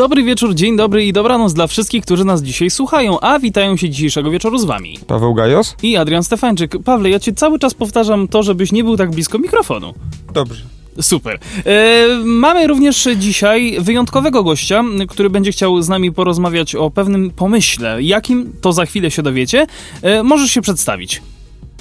Dobry 0.00 0.22
wieczór, 0.22 0.54
dzień 0.54 0.76
dobry 0.76 1.04
i 1.04 1.12
dobranoc 1.12 1.52
dla 1.52 1.66
wszystkich, 1.66 2.04
którzy 2.04 2.24
nas 2.24 2.42
dzisiaj 2.42 2.70
słuchają, 2.70 3.20
a 3.20 3.38
witają 3.38 3.76
się 3.76 3.90
dzisiejszego 3.90 4.30
wieczoru 4.30 4.58
z 4.58 4.64
wami. 4.64 4.98
Paweł 5.06 5.34
Gajos? 5.34 5.76
I 5.82 5.96
Adrian 5.96 6.22
Stefańczyk. 6.22 6.82
Pawle, 6.84 7.10
ja 7.10 7.18
ci 7.18 7.34
cały 7.34 7.58
czas 7.58 7.74
powtarzam 7.74 8.28
to, 8.28 8.42
żebyś 8.42 8.72
nie 8.72 8.84
był 8.84 8.96
tak 8.96 9.10
blisko 9.10 9.38
mikrofonu. 9.38 9.94
Dobrze. 10.34 10.64
Super. 11.00 11.38
E, 11.66 12.06
mamy 12.24 12.66
również 12.66 13.08
dzisiaj 13.16 13.76
wyjątkowego 13.80 14.42
gościa, 14.42 14.84
który 15.08 15.30
będzie 15.30 15.52
chciał 15.52 15.82
z 15.82 15.88
nami 15.88 16.12
porozmawiać 16.12 16.74
o 16.74 16.90
pewnym 16.90 17.30
pomyśle. 17.30 18.02
Jakim, 18.02 18.52
to 18.60 18.72
za 18.72 18.86
chwilę 18.86 19.10
się 19.10 19.22
dowiecie. 19.22 19.66
E, 20.02 20.22
możesz 20.22 20.50
się 20.50 20.62
przedstawić. 20.62 21.22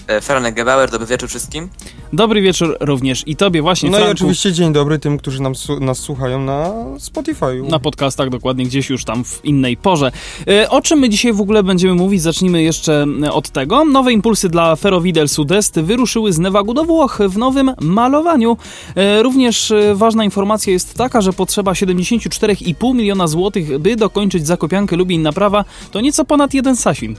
E, 0.09 0.21
Franek 0.21 0.55
Gebauer, 0.55 0.91
dobry 0.91 1.07
wieczór 1.07 1.29
wszystkim. 1.29 1.69
Dobry 2.13 2.41
wieczór 2.41 2.77
również 2.79 3.23
i 3.27 3.35
tobie 3.35 3.61
właśnie, 3.61 3.89
No 3.89 3.97
Franku, 3.97 4.11
i 4.11 4.13
oczywiście 4.13 4.53
dzień 4.53 4.73
dobry 4.73 4.99
tym, 4.99 5.17
którzy 5.17 5.41
nam, 5.41 5.53
nas 5.79 5.97
słuchają 5.99 6.39
na 6.39 6.69
Spotify'u. 6.97 7.69
Na 7.69 7.79
podcastach, 7.79 8.29
dokładnie 8.29 8.65
gdzieś 8.65 8.89
już 8.89 9.05
tam 9.05 9.23
w 9.23 9.45
innej 9.45 9.77
porze. 9.77 10.11
E, 10.47 10.69
O 10.69 10.81
czym 10.81 10.99
my 10.99 11.09
dzisiaj 11.09 11.33
w 11.33 11.41
ogóle 11.41 11.63
będziemy 11.63 11.93
mówić? 11.95 12.21
Zacznijmy 12.21 12.63
jeszcze 12.63 13.05
e, 13.23 13.31
od 13.31 13.49
tego. 13.49 13.85
Nowe 13.85 14.13
impulsy 14.13 14.49
dla 14.49 14.75
Ferrovidel 14.75 15.29
Sudest 15.29 15.79
wyruszyły 15.79 16.33
z 16.33 16.39
Nevagu 16.39 16.73
do 16.73 16.83
Włoch 16.83 17.19
w 17.27 17.37
nowym 17.37 17.71
malowaniu. 17.81 18.57
Również 19.21 19.73
ważna 19.93 20.23
informacja 20.23 20.73
jest 20.73 20.93
taka, 20.93 21.21
że 21.21 21.33
potrzeba 21.33 21.71
74,5 21.71 22.95
miliona 22.95 23.27
złotych, 23.27 23.77
by 23.77 23.95
dokończyć 23.95 24.47
zakopiankę 24.47 24.95
Lubień 24.95 25.21
Naprawa. 25.21 25.65
To 25.91 26.01
nieco 26.01 26.25
ponad 26.25 26.53
jeden 26.53 26.75
Sasin. 26.75 27.15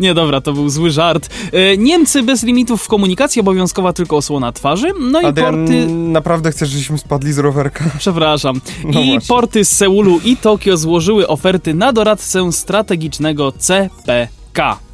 Nie, 0.00 0.14
dobra, 0.14 0.40
to 0.40 0.52
był 0.52 0.68
zły 0.68 0.90
żart. 0.90 1.28
E, 1.52 1.76
Niemcy 1.76 2.22
bez 2.22 2.42
limitów 2.42 2.82
w 2.82 2.88
komunikacji, 2.88 3.40
obowiązkowa 3.40 3.92
tylko 3.92 4.16
osłona 4.16 4.52
twarzy. 4.52 4.92
No 5.00 5.20
i 5.20 5.24
Adrian, 5.24 5.54
porty... 5.54 5.86
naprawdę 5.86 6.50
chcesz, 6.50 6.68
żebyśmy 6.68 6.98
spadli 6.98 7.32
z 7.32 7.38
rowerka? 7.38 7.84
Przepraszam. 7.98 8.60
No 8.84 9.00
I 9.00 9.10
właśnie. 9.10 9.28
porty 9.28 9.64
z 9.64 9.76
Seulu 9.76 10.20
i 10.24 10.36
Tokio 10.36 10.76
złożyły 10.76 11.28
oferty 11.28 11.74
na 11.74 11.92
doradcę 11.92 12.52
strategicznego 12.52 13.52
CPK. 13.52 14.85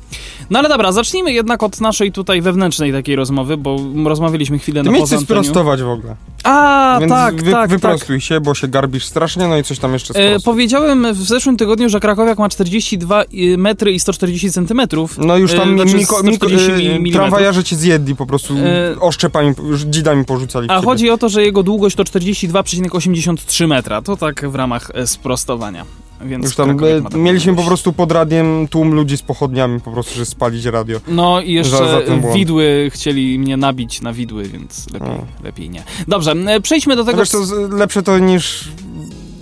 No 0.50 0.58
ale 0.58 0.68
dobra, 0.68 0.92
zacznijmy 0.92 1.32
jednak 1.32 1.62
od 1.62 1.80
naszej 1.80 2.12
tutaj 2.12 2.42
wewnętrznej 2.42 2.92
takiej 2.92 3.16
rozmowy, 3.16 3.56
bo 3.56 3.76
rozmawialiśmy 4.04 4.58
chwilę 4.58 4.82
Ty 4.82 4.90
na 4.90 4.98
poza 4.98 5.16
antenią. 5.16 5.42
sprostować 5.42 5.82
w 5.82 5.88
ogóle. 5.88 6.16
A, 6.44 6.96
Więc 7.00 7.12
tak, 7.12 7.34
wy, 7.34 7.50
tak, 7.50 7.52
tak. 7.52 7.70
wyprostuj 7.70 8.20
się, 8.20 8.40
bo 8.40 8.54
się 8.54 8.68
garbisz 8.68 9.04
strasznie, 9.04 9.48
no 9.48 9.58
i 9.58 9.62
coś 9.62 9.78
tam 9.78 9.92
jeszcze 9.92 10.14
E, 10.14 10.40
powiedziałem 10.40 11.14
w 11.14 11.22
zeszłym 11.22 11.56
tygodniu, 11.56 11.88
że 11.88 12.00
Krakowiak 12.00 12.38
ma 12.38 12.48
42 12.48 13.24
metry 13.58 13.92
i 13.92 14.00
140 14.00 14.52
centymetrów. 14.52 15.18
No 15.18 15.36
już 15.36 15.52
tam 15.52 15.72
e, 15.72 15.76
znaczy 15.76 15.96
miko, 15.96 16.22
miko, 16.22 16.48
140 16.48 16.86
e, 17.08 17.12
tramwajarze 17.12 17.64
cię 17.64 17.76
zjedli 17.76 18.16
po 18.16 18.26
prostu, 18.26 18.54
E, 18.56 19.00
oszczepami, 19.00 19.54
dzidami 19.86 20.24
porzucali 20.24 20.68
A 20.70 20.82
chodzi 20.82 21.10
o 21.10 21.18
to, 21.18 21.28
że 21.28 21.42
jego 21.42 21.62
długość 21.62 21.96
to 21.96 22.02
42,83 22.02 23.68
metra. 23.68 24.02
To 24.02 24.16
tak 24.16 24.50
w 24.50 24.54
ramach 24.54 24.90
e, 24.94 25.06
sprostowania. 25.06 25.84
Więc 26.24 26.44
Już 26.44 26.56
tam 26.56 26.70
e, 26.70 27.18
mieliśmy 27.18 27.54
po 27.56 27.62
prostu 27.62 27.92
pod 27.92 28.12
radiem 28.12 28.68
tłum 28.68 28.94
ludzi 28.94 29.16
z 29.16 29.22
pochodniami 29.22 29.80
po 29.80 29.90
prostu, 29.92 30.14
że 30.14 30.26
spalić 30.26 30.64
radio. 30.64 31.00
No 31.08 31.40
i 31.40 31.52
jeszcze 31.52 31.76
Za- 31.78 32.06
za 32.06 32.32
widły 32.34 32.90
chcieli 32.92 33.38
mnie 33.38 33.56
nabić 33.56 34.00
na 34.00 34.12
widły, 34.12 34.44
więc 34.48 34.92
lepiej, 34.92 35.08
lepiej 35.44 35.70
nie. 35.70 35.82
Dobrze, 36.08 36.34
przejdźmy 36.62 36.96
do 36.96 37.04
tego. 37.04 37.18
Wiesz, 37.18 37.30
to 37.30 37.44
z- 37.46 37.72
lepsze 37.72 38.02
to 38.02 38.18
niż 38.18 38.68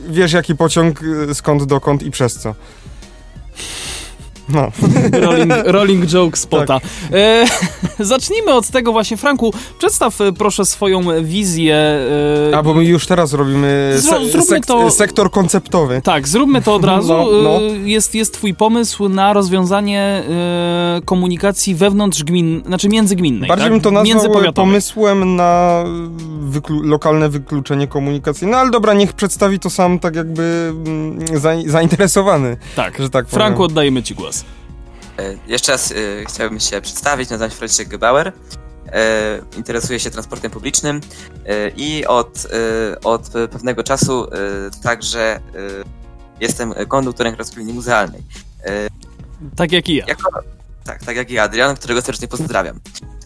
wiesz 0.08 0.32
jaki 0.32 0.56
pociąg, 0.56 1.00
e, 1.30 1.34
skąd, 1.34 1.64
dokąd 1.64 2.02
i 2.02 2.10
przez 2.10 2.34
co. 2.38 2.54
No. 4.54 4.70
Rolling, 5.26 5.52
rolling 5.64 6.06
joke 6.06 6.36
spota. 6.38 6.66
Tak. 6.80 6.82
E, 7.12 7.44
zacznijmy 8.04 8.54
od 8.54 8.68
tego 8.68 8.92
właśnie, 8.92 9.16
Franku, 9.16 9.52
przedstaw 9.78 10.20
e, 10.20 10.32
proszę 10.32 10.64
swoją 10.64 11.02
wizję. 11.22 11.76
E, 12.52 12.56
A 12.56 12.62
bo 12.62 12.74
my 12.74 12.84
już 12.84 13.06
teraz 13.06 13.32
robimy 13.32 13.92
se- 13.96 14.00
zróbmy 14.30 14.58
sek- 14.58 14.66
to- 14.66 14.90
sektor 14.90 15.30
konceptowy. 15.30 16.00
Tak, 16.04 16.28
zróbmy 16.28 16.62
to 16.62 16.74
od 16.74 16.84
razu. 16.94 17.08
No, 17.12 17.26
no. 17.42 17.60
Jest, 17.84 18.14
jest 18.14 18.34
twój 18.34 18.54
pomysł 18.54 19.08
na 19.08 19.32
rozwiązanie 19.32 20.00
e, 20.28 21.00
komunikacji 21.04 21.74
wewnątrz 21.74 22.24
gmin, 22.24 22.62
znaczy 22.66 22.88
międzygminnej. 22.88 23.48
Bardziej 23.48 23.64
tak? 23.64 23.72
bym 23.72 23.80
to 23.80 23.90
nazwał 23.90 24.52
pomysłem 24.54 25.36
na 25.36 25.84
wyklu- 26.50 26.84
lokalne 26.84 27.28
wykluczenie 27.28 27.86
komunikacji. 27.86 28.46
No 28.46 28.56
ale 28.56 28.70
dobra, 28.70 28.94
niech 28.94 29.12
przedstawi 29.12 29.58
to 29.58 29.70
sam 29.70 29.98
tak 29.98 30.16
jakby 30.16 30.72
mm, 30.86 31.40
za- 31.40 31.62
zainteresowany, 31.66 32.56
Tak, 32.76 32.98
że 32.98 33.10
tak 33.10 33.28
Franku, 33.28 33.56
powiem. 33.56 33.70
oddajemy 33.70 34.02
ci 34.02 34.14
głos. 34.14 34.39
E, 35.18 35.36
Jeszcze 35.46 35.72
raz 35.72 35.92
e, 35.92 35.94
chciałbym 36.28 36.60
się 36.60 36.80
przedstawić, 36.80 37.30
nazywam 37.30 37.50
się 37.50 37.56
Franciszek 37.56 37.88
Gebauer. 37.88 38.32
E, 38.92 39.40
interesuję 39.56 40.00
się 40.00 40.10
transportem 40.10 40.50
publicznym 40.50 41.00
i 41.76 42.06
od, 42.06 42.46
od 43.04 43.28
pewnego 43.28 43.82
czasu 43.82 44.26
także 44.82 45.40
jestem 46.40 46.74
konduktorem 46.88 47.36
linii 47.56 47.74
muzealnej. 47.74 48.22
Tak 49.56 49.72
jak 49.72 49.88
i 49.88 49.94
ja. 49.94 50.04
Jako, 50.08 50.30
tak, 50.84 51.04
tak 51.04 51.16
jak 51.16 51.30
i 51.30 51.38
Adrian, 51.38 51.76
którego 51.76 52.02
serdecznie 52.02 52.28
pozdrawiam. 52.28 52.80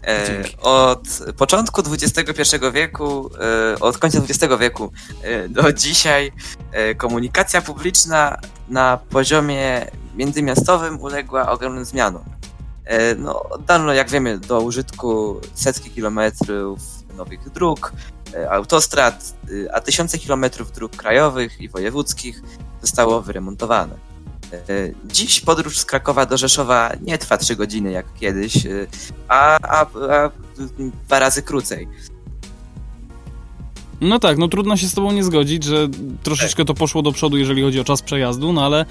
E, 0.07 0.45
od 0.61 1.09
początku 1.37 1.83
XXI 1.93 2.57
wieku, 2.73 3.31
e, 3.75 3.81
od 3.81 3.99
końca 3.99 4.19
XX 4.19 4.55
wieku 4.61 4.93
e, 5.23 5.49
do 5.49 5.73
dzisiaj 5.73 6.33
komunikacja 6.97 7.63
publiczna 7.63 8.39
na 8.69 8.97
poziomie 8.97 9.87
międzymiastowym 10.17 11.01
uległa 11.01 11.51
ogromnym 11.51 11.85
zmianom. 11.85 12.25
E, 12.85 13.15
no, 13.15 13.43
oddano, 13.43 13.93
jak 13.93 14.11
wiemy, 14.11 14.39
do 14.39 14.61
użytku 14.61 15.41
setki 15.55 15.91
kilometrów 15.91 16.81
nowych 17.17 17.51
dróg, 17.51 17.93
e, 18.35 18.51
autostrad, 18.51 19.35
e, 19.67 19.75
a 19.75 19.81
tysiące 19.81 20.19
kilometrów 20.19 20.73
dróg 20.73 20.97
krajowych 20.97 21.61
i 21.61 21.69
wojewódzkich 21.69 22.43
zostało 22.83 23.23
wyremontowane. 23.23 24.15
Dziś 25.05 25.41
podróż 25.41 25.79
z 25.79 25.85
Krakowa 25.85 26.27
do 26.27 26.37
Rzeszowa 26.37 26.93
nie 27.03 27.19
trwa 27.19 27.37
3 27.37 27.57
godziny 27.57 27.93
jak 27.93 28.15
kiedyś, 28.15 28.67
a, 29.29 29.59
a, 29.63 29.81
a 29.81 30.31
dwa 31.05 31.19
razy 31.19 31.43
krócej. 31.43 31.89
No 34.01 34.19
tak, 34.19 34.39
no 34.39 34.49
trudno 34.49 34.77
się 34.77 34.89
z 34.89 34.95
tobą 34.95 35.13
nie 35.13 35.25
zgodzić, 35.25 35.65
że 35.65 35.89
troszeczkę 36.23 36.65
to 36.65 36.75
poszło 36.75 37.03
do 37.03 37.13
przodu, 37.13 37.37
jeżeli 37.37 37.63
chodzi 37.63 37.81
o 37.81 37.85
czas 37.85 38.03
przejazdu, 38.03 38.53
no 38.53 38.65
ale 38.67 38.81
e, 38.81 38.87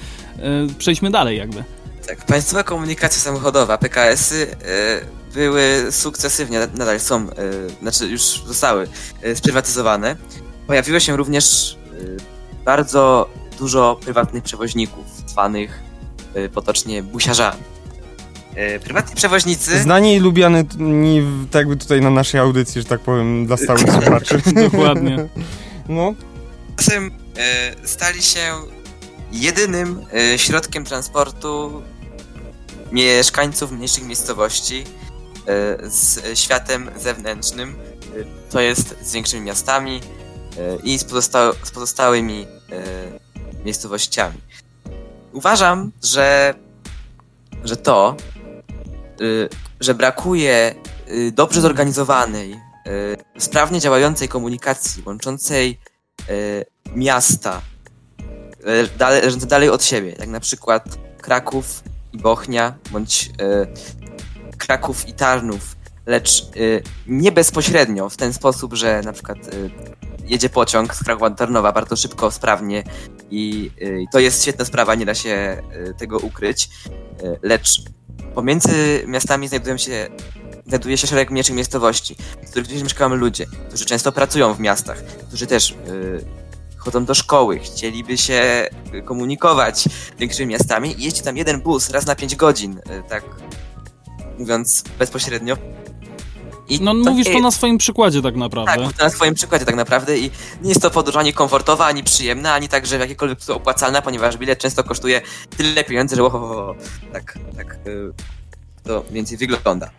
przejdźmy 0.77 1.11
dalej 1.11 1.37
jakby. 1.37 1.63
Tak, 2.07 2.25
państwowa 2.25 2.63
komunikacja 2.63 3.21
samochodowa, 3.21 3.77
PKS-y, 3.77 4.55
e, 4.65 5.33
były 5.33 5.91
sukcesywnie, 5.91 6.59
nadal 6.59 6.99
są, 6.99 7.17
e, 7.17 7.29
znaczy 7.81 8.07
już 8.07 8.21
zostały 8.21 8.87
sprywatyzowane. 9.35 10.15
Pojawiło 10.67 10.99
się 10.99 11.17
również 11.17 11.77
bardzo 12.65 13.29
dużo 13.59 13.99
prywatnych 14.01 14.43
przewoźników, 14.43 15.05
zwanych 15.27 15.79
potocznie 16.53 17.03
busiarzami. 17.03 17.72
E, 18.55 18.79
Prywatni 18.79 19.15
przewoźnicy... 19.15 19.79
Znani 19.79 20.15
i 20.15 20.19
lubiani 20.19 20.63
w- 21.21 21.49
tak 21.51 21.59
jakby 21.59 21.77
tutaj 21.77 22.01
na 22.01 22.09
naszej 22.09 22.39
audycji, 22.39 22.81
że 22.81 22.87
tak 22.87 22.99
powiem, 22.99 23.45
dla 23.45 23.57
stałych 23.57 23.81
słuchaczy. 24.01 24.41
Dokładnie. 24.71 25.27
No, 25.89 26.13
Czasem 26.77 27.11
e, 27.37 27.87
stali 27.87 28.21
się 28.23 28.39
jedynym 29.31 30.05
e, 30.33 30.39
środkiem 30.39 30.83
transportu 30.85 31.81
mieszkańców 32.91 33.71
mniejszych 33.71 34.03
miejscowości 34.03 34.83
z 35.83 36.19
światem 36.39 36.89
zewnętrznym, 36.97 37.75
to 38.49 38.59
jest 38.59 38.95
z 39.01 39.13
większymi 39.13 39.41
miastami 39.41 40.01
i 40.83 40.97
z, 40.99 41.03
pozosta- 41.05 41.53
z 41.63 41.71
pozostałymi 41.71 42.47
miejscowościami. 43.65 44.37
Uważam, 45.31 45.91
że, 46.03 46.53
że 47.63 47.75
to, 47.77 48.15
że 49.79 49.93
brakuje 49.93 50.75
y, 51.11 51.31
dobrze 51.31 51.61
zorganizowanej, 51.61 52.53
y, 52.53 52.57
sprawnie 53.41 53.79
działającej 53.79 54.27
komunikacji 54.27 55.03
łączącej 55.05 55.79
miasta 56.95 57.61
leżące 58.99 59.45
dalej 59.47 59.69
od 59.69 59.83
siebie, 59.83 60.15
jak 60.19 60.29
na 60.29 60.39
przykład 60.39 60.97
Kraków 61.21 61.83
i 62.13 62.17
Bochnia, 62.17 62.73
bądź 62.91 63.29
Kraków 64.57 65.07
i 65.07 65.13
Tarnów, 65.13 65.75
lecz 66.05 66.41
e, 66.41 66.47
nie 67.07 67.31
bezpośrednio, 67.31 68.09
w 68.09 68.17
ten 68.17 68.33
sposób, 68.33 68.73
że 68.73 69.01
na 69.05 69.13
przykład 69.13 69.37
e, 69.37 69.51
jedzie 70.25 70.49
pociąg 70.49 70.95
z 70.95 71.03
Krakowa 71.03 71.29
do 71.29 71.35
Tarnowa 71.35 71.71
bardzo 71.71 71.95
szybko, 71.95 72.31
sprawnie 72.31 72.83
i 73.31 73.71
e, 73.81 74.01
i 74.01 74.07
to 74.11 74.19
jest 74.19 74.41
świetna 74.41 74.65
sprawa, 74.65 74.95
nie 74.95 75.05
da 75.05 75.15
się 75.15 75.61
tego 75.97 76.17
ukryć, 76.17 76.69
lecz 77.41 77.81
pomiędzy 78.35 79.03
miastami 79.07 79.47
znajdują 79.47 79.77
się 79.77 80.09
znajduje 80.65 80.97
się 80.97 81.07
szereg 81.07 81.31
mniejszych 81.31 81.55
miejscowości, 81.55 82.15
w 82.45 82.49
których 82.49 82.67
gdzieś 82.67 82.83
mieszkają 82.83 83.15
ludzie, 83.15 83.45
którzy 83.67 83.85
często 83.85 84.11
pracują 84.11 84.53
w 84.53 84.59
miastach, 84.59 85.03
którzy 85.03 85.47
też 85.47 85.71
y, 85.71 86.25
chodzą 86.77 87.05
do 87.05 87.13
szkoły, 87.13 87.59
chcieliby 87.59 88.17
się 88.17 88.69
y, 88.93 89.01
komunikować 89.01 89.85
większymi 90.19 90.51
miastami 90.51 91.01
i 91.01 91.03
jeździ 91.03 91.21
tam 91.21 91.37
jeden 91.37 91.61
bus 91.61 91.89
raz 91.89 92.05
na 92.05 92.15
5 92.15 92.35
godzin, 92.35 92.77
y, 92.77 92.81
tak 93.09 93.23
mówiąc 94.39 94.83
bezpośrednio. 94.99 95.57
I 96.69 96.81
No 96.81 96.91
to 96.91 96.97
mówisz 97.11 97.27
nie- 97.27 97.33
to 97.33 97.39
na 97.39 97.51
swoim 97.51 97.77
przykładzie 97.77 98.21
tak 98.21 98.35
naprawdę. 98.35 98.71
tak, 98.71 98.81
mówię 98.81 98.93
to 98.97 99.03
na 99.03 99.09
swoim 99.09 99.33
przykładzie 99.33 99.65
tak 99.65 99.75
naprawdę 99.75 100.17
i 100.17 100.31
nie 100.61 100.69
jest 100.69 100.81
to 100.81 100.91
podróż 100.91 101.15
ani 101.15 101.33
komfortowa, 101.33 101.85
ani 101.85 102.03
przyjemna, 102.03 102.53
ani 102.53 102.67
także 102.69 102.97
w 102.97 103.01
jakikolwiek 103.01 103.37
sposób 103.41 103.61
opłacalna, 103.61 104.01
ponieważ 104.01 104.37
bilet 104.37 104.59
często 104.59 104.83
kosztuje 104.83 105.21
tyle 105.57 105.83
pieniędzy, 105.83 106.15
że 106.15 106.23
ohohoho, 106.23 106.75
tak, 107.13 107.37
tak 107.57 107.77
y, 107.87 108.11
to 108.83 109.03
więcej 109.11 109.37
wygląda. 109.37 109.89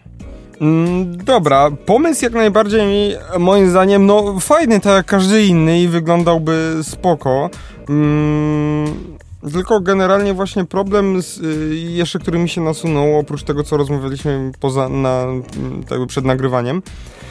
Mm, 0.61 1.25
dobra, 1.25 1.71
pomysł 1.87 2.25
jak 2.25 2.33
najbardziej 2.33 3.17
moim 3.39 3.71
zdaniem, 3.71 4.07
no 4.07 4.41
fajny, 4.41 4.81
tak 4.81 4.93
jak 4.93 5.07
każdy 5.07 5.45
inny 5.45 5.81
i 5.81 5.89
wyglądał,by 5.89 6.79
spoko. 6.83 7.51
Mm, 7.89 9.17
tylko 9.53 9.81
generalnie 9.81 10.35
właśnie 10.35 10.65
problem 10.65 11.23
z, 11.23 11.39
y, 11.39 11.75
jeszcze, 11.77 12.19
który 12.19 12.39
mi 12.39 12.49
się 12.49 12.61
nasunął, 12.61 13.19
oprócz 13.19 13.43
tego, 13.43 13.63
co 13.65 13.77
rozmawialiśmy 13.77 14.53
poza, 14.61 14.89
na, 14.89 15.23
mm, 15.23 15.43
tak 15.83 15.91
jakby 15.91 16.07
przed 16.07 16.25
nagrywaniem, 16.25 16.83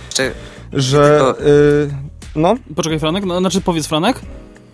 Jeszcze, 0.06 0.32
że... 0.74 1.18
Tylko- 1.18 1.42
Y, 1.50 1.90
no? 2.36 2.56
Poczekaj, 2.76 3.00
Franek, 3.00 3.26
no, 3.26 3.40
znaczy 3.40 3.62
powiedz, 3.62 3.88
Franek. 3.88 4.20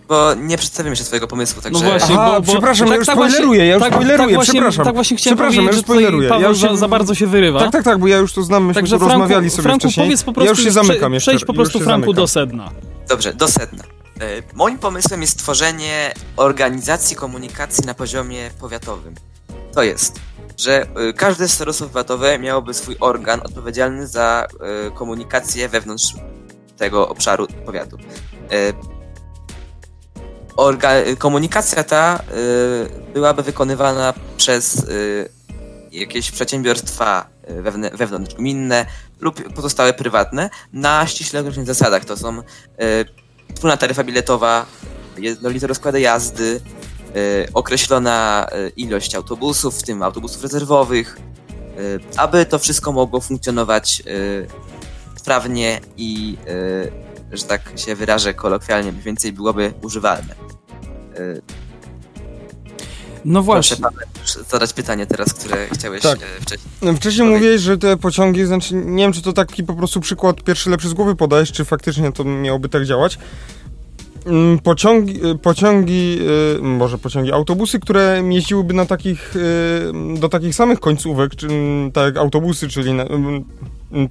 bo 0.08 0.34
nie 0.34 0.58
przedstawimy 0.58 0.92
jeszcze 0.92 1.04
swojego 1.04 1.26
pomysłu, 1.26 1.62
także... 1.62 1.84
No 1.84 1.90
właśnie, 1.90 2.14
Aha, 2.18 2.30
bo, 2.34 2.40
bo, 2.40 2.52
przepraszam, 2.52 2.86
bo 2.86 2.92
ja 2.92 2.98
już 2.98 3.06
spoileruję, 3.08 3.66
ja 3.66 3.74
już 3.74 3.82
tak, 3.82 3.92
spoileruję, 3.92 4.26
tak 4.28 4.34
właśnie, 4.34 4.52
przepraszam. 4.54 4.84
Tak 4.84 4.94
właśnie 4.94 5.16
chciałem 5.16 5.36
Przepraszam, 5.36 5.56
powiedzieć, 5.64 5.66
ja 5.66 5.72
że 5.72 5.76
już 5.78 5.84
spoileruję. 5.84 6.28
Paweł 6.28 6.42
Ja 6.42 6.48
już 6.48 6.58
za, 6.58 6.68
się- 6.68 6.76
za 6.76 6.88
bardzo 6.88 7.14
się 7.14 7.26
wyrywa. 7.26 7.60
Tak, 7.60 7.72
tak, 7.72 7.84
tak, 7.84 7.98
bo 7.98 8.06
ja 8.06 8.16
już 8.18 8.32
to 8.32 8.42
znam, 8.42 8.62
myśmy 8.64 8.74
Także 8.74 8.96
tu 8.98 9.04
Franku, 9.04 9.20
rozmawiali 9.20 9.50
sobie 9.50 9.62
Franku 9.62 9.80
wcześniej. 9.80 10.06
powiedz 10.06 10.22
po 10.22 10.32
prostu, 10.32 10.44
ja 10.44 10.50
już 10.50 10.64
się 10.64 10.70
zamykam 10.70 10.98
prze- 10.98 11.14
jeszcze. 11.14 11.30
Przejdź 11.30 11.44
po 11.44 11.54
prostu, 11.54 11.78
Franku, 11.78 11.90
zamykam. 12.06 12.14
do 12.14 12.26
sedna. 12.28 12.70
Dobrze, 13.08 13.34
do 13.34 13.48
sedna. 13.48 13.82
E, 14.20 14.42
Moim 14.54 14.78
pomysłem 14.78 15.20
jest 15.20 15.32
stworzenie 15.32 16.12
organizacji 16.36 17.16
komunikacji 17.16 17.84
na 17.86 17.94
poziomie 17.94 18.50
powiatowym. 18.60 19.14
To 19.74 19.82
jest, 19.82 20.20
że 20.56 20.82
e, 20.82 21.12
każde 21.12 21.48
starostwo 21.48 21.86
powiatowe 21.86 22.38
miałoby 22.38 22.74
swój 22.74 22.96
organ 23.00 23.40
odpowiedzialny 23.44 24.06
za 24.06 24.46
e, 24.86 24.90
komunikację 24.90 25.68
wewnątrz 25.68 26.14
tego 26.76 27.08
obszaru 27.08 27.46
powiatu. 27.66 27.96
Orga- 30.56 31.16
komunikacja 31.18 31.84
ta 31.84 32.22
byłaby 33.14 33.42
wykonywana 33.42 34.14
przez 34.36 34.86
jakieś 35.92 36.30
przedsiębiorstwa 36.30 37.26
wewn- 37.48 37.96
wewnątrzgminne 37.96 38.86
lub 39.20 39.52
pozostałe 39.54 39.92
prywatne 39.92 40.50
na 40.72 41.06
ściśle 41.06 41.40
określonych 41.40 41.66
zasadach. 41.66 42.04
To 42.04 42.16
są 42.16 42.42
wspólna 43.60 43.76
taryfa 43.76 44.04
biletowa, 44.04 44.66
jednolite 45.18 45.66
rozkłady 45.66 46.00
jazdy, 46.00 46.60
e, 46.60 47.48
określona 47.54 48.46
e, 48.52 48.68
ilość 48.68 49.14
autobusów, 49.14 49.78
w 49.78 49.82
tym 49.82 50.02
autobusów 50.02 50.42
rezerwowych, 50.42 51.18
e, 51.18 52.20
aby 52.20 52.46
to 52.46 52.58
wszystko 52.58 52.92
mogło 52.92 53.20
funkcjonować 53.20 54.02
sprawnie 55.16 55.80
i, 55.96 56.36
że 57.32 57.44
tak 57.44 57.72
się 57.76 57.94
wyrażę 57.94 58.34
kolokwialnie, 58.34 58.92
więcej 58.92 59.32
byłoby 59.32 59.72
używalne. 59.82 60.34
E, 63.20 63.22
No 63.24 63.42
Proszę 63.42 63.46
właśnie. 63.46 63.76
Paweł, 63.76 64.08
zadać 64.50 64.72
pytanie 64.72 65.06
teraz, 65.06 65.34
które 65.34 65.66
chciałeś 65.72 66.02
Tak. 66.02 66.18
e, 66.22 66.40
wcześniej. 66.40 66.96
Wcześniej 66.96 67.28
mówiłeś, 67.28 67.60
że 67.60 67.78
te 67.78 67.96
pociągi, 67.96 68.46
znaczy 68.46 68.74
nie 68.74 69.02
wiem, 69.04 69.12
czy 69.12 69.22
to 69.22 69.32
taki 69.32 69.64
po 69.64 69.74
prostu 69.74 70.00
przykład 70.00 70.42
pierwszy 70.42 70.70
lepszy 70.70 70.88
z 70.88 70.92
głowy 70.94 71.16
podajesz, 71.16 71.52
czy 71.52 71.64
faktycznie 71.64 72.12
to 72.12 72.24
miałoby 72.24 72.68
tak 72.68 72.84
działać. 72.84 73.18
Mm, 74.26 74.58
Pociągi, 74.58 75.26
y, 75.26 75.38
pociągi, 75.38 76.18
y, 76.58 76.62
może 76.62 76.98
pociągi, 76.98 77.32
autobusy, 77.32 77.80
które 77.80 78.22
jeździłyby 78.30 78.74
na 78.74 78.86
takich, 78.86 79.34
do 80.18 80.28
takich 80.28 80.54
samych 80.54 80.80
końcówek, 80.80 81.36
czy, 81.36 81.46
mm, 81.46 81.92
tak 81.92 82.04
jak 82.04 82.16
autobusy, 82.16 82.68
czyli 82.68 82.94
na, 82.94 83.02
mm, 83.04 83.44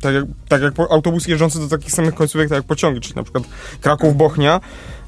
tak, 0.01 0.13
jak, 0.13 0.25
tak 0.47 0.61
jak 0.61 0.73
autobusy 0.79 1.29
jeżdżące 1.29 1.59
do 1.59 1.67
takich 1.67 1.91
samych 1.91 2.15
końcówek, 2.15 2.49
tak 2.49 2.55
jak 2.55 2.65
pociągi, 2.65 3.01
czyli 3.01 3.15
na 3.15 3.23
przykład 3.23 3.43
Kraków-Bochnia, 3.81 4.59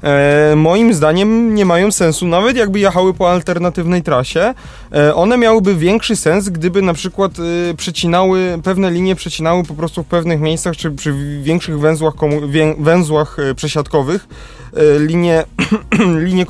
e, 0.02 0.56
moim 0.56 0.94
zdaniem 0.94 1.54
nie 1.54 1.64
mają 1.64 1.92
sensu, 1.92 2.26
nawet 2.26 2.56
jakby 2.56 2.80
jechały 2.80 3.14
po 3.14 3.30
alternatywnej 3.30 4.02
trasie, 4.02 4.54
e, 4.92 5.14
one 5.14 5.38
miałyby 5.38 5.74
większy 5.74 6.16
sens, 6.16 6.48
gdyby 6.48 6.82
na 6.82 6.94
przykład 6.94 7.32
e, 7.38 7.74
przecinały, 7.74 8.58
pewne 8.64 8.90
linie 8.90 9.14
przecinały 9.14 9.64
po 9.64 9.74
prostu 9.74 10.02
w 10.02 10.06
pewnych 10.06 10.40
miejscach, 10.40 10.76
czy 10.76 10.90
przy 10.90 11.14
większych 11.42 11.80
węzłach, 11.80 12.14
komu- 12.14 12.50
wię, 12.50 12.74
węzłach 12.78 13.38
e, 13.38 13.54
przesiadkowych, 13.54 14.28
e, 14.76 14.98
linie, 14.98 15.44
linie 16.26 16.46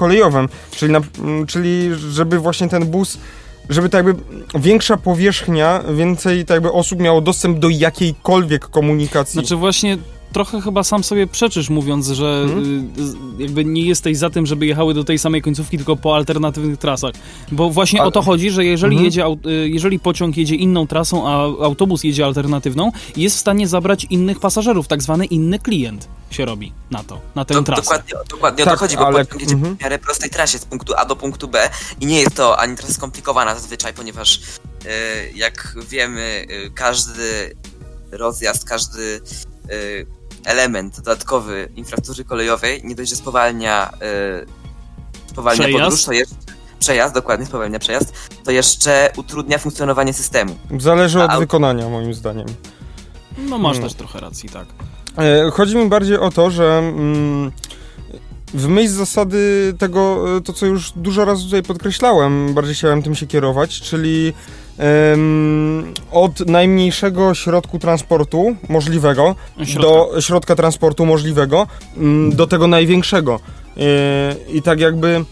czyli, 0.76 0.92
na, 0.92 1.00
m, 1.18 1.46
czyli 1.46 1.90
żeby 1.94 2.38
właśnie 2.38 2.68
ten 2.68 2.86
bus 2.86 3.18
żeby 3.68 3.88
tak 3.88 4.06
jakby 4.06 4.22
większa 4.54 4.96
powierzchnia, 4.96 5.82
więcej 5.94 6.44
tak 6.44 6.54
jakby 6.54 6.72
osób 6.72 7.00
miało 7.00 7.20
dostęp 7.20 7.58
do 7.58 7.68
jakiejkolwiek 7.68 8.68
komunikacji. 8.68 9.32
Znaczy 9.32 9.56
właśnie 9.56 9.98
trochę 10.32 10.60
chyba 10.60 10.82
sam 10.82 11.04
sobie 11.04 11.26
przeczysz 11.26 11.70
mówiąc, 11.70 12.06
że 12.08 12.46
y, 12.98 13.04
z- 13.06 13.16
jakby 13.38 13.64
nie 13.64 13.82
jesteś 13.82 14.16
za 14.18 14.30
tym, 14.30 14.46
żeby 14.46 14.66
jechały 14.66 14.94
do 14.94 15.04
tej 15.04 15.18
samej 15.18 15.42
końcówki, 15.42 15.76
tylko 15.76 15.96
po 15.96 16.16
alternatywnych 16.16 16.78
trasach. 16.78 17.12
Bo 17.52 17.70
właśnie 17.70 18.00
Ale- 18.00 18.08
o 18.08 18.10
to 18.10 18.22
chodzi, 18.22 18.50
że 18.50 18.64
jeżeli, 18.64 18.96
Mhm. 18.96 19.04
jedzie, 19.04 19.24
y, 19.50 19.68
jeżeli 19.68 19.98
pociąg 19.98 20.36
jedzie 20.36 20.54
inną 20.54 20.86
trasą, 20.86 21.28
a 21.28 21.32
autobus 21.64 22.04
jedzie 22.04 22.24
alternatywną, 22.24 22.92
jest 23.16 23.36
w 23.36 23.40
stanie 23.40 23.68
zabrać 23.68 24.04
innych 24.10 24.40
pasażerów, 24.40 24.88
tak 24.88 25.02
zwany 25.02 25.24
inny 25.26 25.58
klient 25.58 26.08
się 26.30 26.44
robi 26.44 26.72
na 26.90 27.04
to, 27.04 27.20
na 27.34 27.44
tę 27.44 27.54
Do, 27.54 27.62
trasę. 27.62 27.82
dokładnie, 27.82 28.12
dokładnie 28.30 28.64
o 28.64 28.66
Tak, 28.66 28.74
to 28.74 28.80
chodzi, 28.80 28.96
bo 28.96 29.06
ale- 29.06 29.24
pociąg 29.24 29.40
jedzie 29.42 29.54
mhm. 29.54 29.76
w 29.76 29.80
miarę 29.82 29.98
prostej 29.98 30.30
trasie 30.30 30.58
z 30.58 30.64
punktu 30.64 30.92
A 30.96 31.04
do 31.04 31.16
punktu 31.16 31.48
B 31.48 31.70
i 32.00 32.06
nie 32.06 32.20
jest 32.20 32.34
to 32.34 32.58
ani 32.60 32.76
trasa 32.76 32.92
skomplikowana 32.92 33.54
zazwyczaj, 33.54 33.94
ponieważ 33.94 34.40
e, 34.86 35.30
jak 35.34 35.76
wiemy, 35.88 36.46
każdy 36.74 37.56
rozjazd, 38.12 38.64
każdy 38.64 39.20
element 40.44 40.96
dodatkowy 40.96 41.68
infrastruktury 41.76 42.24
kolejowej 42.28 42.80
nie 42.84 42.94
dość, 42.94 43.10
że 43.10 43.16
spowalnia, 43.16 43.90
e, 44.02 44.46
spowalnia 45.26 45.62
Przejazd? 45.64 45.82
podróż, 45.84 46.04
to 46.04 46.12
jeszcze 46.12 46.34
przejazd, 46.78 47.14
dokładnie 47.14 47.46
spowalnia 47.46 47.78
przejazd, 47.78 48.12
to 48.44 48.50
jeszcze 48.50 49.10
utrudnia 49.16 49.58
funkcjonowanie 49.58 50.12
systemu. 50.12 50.56
Zależy 50.78 51.22
od 51.22 51.30
A- 51.30 51.38
wykonania, 51.38 51.88
moim 51.88 52.14
zdaniem. 52.14 52.46
No 53.38 53.58
masz 53.58 53.72
Hmm. 53.72 53.88
też 53.88 53.98
trochę 53.98 54.20
racji, 54.20 54.48
tak. 54.48 54.66
E, 55.18 55.50
Chodzi 55.50 55.76
mi 55.76 55.88
bardziej 55.88 56.18
o 56.18 56.30
to, 56.30 56.50
że 56.50 56.78
mm, 56.78 57.52
w 58.54 58.68
myśl 58.68 58.88
zasady 58.92 59.74
tego, 59.78 60.24
e, 60.36 60.40
to 60.40 60.52
co 60.52 60.66
już 60.66 60.92
dużo 60.96 61.24
razy 61.24 61.44
tutaj 61.44 61.62
podkreślałem, 61.62 62.54
bardziej 62.54 62.74
chciałem 62.74 63.02
tym 63.02 63.14
się 63.14 63.26
kierować, 63.26 63.80
czyli 63.80 64.32
od 66.12 66.40
najmniejszego 66.40 67.34
środku 67.34 67.78
transportu 67.78 68.56
możliwego 68.68 69.34
Środka. 69.64 69.82
do 69.82 70.20
środka 70.20 70.54
transportu 70.56 71.06
możliwego 71.06 71.66
mm, 71.96 72.36
do 72.36 72.46
tego 72.46 72.66
największego. 72.66 73.40
E, 73.76 73.80
I 74.48 74.62
tak 74.62 74.80
jakby, 74.80 75.24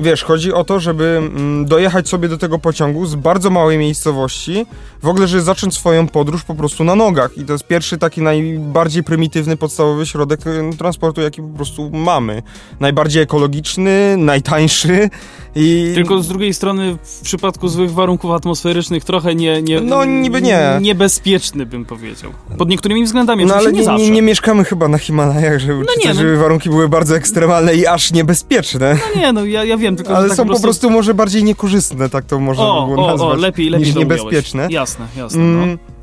wiesz, 0.00 0.24
chodzi 0.24 0.52
o 0.52 0.64
to, 0.64 0.80
żeby 0.80 1.04
mm, 1.04 1.64
dojechać 1.66 2.08
sobie 2.08 2.28
do 2.28 2.38
tego 2.38 2.58
pociągu 2.58 3.06
z 3.06 3.14
bardzo 3.14 3.50
małej 3.50 3.78
miejscowości, 3.78 4.66
w 5.02 5.08
ogóle, 5.08 5.26
żeby 5.28 5.42
zacząć 5.42 5.74
swoją 5.74 6.08
podróż 6.08 6.44
po 6.44 6.54
prostu 6.54 6.84
na 6.84 6.94
nogach. 6.94 7.38
I 7.38 7.44
to 7.44 7.52
jest 7.52 7.66
pierwszy 7.66 7.98
taki 7.98 8.22
najbardziej 8.22 9.02
prymitywny, 9.04 9.56
podstawowy 9.56 10.06
środek 10.06 10.40
e, 10.46 10.76
transportu, 10.76 11.20
jaki 11.20 11.42
po 11.42 11.48
prostu 11.56 11.90
mamy. 11.90 12.42
Najbardziej 12.80 13.22
ekologiczny, 13.22 14.16
najtańszy 14.16 15.10
i... 15.56 15.92
Tylko 15.94 16.22
z 16.22 16.28
drugiej 16.28 16.54
strony 16.54 16.96
w 17.02 17.20
przypadku 17.20 17.68
złych 17.68 17.92
warunków 17.92 18.30
atmosferycznych 18.30 19.04
trochę 19.04 19.34
nie, 19.34 19.62
nie, 19.62 19.80
No, 19.80 20.04
niby 20.04 20.42
nie. 20.42 20.78
niebezpieczny 20.80 21.66
bym 21.66 21.84
powiedział. 21.84 22.30
Pod 22.58 22.68
niektórymi 22.68 23.04
względami, 23.04 23.46
No 23.46 23.54
ale 23.54 23.72
nie, 23.72 23.86
nie, 23.86 24.10
nie, 24.10 24.22
mieszkamy 24.22 24.64
chyba 24.64 24.88
na 24.88 24.98
Himalajach, 24.98 25.58
żeby, 25.60 25.74
No 25.74 25.92
nie, 25.96 26.02
też, 26.02 26.16
no. 26.16 26.22
żeby 26.22 26.36
warunki 26.36 26.70
były 26.70 26.88
bardzo 26.88 27.16
ekstremalne 27.16 27.74
i 27.74 27.86
aż 27.86 28.12
niebezpieczne. 28.12 28.98
No 29.14 29.20
nie, 29.20 29.32
no 29.32 29.44
ja, 29.44 29.64
ja 29.64 29.76
wiem, 29.76 29.96
tylko 29.96 30.16
Ale 30.16 30.28
tak 30.28 30.36
są 30.36 30.46
po 30.48 30.60
prostu 30.60 30.90
może 30.90 31.14
bardziej 31.14 31.44
niekorzystne, 31.44 32.08
tak 32.08 32.24
to 32.24 32.40
można 32.40 32.64
O, 32.64 32.86
by 32.86 32.94
było 32.94 33.06
o, 33.06 33.10
nazwać, 33.10 33.38
o, 33.38 33.40
lepiej, 33.40 33.70
lepiej 33.70 33.86
niż 33.86 33.96
niebezpieczne. 33.96 34.68
Jasne, 34.70 35.06
jasne, 35.16 35.42
no. 35.42 35.62
Mm, 35.62 35.70
no 35.70 35.96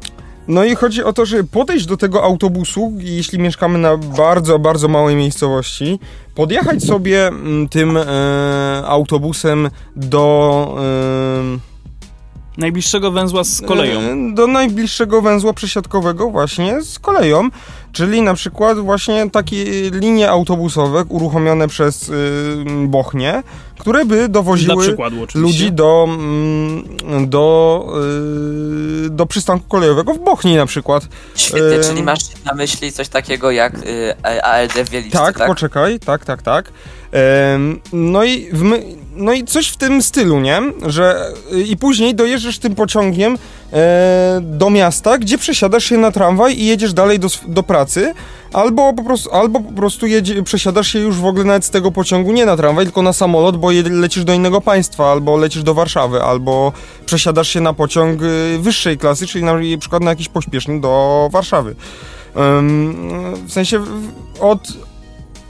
i 0.66 0.76
chodzi 0.76 1.04
o 1.04 1.14
to, 1.14 1.26
że 1.26 1.44
podejść 1.44 1.86
do 1.86 1.98
tego 1.98 2.24
autobusu, 2.24 2.94
jeśli 2.98 3.40
mieszkamy 3.40 3.80
na 3.80 3.98
bardzo, 3.98 4.60
bardzo 4.60 4.88
małej 4.88 5.16
miejscowości, 5.16 6.00
podjechać 6.36 6.84
sobie 6.84 7.28
mm, 7.28 7.70
tym 7.70 7.98
e, 7.98 8.04
autobusem 8.86 9.70
do... 9.96 10.76
E, 11.60 11.73
Najbliższego 12.58 13.12
węzła 13.12 13.44
z 13.44 13.62
koleją. 13.62 14.00
E, 14.00 14.34
Do 14.34 14.48
najbliższego 14.48 15.22
węzła 15.22 15.54
przesiadkowego 15.54 16.30
właśnie 16.30 16.82
z 16.82 17.00
koleją, 17.00 17.50
czyli 17.92 18.22
na 18.22 18.34
przykład 18.34 18.80
właśnie 18.80 19.30
takie 19.30 19.66
linie 19.92 20.30
autobusowe 20.30 21.06
uruchomione 21.10 21.68
przez 21.68 22.10
y, 22.10 22.14
Bochnię, 22.88 23.44
które 23.80 24.06
by 24.06 24.30
dowoziły 24.30 24.98
ludzi 25.36 25.72
do, 25.72 26.08
mm, 26.10 27.30
do, 27.30 27.86
y, 29.06 29.10
do 29.10 29.26
przystanku 29.26 29.66
kolejowego 29.68 30.14
w 30.14 30.20
Bochni 30.20 30.56
na 30.56 30.66
przykład. 30.66 31.08
Świetnie, 31.36 31.76
Ym. 31.78 31.84
czyli 31.84 32.04
masz 32.04 32.20
na 32.46 32.54
myśli 32.54 32.92
coś 32.92 33.10
takiego 33.10 33.52
jak 33.52 33.74
y, 33.78 34.42
ALD 34.44 34.74
w 34.74 34.90
Wieliczce, 34.90 35.18
Tak, 35.18 35.38
tak? 35.38 35.48
poczekaj, 35.48 36.00
tak, 36.00 36.26
tak, 36.26 36.42
tak. 36.42 36.72
Em, 37.12 37.80
no, 37.94 38.24
i 38.24 38.50
w 38.54 38.62
my, 38.64 38.84
no 39.16 39.34
i 39.34 39.44
coś 39.44 39.68
w 39.68 39.78
tym 39.78 40.02
stylu, 40.02 40.40
nie? 40.40 40.62
Że 40.88 41.34
y, 41.54 41.62
i 41.62 41.78
później 41.78 42.16
dojeżdżasz 42.16 42.60
tym 42.60 42.76
pociągiem 42.76 43.38
e, 43.74 44.40
do 44.42 44.70
miasta, 44.70 45.18
gdzie 45.18 45.38
przesiadasz 45.38 45.84
się 45.84 45.98
na 45.98 46.12
tramwaj 46.12 46.60
i 46.60 46.66
jedziesz 46.66 46.94
dalej 46.94 47.20
do, 47.20 47.28
do 47.48 47.64
pracy, 47.64 48.14
albo 48.54 48.94
po 48.94 49.04
prostu, 49.04 49.32
albo 49.32 49.60
po 49.60 49.72
prostu 49.72 50.08
jedzie, 50.08 50.44
przesiadasz 50.44 50.88
się 50.88 51.00
już 51.00 51.16
w 51.16 51.26
ogóle 51.26 51.46
nawet 51.46 51.66
z 51.66 51.70
tego 51.70 51.92
pociągu 51.92 52.32
nie 52.32 52.46
na 52.46 52.58
tramwaj, 52.58 52.86
tylko 52.86 53.02
na 53.02 53.14
samolot, 53.14 53.58
bo 53.58 53.72
je, 53.72 53.84
lecisz 53.84 54.24
do 54.24 54.34
innego 54.34 54.62
państwa, 54.62 55.12
albo 55.12 55.38
lecisz 55.38 55.64
do 55.64 55.74
Warszawy, 55.74 56.24
albo 56.24 56.74
przesiadasz 57.06 57.50
się 57.50 57.62
na 57.62 57.74
pociąg 57.74 58.22
y, 58.22 58.60
wyższej 58.60 58.98
klasy, 58.98 59.28
czyli 59.28 59.44
na, 59.44 59.54
na 59.54 59.78
przykład 59.80 60.04
na 60.04 60.10
jakiś 60.10 60.30
pośpieszny 60.30 60.82
do 60.82 61.30
Warszawy. 61.32 61.76
W 63.46 63.52
sensie 63.52 63.84
od, 64.40 64.60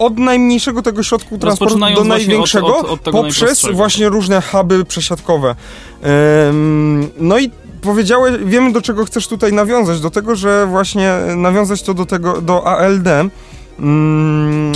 od 0.06 0.18
najmniejszego 0.20 0.82
tego 0.82 1.04
środku 1.04 1.38
transportu 1.38 1.80
do 1.96 2.04
największego 2.04 2.78
od- 2.78 2.86
od- 2.86 3.08
od 3.08 3.14
poprzez 3.14 3.66
właśnie 3.74 4.10
różne 4.10 4.42
huby 4.42 4.86
przesiadkowe. 4.86 5.56
Em, 6.02 7.10
no 7.18 7.40
i 7.40 7.52
powiedziałeś, 7.82 8.36
wiemy 8.46 8.72
do 8.72 8.82
czego 8.82 9.06
chcesz 9.06 9.28
tutaj 9.28 9.54
nawiązać, 9.54 10.00
do 10.00 10.10
tego, 10.12 10.36
że 10.36 10.68
właśnie 10.68 11.12
nawiązać 11.36 11.82
to 11.82 11.94
do 11.94 12.06
tego, 12.06 12.42
do 12.42 12.68
ALD. 12.68 13.08
Mm, 13.80 14.74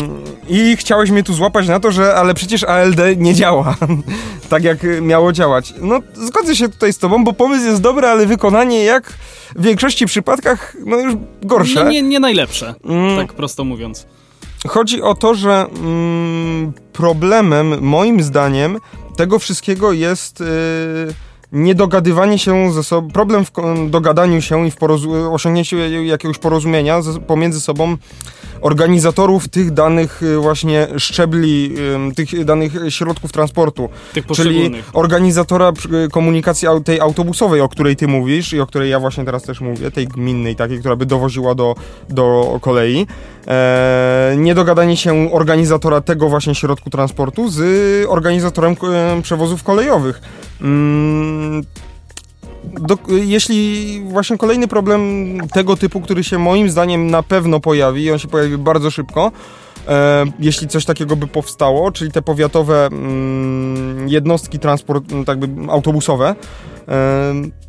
I 0.50 0.76
chciałeś 0.78 1.12
mnie 1.12 1.24
tu 1.24 1.34
złapać 1.34 1.68
na 1.68 1.80
to, 1.80 1.92
że 1.92 2.16
ale 2.16 2.34
przecież 2.34 2.64
ALD 2.64 3.00
nie 3.18 3.34
działa 3.34 3.76
tak, 4.50 4.64
jak 4.64 4.78
miało 5.02 5.32
działać. 5.32 5.74
No, 5.82 6.00
zgodzę 6.14 6.56
się 6.56 6.70
tutaj 6.70 6.94
z 6.94 6.98
tobą, 6.98 7.24
bo 7.24 7.34
pomysł 7.34 7.66
jest 7.66 7.82
dobry, 7.82 8.08
ale 8.08 8.26
wykonanie 8.26 8.84
jak 8.84 9.14
w 9.56 9.62
większości 9.62 10.06
przypadkach, 10.06 10.76
no 10.86 10.98
już 10.98 11.14
gorsze. 11.44 11.84
No 11.84 11.92
nie, 11.92 12.02
nie 12.02 12.20
najlepsze, 12.20 12.76
Mm. 12.86 13.18
tak 13.18 13.34
prosto 13.34 13.64
mówiąc. 13.64 14.08
Chodzi 14.68 15.02
o 15.02 15.16
to, 15.16 15.36
że 15.36 15.66
mm, 15.80 16.74
problemem, 16.94 17.82
moim 17.82 18.24
zdaniem, 18.24 18.78
tego 19.18 19.40
wszystkiego 19.40 19.92
jest 19.92 20.42
y, 20.42 20.46
niedogadywanie 21.52 22.40
się 22.40 22.74
ze 22.74 22.84
sobą, 22.84 23.12
problem 23.12 23.46
w 23.46 23.52
dogadaniu 23.90 24.42
się 24.42 24.68
i 24.68 24.72
w 24.72 24.78
osiągnięciu 25.32 25.78
jakiegoś 26.04 26.38
porozumienia 26.38 27.00
pomiędzy 27.28 27.62
sobą 27.62 27.98
organizatorów 28.62 29.48
tych 29.48 29.72
danych 29.72 30.24
y, 30.24 30.38
właśnie 30.38 30.88
szczebli, 30.98 31.76
y, 32.12 32.16
tych 32.16 32.46
danych 32.46 32.74
środków 32.90 33.32
transportu. 33.32 33.90
Tych 34.14 34.26
Czyli 34.26 34.72
organizatora 34.94 35.72
przy- 35.72 36.10
komunikacji 36.12 36.68
tej 36.86 37.00
autobusowej, 37.00 37.62
o 37.62 37.70
której 37.70 37.96
ty 37.96 38.08
mówisz 38.08 38.54
i 38.54 38.60
o 38.60 38.68
której 38.68 38.90
ja 38.92 39.00
właśnie 39.00 39.26
teraz 39.26 39.44
też 39.44 39.62
mówię, 39.62 39.92
tej 39.92 40.08
gminnej 40.08 40.56
takiej, 40.56 40.80
która 40.80 40.96
by 40.96 41.06
dowoziła 41.06 41.56
do, 41.56 41.76
do 42.10 42.58
kolei. 42.62 43.08
E, 43.48 44.36
niedogadanie 44.38 44.98
się 44.98 45.32
organizatora 45.32 46.02
tego 46.02 46.30
właśnie 46.30 46.56
środku 46.56 46.90
transportu 46.90 47.50
z 47.50 47.62
organizatorem 48.10 48.76
e, 48.94 49.22
przewozów 49.22 49.64
kolejowych. 49.64 50.22
Mm, 50.62 51.64
do, 52.74 52.98
jeśli 53.10 54.02
właśnie 54.10 54.38
kolejny 54.38 54.68
problem 54.68 55.38
tego 55.54 55.78
typu, 55.78 56.02
który 56.02 56.24
się 56.24 56.40
moim 56.40 56.70
zdaniem 56.70 57.12
na 57.12 57.24
pewno 57.24 57.60
pojawi, 57.60 58.04
i 58.04 58.12
on 58.12 58.20
się 58.20 58.28
pojawi 58.28 58.58
bardzo 58.58 58.92
szybko, 58.92 59.32
e, 59.88 60.26
jeśli 60.40 60.68
coś 60.68 60.86
takiego 60.86 61.16
by 61.16 61.28
powstało, 61.28 61.92
czyli 61.92 62.12
te 62.12 62.22
powiatowe 62.22 62.86
mm, 62.86 64.10
jednostki 64.10 64.60
transport, 64.60 65.04
tak 65.26 65.40
by 65.40 65.72
autobusowe, 65.72 66.36
e, 66.88 67.34
no 67.34 67.67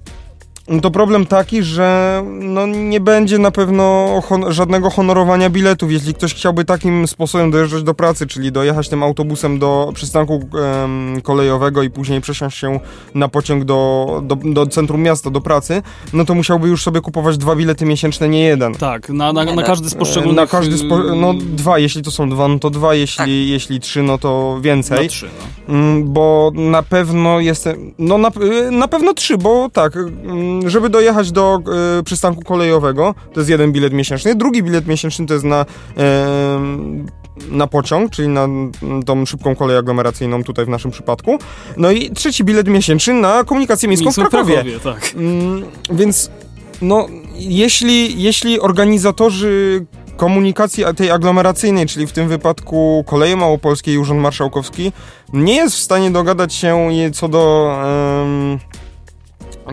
to 0.83 0.91
problem 0.91 1.27
taki, 1.27 1.63
że 1.63 2.23
no 2.41 2.67
nie 2.67 3.01
będzie 3.01 3.39
na 3.39 3.51
pewno 3.51 4.09
hon 4.25 4.53
żadnego 4.53 4.91
honorowania 4.91 5.51
biletów. 5.51 5.93
Jeśli 5.93 6.15
ktoś 6.15 6.35
chciałby 6.35 6.65
takim 6.65 7.09
sposobem 7.09 7.51
dojeżdżać 7.51 7.83
do 7.83 7.95
pracy, 7.95 8.27
czyli 8.27 8.53
dojechać 8.53 8.89
tym 8.89 9.03
autobusem 9.03 9.59
do 9.59 9.91
przystanku 9.95 10.49
em, 10.85 11.21
kolejowego 11.23 11.83
i 11.83 11.91
później 11.91 12.21
przesiąść 12.21 12.59
się 12.59 12.81
na 13.15 13.29
pociąg 13.29 13.65
do, 13.65 14.23
do, 14.25 14.37
do 14.37 14.67
centrum 14.67 15.03
miasta, 15.03 15.31
do 15.31 15.41
pracy, 15.41 15.83
no 16.13 16.25
to 16.25 16.35
musiałby 16.35 16.69
już 16.69 16.83
sobie 16.83 17.01
kupować 17.01 17.39
dwa 17.39 17.57
bilety 17.57 17.85
miesięczne, 17.85 18.29
nie 18.29 18.41
jeden. 18.45 18.75
Tak, 18.75 19.09
na, 19.09 19.33
na, 19.33 19.45
na 19.45 19.55
no, 19.55 19.63
każdy 19.63 19.91
z 19.91 19.95
poszczególnych... 19.95 20.37
Na 20.37 20.47
każdy 20.47 20.79
spo... 20.79 20.99
no 20.99 21.33
y, 21.33 21.37
dwa, 21.37 21.79
jeśli 21.79 22.03
to 22.03 22.11
są 22.11 22.31
dwa, 22.31 22.49
no 22.49 22.59
to 22.59 22.71
dwa, 22.71 22.95
jeśli, 22.95 23.17
Tak. 23.17 23.29
jeśli 23.29 23.81
trzy, 23.81 24.03
no 24.03 24.19
to 24.19 24.53
No 24.55 24.61
więcej. 24.61 25.09
trzy, 25.09 25.29
no. 25.69 25.75
Mm, 25.75 26.13
bo 26.13 26.53
na 26.55 26.83
pewno 26.83 27.41
jestem, 27.41 27.95
no 27.99 28.19
na, 28.19 28.29
y, 28.29 28.71
na 28.71 28.89
pewno 28.89 29.15
trzy, 29.15 29.39
bo 29.39 29.69
tak, 29.73 29.97
mm, 29.97 30.58
żeby 30.67 30.89
dojechać 30.89 31.33
do 31.33 31.61
y, 31.99 32.03
przystanku 32.03 32.43
kolejowego, 32.43 33.15
to 33.33 33.41
jest 33.41 33.51
jeden 33.51 33.73
bilet 33.73 33.93
miesięczny, 33.93 34.35
drugi 34.35 34.63
bilet 34.63 34.87
miesięczny 34.87 35.27
to 35.27 35.35
jest 35.35 35.45
na, 35.45 35.67
na 37.51 37.67
pociąg, 37.67 38.11
czyli 38.11 38.29
na 38.29 38.45
mm, 38.45 38.73
tą 39.07 39.27
szybką 39.27 39.57
kolej 39.57 39.77
aglomeracyjną 39.77 40.45
tutaj 40.45 40.65
w 40.65 40.69
naszym 40.69 40.91
przypadku, 40.91 41.39
no 41.77 41.91
i 41.91 42.11
trzeci 42.11 42.45
bilet 42.45 42.69
miesięczny 42.69 43.15
na 43.15 43.45
komunikację 43.45 43.89
miejską 43.89 44.13
w 44.13 44.17
Miejsce 44.17 44.31
Krakowie. 44.31 44.65
tak. 44.85 45.15
Mm, 45.17 45.65
więc 45.91 46.31
no, 46.83 47.07
jeśli, 47.35 48.23
jeśli 48.23 48.61
organizatorzy 48.61 49.87
komunikacji 50.17 50.85
tej 50.97 51.11
aglomeracyjnej, 51.11 51.87
czyli 51.87 52.07
w 52.07 52.13
tym 52.13 52.29
wypadku 52.29 53.05
Koleje 53.07 53.37
Małopolskie 53.37 53.95
i 53.95 53.99
Urząd 53.99 54.21
Marszałkowski, 54.21 54.93
nie 55.33 55.55
jest 55.55 55.77
w 55.77 55.79
stanie 55.81 56.11
dogadać 56.11 56.55
się 56.55 56.89
co 57.13 57.29
do... 57.29 57.73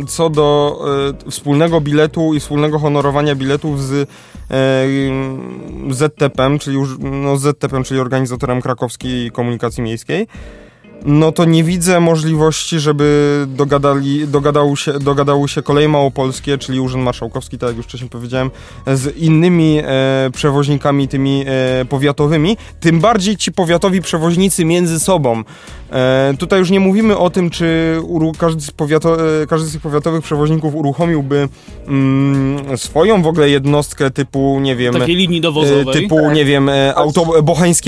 co 0.08 0.30
do 0.30 0.80
e, 1.28 1.32
wspólnego 1.32 1.82
biletu 1.82 2.34
i 2.34 2.40
wspólnego 2.40 2.80
honorowania 2.80 3.36
biletów 3.36 3.84
z 3.84 4.10
e, 4.52 4.86
ZTP, 5.94 6.58
czyli 6.60 6.78
no, 7.00 7.38
czyli 7.86 8.00
organizatorem 8.00 8.62
krakowskiej 8.62 9.32
komunikacji 9.32 9.84
miejskiej, 9.84 10.28
no 11.06 11.32
to 11.32 11.46
nie 11.46 11.64
widzę 11.64 12.00
możliwości, 12.00 12.80
żeby 12.80 13.46
dogadali, 13.48 14.28
dogadały, 14.28 14.78
się, 14.78 14.94
dogadały 15.00 15.48
się 15.48 15.62
koleje 15.62 15.88
małopolskie, 15.90 16.58
czyli 16.58 16.80
Urząd 16.80 17.04
Marszałkowski, 17.04 17.58
tak 17.58 17.68
jak 17.70 17.78
już 17.78 17.86
wcześniej 17.86 18.10
powiedziałem, 18.10 18.52
z 18.94 19.18
innymi 19.18 19.80
e, 19.84 20.30
przewoźnikami 20.34 21.08
tymi 21.08 21.44
e, 21.48 21.86
powiatowymi, 21.86 22.58
tym 22.80 23.00
bardziej 23.00 23.38
ci 23.38 23.52
powiatowi 23.52 24.02
przewoźnicy 24.02 24.66
między 24.66 25.00
sobą. 25.00 25.44
E, 25.92 26.34
tutaj 26.40 26.60
już 26.60 26.70
nie 26.70 26.80
mówimy 26.80 27.18
o 27.18 27.30
tym, 27.30 27.50
czy 27.50 27.98
uru, 28.04 28.32
każdy, 28.38 28.62
z 28.62 28.72
powiato, 28.72 29.42
e, 29.42 29.48
każdy 29.48 29.68
z 29.68 29.72
tych 29.72 29.82
powiatowych 29.82 30.24
przewoźników 30.24 30.76
uruchomiłby 30.76 31.50
mm, 31.88 32.78
swoją 32.78 33.22
w 33.22 33.28
ogóle 33.28 33.50
jednostkę 33.50 34.12
typu, 34.12 34.60
nie 34.60 34.76
wiem... 34.76 34.94
Takiej 34.94 35.16
linii 35.16 35.38
E, 35.38 35.42
dowozowej. 35.42 36.02
typu, 36.02 36.32
nie 36.32 36.46
wiem, 36.46 36.70
e, 36.70 36.96
auto, 36.96 37.26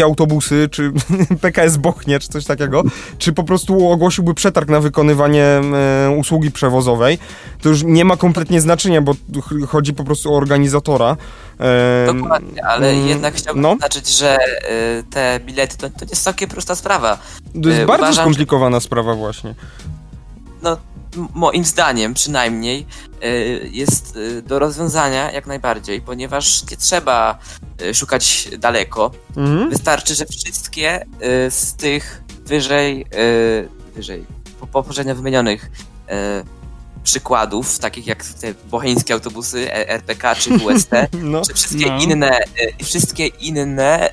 autobusy, 0.03 0.69
czy 0.71 0.91
PKS 1.41 1.77
Bochnia, 1.77 2.19
czy 2.19 2.27
coś 2.27 2.45
takiego, 2.45 2.83
czy 3.17 3.33
po 3.33 3.43
prostu 3.43 3.89
ogłosiłby 3.89 4.33
przetarg 4.33 4.69
na 4.69 4.79
wykonywanie 4.79 5.43
e, 5.43 5.61
usługi 6.17 6.51
przewozowej, 6.51 7.19
to 7.61 7.69
już 7.69 7.83
nie 7.83 8.05
ma 8.05 8.17
kompletnie 8.17 8.61
znaczenia, 8.61 9.01
bo 9.01 9.13
chodzi 9.67 9.93
po 9.93 10.03
prostu 10.03 10.33
o 10.33 10.37
organizatora. 10.37 11.17
E, 11.59 12.13
Dokładnie, 12.13 12.65
ale 12.65 12.89
mm, 12.89 13.07
jednak 13.07 13.35
chciałbym 13.35 13.63
no. 13.63 13.69
zaznaczyć, 13.69 14.17
że 14.17 14.37
y, 14.37 15.03
te 15.09 15.39
bilety 15.39 15.77
to, 15.77 15.89
to 15.89 16.05
nie 16.05 16.09
jest 16.09 16.23
całkiem 16.23 16.49
prosta 16.49 16.75
sprawa. 16.75 17.17
To 17.63 17.69
jest 17.69 17.81
e, 17.81 17.85
bardzo 17.85 18.05
uważam, 18.05 18.23
skomplikowana 18.23 18.79
sprawa 18.79 19.13
właśnie. 19.13 19.55
No, 20.61 20.77
moim 21.33 21.65
zdaniem 21.65 22.13
przynajmniej 22.13 22.85
jest 23.71 24.19
do 24.43 24.59
rozwiązania 24.59 25.31
jak 25.31 25.47
najbardziej, 25.47 26.01
ponieważ 26.01 26.71
nie 26.71 26.77
trzeba 26.77 27.37
szukać 27.93 28.49
daleko. 28.57 29.11
Mhm. 29.37 29.69
Wystarczy, 29.69 30.15
że 30.15 30.25
wszystkie 30.25 31.05
z 31.49 31.73
tych 31.73 32.23
wyżej, 32.47 33.01
y, 33.01 33.69
wyżej 33.95 34.25
po- 34.59 34.67
poprzednio 34.67 35.15
wymienionych 35.15 35.65
y, 35.65 36.11
przykładów, 37.03 37.79
takich 37.79 38.07
jak 38.07 38.23
te 38.25 38.53
bocheńskie 38.71 39.13
autobusy 39.13 39.71
e- 39.73 39.89
RPK 39.89 40.35
czy 40.35 40.49
WST, 40.59 40.91
No. 41.21 41.41
czy 41.41 41.53
wszystkie 41.53 41.85
No. 41.85 41.97
inne, 42.01 42.39
wszystkie 42.83 43.27
inne, 43.27 44.09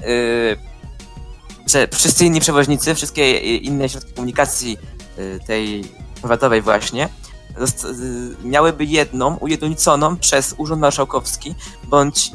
wszyscy 1.93 2.25
inni 2.25 2.41
przewoźnicy, 2.41 2.95
wszystkie 2.95 3.39
inne 3.57 3.89
środki 3.89 4.13
komunikacji 4.13 4.79
tej 5.47 5.85
powiatowej 6.23 6.63
właśnie, 6.63 7.09
miałyby 8.45 8.85
jedną, 8.85 9.37
ujednoliconą 9.37 10.17
przez 10.17 10.55
Urząd 10.59 10.81
Marszałkowski, 10.81 11.55
bądź 11.85 12.31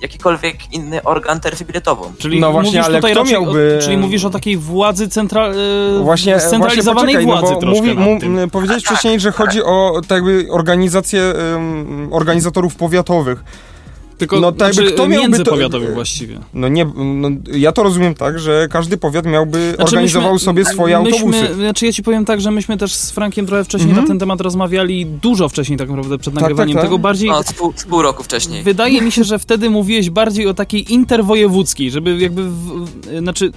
jakikolwiek 0.00 0.72
inny 0.72 1.02
organ 1.02 1.40
taryfę 1.40 1.64
biletową. 1.64 2.12
Czyli 2.18 2.40
No 2.40 2.52
właśnie, 2.52 2.70
mówisz 2.70 2.86
ale 2.86 2.98
kto 2.98 3.08
raczej 3.08 3.32
miałby- 3.32 3.78
O, 3.80 3.82
czyli 3.84 3.96
mówisz 3.96 4.24
o 4.24 4.30
takiej 4.30 4.56
władzy 4.56 5.08
centra... 5.08 5.46
e, 5.48 5.52
Właśnie, 6.02 6.40
scentralizowanej 6.40 7.14
właśnie 7.14 7.26
poczekaj, 7.26 7.40
władzy 7.40 7.54
no 7.54 7.54
bo 7.54 7.60
troszkę 7.60 7.94
mówi, 7.94 8.28
mu, 8.28 8.48
powiedziałeś 8.48 8.82
Tak, 8.82 8.92
wcześniej, 8.92 9.20
że 9.20 9.32
chodzi 9.32 9.62
o 9.62 10.00
tak 10.08 10.10
jakby 10.10 10.46
organizację 10.50 11.22
em, 11.22 12.08
organizatorów 12.12 12.74
powiatowych. 12.76 13.44
Tylko 14.18 14.40
No, 14.40 14.52
tak 14.52 14.74
znaczy, 14.74 14.92
kto 14.92 15.02
miałby 15.08 15.14
to- 15.16 15.22
międzypowiatowych 15.22 15.94
właściwie. 15.94 16.40
No 16.54 16.68
nie, 16.68 16.84
no, 16.96 17.28
ja 17.52 17.72
to 17.72 17.82
rozumiem 17.82 18.14
tak, 18.14 18.38
że 18.38 18.68
każdy 18.70 18.96
powiat 18.96 19.26
miałby, 19.26 19.68
Znaczy, 19.74 19.82
organizował 19.84 20.32
myśmy- 20.32 20.44
sobie 20.46 20.64
swoje 20.64 20.96
autobusy. 20.96 21.26
Myśmy, 21.26 21.54
znaczy 21.54 21.86
ja 21.86 21.92
ci 21.92 22.02
powiem 22.02 22.24
tak, 22.24 22.40
że 22.40 22.50
myśmy 22.50 22.76
też 22.76 22.94
z 22.94 23.10
Frankiem 23.10 23.46
trochę 23.46 23.64
wcześniej 23.64 23.90
Mhm. 23.90 24.04
na 24.04 24.08
ten 24.08 24.18
temat 24.18 24.40
rozmawiali, 24.40 25.06
dużo 25.06 25.48
wcześniej 25.48 25.78
tak 25.78 25.88
naprawdę 25.88 26.18
przed 26.18 26.34
tak, 26.34 26.42
nagrywaniem 26.42 26.74
tak. 26.74 26.84
tego. 26.84 26.98
Bardziej 26.98 27.30
No, 27.30 27.42
z 27.42 27.52
pół, 27.52 27.72
z 27.76 27.84
pół 27.84 28.02
roku 28.02 28.22
wcześniej. 28.22 28.62
Wydaje 28.62 29.02
mi 29.02 29.12
się, 29.12 29.24
że 29.24 29.38
wtedy 29.38 29.70
mówiłeś 29.70 30.10
bardziej 30.10 30.46
o 30.46 30.54
takiej 30.54 30.92
interwojewódzkiej, 30.92 31.90
żeby 31.90 32.16
jakby, 32.18 32.42
w, 32.42 32.54
w- 32.84 33.18
znaczy 33.18 33.52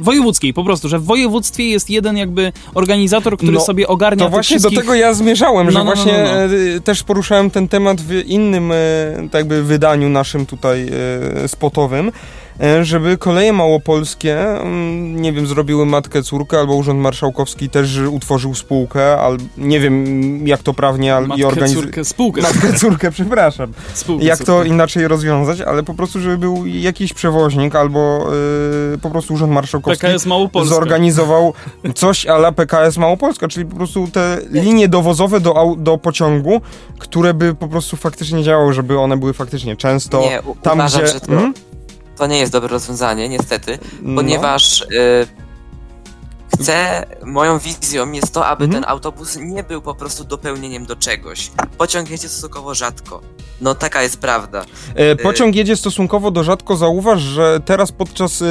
wojewódzkiej 0.00 0.54
po 0.54 0.64
prostu, 0.64 0.88
że 0.88 0.98
w 0.98 1.04
województwie 1.04 1.68
jest 1.68 1.90
jeden 1.90 2.16
jakby 2.16 2.52
organizator, 2.74 3.36
który 3.36 3.52
No, 3.52 3.60
sobie 3.60 3.88
ogarnia 3.88 4.24
To 4.24 4.30
właśnie 4.30 4.56
wszystkich... 4.56 4.78
do 4.78 4.82
tego 4.82 4.94
ja 4.94 5.14
zmierzałem, 5.14 5.66
No, 5.66 5.72
że 5.72 5.78
no, 5.78 5.84
no, 5.84 5.92
właśnie 5.94 6.12
no, 6.12 6.18
no. 6.24 6.76
e, 6.76 6.80
też 6.80 7.02
poruszałem 7.02 7.50
ten 7.50 7.68
temat 7.68 8.00
w 8.00 8.12
innym 8.26 8.72
e, 8.72 8.76
tak 9.30 9.38
jakby 9.40 9.62
wydaniu 9.62 10.08
naszym 10.08 10.46
tutaj 10.46 10.90
e, 11.44 11.48
spotowym, 11.48 12.12
żeby 12.82 13.18
koleje 13.18 13.52
małopolskie, 13.52 14.40
mm, 14.50 15.22
nie 15.22 15.32
wiem, 15.32 15.46
zrobiły 15.46 15.86
matkę 15.86 16.22
córkę, 16.22 16.58
albo 16.58 16.74
Urząd 16.74 17.00
Marszałkowski 17.00 17.70
też 17.70 17.98
utworzył 18.10 18.54
spółkę, 18.54 19.20
albo 19.20 19.44
nie 19.58 19.80
wiem 19.80 20.46
jak 20.46 20.62
to 20.62 20.74
prawnie 20.74 21.14
al, 21.16 21.24
i 21.24 21.28
Matkę, 21.28 21.46
organizuje. 21.46 21.82
córkę, 21.82 22.04
spółkę. 22.04 22.42
Matkę, 22.42 22.72
córkę, 22.72 23.10
przepraszam. 23.10 23.72
spółkę 23.94 24.24
Jak 24.24 24.38
to 24.38 24.44
córkę. 24.44 24.68
inaczej 24.68 25.08
rozwiązać, 25.08 25.60
ale 25.60 25.82
po 25.82 25.94
prostu, 25.94 26.20
żeby 26.20 26.38
był 26.38 26.66
jakiś 26.66 27.12
przewoźnik 27.12 27.74
albo 27.76 28.26
e, 28.94 28.98
po 28.98 29.10
prostu 29.10 29.34
Urząd 29.34 29.52
Marszałkowski 29.52 30.06
PKS 30.06 30.26
Małopolska. 30.26 30.74
zorganizował 30.74 31.52
coś 31.94 32.26
ala 32.26 32.52
PKS 32.52 32.96
Małopolska, 32.96 33.48
czyli 33.48 33.66
po 33.66 33.76
prostu 33.76 34.08
te 34.12 34.38
linie 34.50 34.88
dowozowe 34.88 35.40
do, 35.40 35.74
do 35.78 35.98
pociągu, 35.98 36.60
które 36.98 37.34
by 37.34 37.54
po 37.54 37.68
prostu 37.68 37.96
faktycznie 37.96 38.42
działały, 38.42 38.72
żeby 38.72 38.98
one 38.98 39.16
były 39.16 39.32
faktycznie 39.32 39.76
często 39.76 40.20
nie, 40.20 40.42
u- 40.42 40.54
tam, 40.62 40.78
uważam, 40.78 41.02
gdzie... 41.02 41.12
że 41.12 41.20
to, 41.20 41.32
Mhm. 41.32 41.54
To 42.20 42.26
nie 42.26 42.38
jest 42.38 42.52
dobre 42.52 42.68
rozwiązanie, 42.68 43.28
niestety, 43.28 43.78
No. 44.02 44.16
ponieważ 44.20 44.80
y, 44.80 44.86
chcę, 46.60 47.06
moją 47.24 47.58
wizją 47.58 48.12
jest 48.12 48.34
to, 48.34 48.46
aby 48.46 48.64
Mhm. 48.64 48.82
ten 48.82 48.90
autobus 48.90 49.36
nie 49.36 49.62
był 49.62 49.82
po 49.82 49.94
prostu 49.94 50.24
dopełnieniem 50.24 50.86
do 50.86 50.96
czegoś. 50.96 51.50
Pociąg 51.78 52.10
jedzie 52.10 52.28
stosunkowo 52.28 52.74
rzadko. 52.74 53.20
No 53.60 53.74
taka 53.74 54.02
jest 54.02 54.20
prawda. 54.20 54.64
E, 54.94 55.16
Pociąg 55.16 55.54
jedzie 55.56 55.76
stosunkowo 55.76 56.30
do 56.30 56.44
rzadko. 56.44 56.76
Zauważ, 56.76 57.20
że 57.20 57.60
teraz 57.64 57.92
podczas 57.92 58.42
e, 58.42 58.46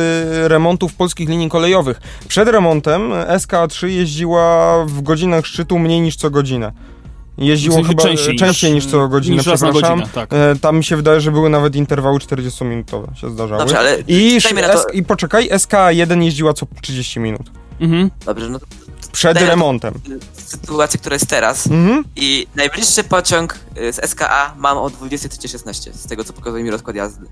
remontów 0.48 0.94
polskich 0.94 1.30
linii 1.30 1.50
kolejowych, 1.50 2.02
przed 2.28 2.48
remontem 2.50 3.14
e, 3.14 3.26
SK3 3.38 3.88
jeździła 3.88 4.76
w 4.86 5.02
godzinach 5.02 5.46
szczytu 5.46 5.80
mniej 5.80 6.02
niż 6.02 6.16
co 6.16 6.30
godzinę. 6.30 6.72
Jeździło 7.40 7.74
W 7.76 7.78
sensie 7.78 7.90
chyba 7.90 8.04
częściej 8.04 8.36
częściej, 8.36 8.74
niż- 8.74 8.84
niż 8.84 8.92
co 8.92 9.08
godzinę, 9.08 9.36
niż 9.36 9.46
przepraszam. 9.46 9.74
godzinę, 9.74 10.10
tak. 10.14 10.34
E, 10.34 10.56
Tam 10.62 10.78
mi 10.78 10.84
się 10.84 10.96
wydaje, 10.96 11.22
że 11.22 11.32
były 11.32 11.50
nawet 11.50 11.76
interwały 11.76 12.20
40-minutowe 12.20 13.16
się 13.16 13.30
zdarzały. 13.30 13.60
Dobrze, 13.60 13.80
ale 13.80 13.98
I, 14.08 14.38
to... 14.42 14.74
S- 14.74 14.86
I 14.94 15.04
poczekaj, 15.04 15.50
SK1 15.50 16.22
jeździła 16.24 16.54
co 16.54 16.68
30 16.82 17.20
minut. 17.20 17.42
Mhm. 17.80 18.12
Dobrze, 18.26 18.50
no 18.50 18.60
to 18.60 18.66
Przed 19.12 19.38
remontem. 19.42 19.94
sytuacja, 20.34 21.00
która 21.00 21.14
jest 21.16 21.28
teraz 21.28 21.68
Mhm. 21.68 22.04
i 22.16 22.48
najbliższy 22.56 23.04
pociąg 23.04 23.60
y, 23.78 23.94
z 23.94 24.10
SKA 24.10 24.54
mam 24.58 24.78
o 24.78 24.88
23.16, 24.90 25.94
z 25.94 26.08
tego 26.08 26.24
co 26.24 26.34
pokazuje 26.34 26.64
mi 26.64 26.72
rozkład 26.72 26.96
jazdy. 26.96 27.26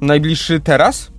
Najbliższy 0.00 0.60
teraz? 0.60 1.10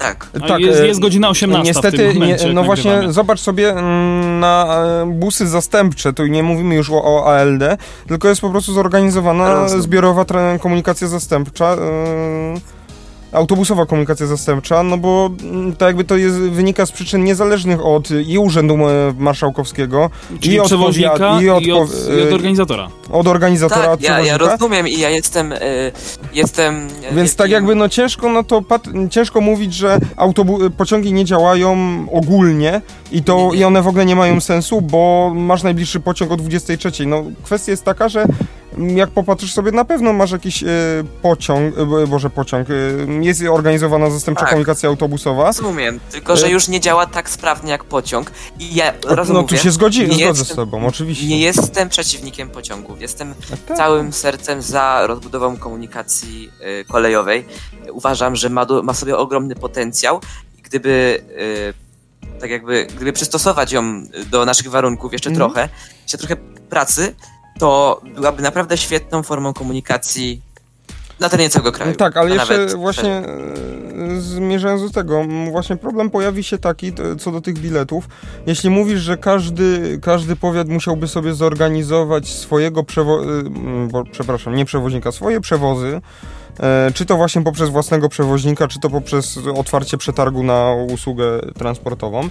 Tak. 0.00 0.26
A 0.50 0.58
jest- 0.58 0.80
e, 0.80 0.86
jest 0.86 1.00
godzina 1.00 1.28
18 1.28 1.62
w 1.62 1.66
Niestety, 1.66 1.96
tym 1.98 2.14
momencie, 2.14 2.44
jak 2.46 2.54
no 2.54 2.62
właśnie, 2.62 2.90
nagrywamy. 2.90 3.12
zobacz 3.12 3.40
sobie 3.40 3.70
mm, 3.70 4.40
na 4.40 4.66
e, 5.02 5.06
busy 5.06 5.48
zastępcze, 5.48 6.12
tu 6.12 6.26
nie 6.26 6.42
mówimy 6.42 6.74
już 6.74 6.90
o, 6.90 7.02
o 7.04 7.34
ALD, 7.34 7.62
tylko 8.08 8.28
jest 8.28 8.40
po 8.40 8.50
prostu 8.50 8.72
zorganizowana 8.72 9.68
zbiorowa 9.68 10.24
komunikacja 10.60 11.08
zastępcza. 11.08 11.64
e, 11.74 12.79
Autobusowa 13.32 13.86
komunikacja 13.86 14.26
zastępcza, 14.26 14.82
no 14.82 14.98
bo 14.98 15.30
mm, 15.42 15.76
to 15.76 15.86
jakby 15.86 16.04
to 16.04 16.16
jest, 16.16 16.36
wynika 16.36 16.86
z 16.86 16.92
przyczyn 16.92 17.24
niezależnych 17.24 17.86
od 17.86 18.08
i 18.26 18.38
Urzędu 18.38 18.74
e, 18.74 19.14
Marszałkowskiego, 19.18 20.10
Czyli 20.40 20.54
i 20.54 20.60
od 20.60 20.66
przewoźnika 20.66 21.10
powiat- 21.16 21.40
i 21.42 21.44
i 21.44 21.50
od, 21.50 21.56
od 21.58 21.66
i 21.66 21.72
od, 21.72 21.88
po- 22.28 22.34
organizatora. 22.34 22.88
od 23.12 23.26
organizatora, 23.26 23.80
Tak, 23.82 23.90
od 23.92 24.02
ja, 24.02 24.20
ja 24.20 24.38
rozumiem 24.38 24.88
i 24.88 24.98
ja 24.98 25.10
jestem, 25.10 25.52
y, 25.52 25.58
jestem... 26.34 26.88
Więc 27.12 27.36
tak 27.36 27.50
jakby 27.50 27.74
no 27.74 27.88
ciężko 27.88 28.28
no 28.28 28.44
to 28.44 28.62
pat- 28.62 28.88
ciężko 29.10 29.40
mówić, 29.40 29.74
że 29.74 29.98
autobu- 30.16 30.70
pociągi 30.70 31.12
nie 31.12 31.24
działają 31.24 31.76
ogólnie 32.12 32.80
i 33.12 33.22
to 33.22 33.36
Nie, 33.36 33.46
nie. 33.48 33.56
i 33.56 33.64
one 33.64 33.82
w 33.82 33.88
ogóle 33.88 34.06
nie 34.06 34.16
mają 34.16 34.40
sensu, 34.40 34.80
bo 34.80 35.32
masz 35.36 35.62
najbliższy 35.62 36.00
pociąg 36.00 36.32
o 36.32 36.36
23. 36.36 37.06
No 37.06 37.24
kwestia 37.44 37.70
jest 37.72 37.84
taka, 37.84 38.08
że 38.08 38.24
jak 38.78 39.10
popatrzysz 39.10 39.52
sobie 39.52 39.72
na 39.72 39.84
pewno 39.84 40.12
masz 40.12 40.30
jakiś 40.30 40.62
e, 40.62 40.66
pociąg, 41.22 41.74
e, 41.78 42.06
boże 42.06 42.30
pociąg, 42.30 42.68
e, 42.70 42.74
jest 43.24 43.42
organizowana 43.50 44.10
zastępcza 44.10 44.40
Tak. 44.40 44.50
komunikacja 44.50 44.88
autobusowa. 44.88 45.46
Rozumiem, 45.46 46.00
tylko 46.10 46.36
że 46.36 46.50
już 46.50 46.68
nie 46.68 46.80
działa 46.80 47.06
tak 47.06 47.30
sprawnie 47.30 47.70
jak 47.70 47.84
pociąg 47.84 48.30
i 48.58 48.74
ja 48.74 48.92
No 49.08 49.14
rozumiem, 49.14 49.46
tu 49.46 49.56
się 49.56 49.70
zgodzi, 49.70 50.06
zgodzę 50.06 50.20
jestem- 50.22 50.44
z 50.46 50.54
tobą, 50.54 50.86
oczywiście. 50.86 51.26
nie 51.26 51.40
jestem 51.40 51.88
przeciwnikiem 51.88 52.50
pociągów, 52.50 53.00
jestem 53.00 53.34
Tak. 53.68 53.76
całym 53.76 54.12
sercem 54.12 54.62
za 54.62 55.06
rozbudową 55.06 55.56
komunikacji 55.56 56.50
kolejowej. 56.88 57.44
Uważam, 57.92 58.36
że 58.36 58.50
ma, 58.50 58.66
do, 58.66 58.82
ma 58.82 58.94
sobie 58.94 59.16
ogromny 59.18 59.54
potencjał 59.54 60.20
i 60.58 60.62
gdyby 60.62 61.22
tak 62.40 62.50
jakby, 62.50 62.86
gdyby 62.96 63.12
przystosować 63.12 63.72
ją 63.72 64.02
do 64.30 64.44
naszych 64.44 64.70
warunków 64.70 65.12
jeszcze 65.12 65.30
Mhm. 65.30 65.50
trochę, 65.50 65.68
jeszcze 66.02 66.18
trochę 66.18 66.36
pracy, 66.70 67.14
to 67.60 68.00
byłaby 68.14 68.42
naprawdę 68.42 68.76
świetną 68.76 69.22
formą 69.22 69.52
komunikacji 69.52 70.42
na 71.20 71.28
terenie 71.28 71.50
całego 71.50 71.72
kraju. 71.72 71.94
Tak, 71.94 72.16
ale 72.16 72.34
jeszcze 72.34 72.66
właśnie 72.66 73.10
e, 73.10 74.20
zmierzając 74.20 74.82
do 74.82 74.90
tego, 74.90 75.24
właśnie 75.50 75.76
problem 75.76 76.10
pojawi 76.10 76.44
się 76.44 76.58
taki 76.58 76.92
co 77.18 77.32
do 77.32 77.40
tych 77.40 77.58
biletów. 77.58 78.08
Jeśli 78.46 78.70
mówisz, 78.70 79.00
że 79.00 79.16
każdy, 79.16 79.98
każdy 80.02 80.36
powiat 80.36 80.68
musiałby 80.68 81.08
sobie 81.08 81.34
zorganizować 81.34 82.28
swojego 82.28 82.84
przewo... 82.84 83.22
e, 83.22 83.26
bo, 83.88 84.04
przepraszam, 84.12 84.54
nie 84.54 84.64
przewoźnika, 84.64 85.12
swoje 85.12 85.40
przewozy, 85.40 86.00
e, 86.60 86.90
czy 86.94 87.06
to 87.06 87.16
właśnie 87.16 87.42
poprzez 87.42 87.70
własnego 87.70 88.08
przewoźnika, 88.08 88.68
czy 88.68 88.80
to 88.80 88.90
poprzez 88.90 89.38
otwarcie 89.56 89.98
przetargu 89.98 90.42
na 90.42 90.72
usługę 90.92 91.40
transportową. 91.58 92.28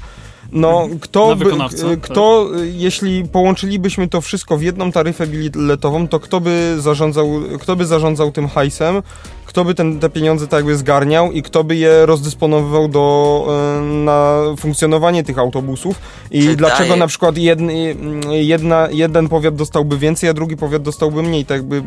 No, 0.52 0.88
kto, 1.02 1.30
Na 1.30 1.36
by, 1.36 1.46
wykonawcę, 1.46 1.88
e, 1.88 1.98
kto 1.98 2.50
e, 2.56 2.68
jeśli 2.68 3.24
połączylibyśmy 3.28 4.08
to 4.08 4.22
wszystko 4.22 4.58
w 4.58 4.62
jedną 4.62 4.92
taryfę 4.92 5.28
biletową, 5.28 6.08
to 6.08 6.20
kto 6.20 6.40
by 6.40 6.76
zarządzał, 6.80 7.30
kto 7.60 7.76
by 7.76 7.86
zarządzał 7.86 8.32
tym 8.32 8.48
hajsem, 8.48 9.02
kto 9.46 9.66
by 9.66 9.74
ten, 9.76 10.00
te 10.00 10.10
pieniądze 10.10 10.48
tak 10.48 10.58
jakby 10.58 10.76
zgarniał 10.78 11.32
i 11.32 11.44
kto 11.44 11.64
by 11.64 11.76
je 11.76 12.06
rozdysponowywał 12.06 12.88
do, 12.88 13.46
e, 13.80 13.82
na 13.84 14.36
funkcjonowanie 14.60 15.24
tych 15.24 15.40
autobusów? 15.40 16.00
I 16.32 16.40
Wydaje- 16.42 16.56
dlaczego 16.56 16.96
na 16.96 17.08
przykład 17.08 17.38
jedn, 17.38 17.70
jedna, 18.30 18.88
jeden 18.92 19.30
powiat 19.30 19.56
dostałby 19.56 19.98
więcej, 19.98 20.30
a 20.30 20.34
drugi 20.34 20.58
powiat 20.58 20.82
dostałby 20.82 21.24
mniej, 21.24 21.46
tak 21.46 21.58
jakby... 21.58 21.82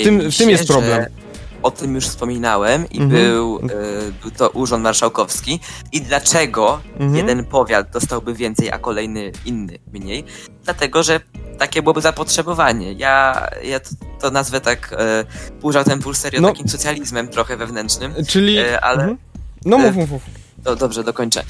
W 0.00 0.04
tym- 0.04 0.30
w 0.30 0.36
tym 0.36 0.50
jest 0.50 0.66
problem. 0.68 1.00
Że 1.02 1.21
o 1.62 1.70
tym 1.70 1.94
już 1.94 2.06
wspominałem 2.06 2.88
i 2.90 3.00
Mhm. 3.00 3.22
był, 3.22 3.56
e, 3.58 4.12
był 4.22 4.30
to 4.30 4.50
Urząd 4.50 4.82
Marszałkowski. 4.84 5.60
I 5.92 6.00
dlaczego 6.00 6.80
Mhm. 6.92 7.16
jeden 7.16 7.44
powiat 7.44 7.90
dostałby 7.90 8.34
więcej, 8.34 8.70
a 8.72 8.78
kolejny 8.78 9.32
inny 9.44 9.78
mniej? 9.92 10.24
Dlatego, 10.64 11.02
że 11.02 11.20
takie 11.58 11.82
byłoby 11.82 12.00
zapotrzebowanie. 12.00 12.92
Ja, 12.92 13.46
ja 13.64 13.80
to, 13.80 13.88
to 14.20 14.30
nazwę 14.30 14.60
tak 14.60 14.94
e, 14.98 15.24
pół 15.60 15.72
żartem, 15.72 15.98
pół 16.00 16.14
serio 16.14 16.40
No. 16.40 16.48
takim 16.48 16.68
socjalizmem 16.68 17.28
trochę 17.28 17.56
wewnętrznym. 17.56 18.14
Czyli... 18.28 18.58
E, 18.58 18.80
ale 18.80 18.98
Mhm. 19.00 19.18
No 19.64 19.78
mów, 19.78 19.94
mów, 19.96 20.10
mów. 20.10 20.22
do, 20.58 20.76
dobrze, 20.76 21.04
dokończę. 21.04 21.42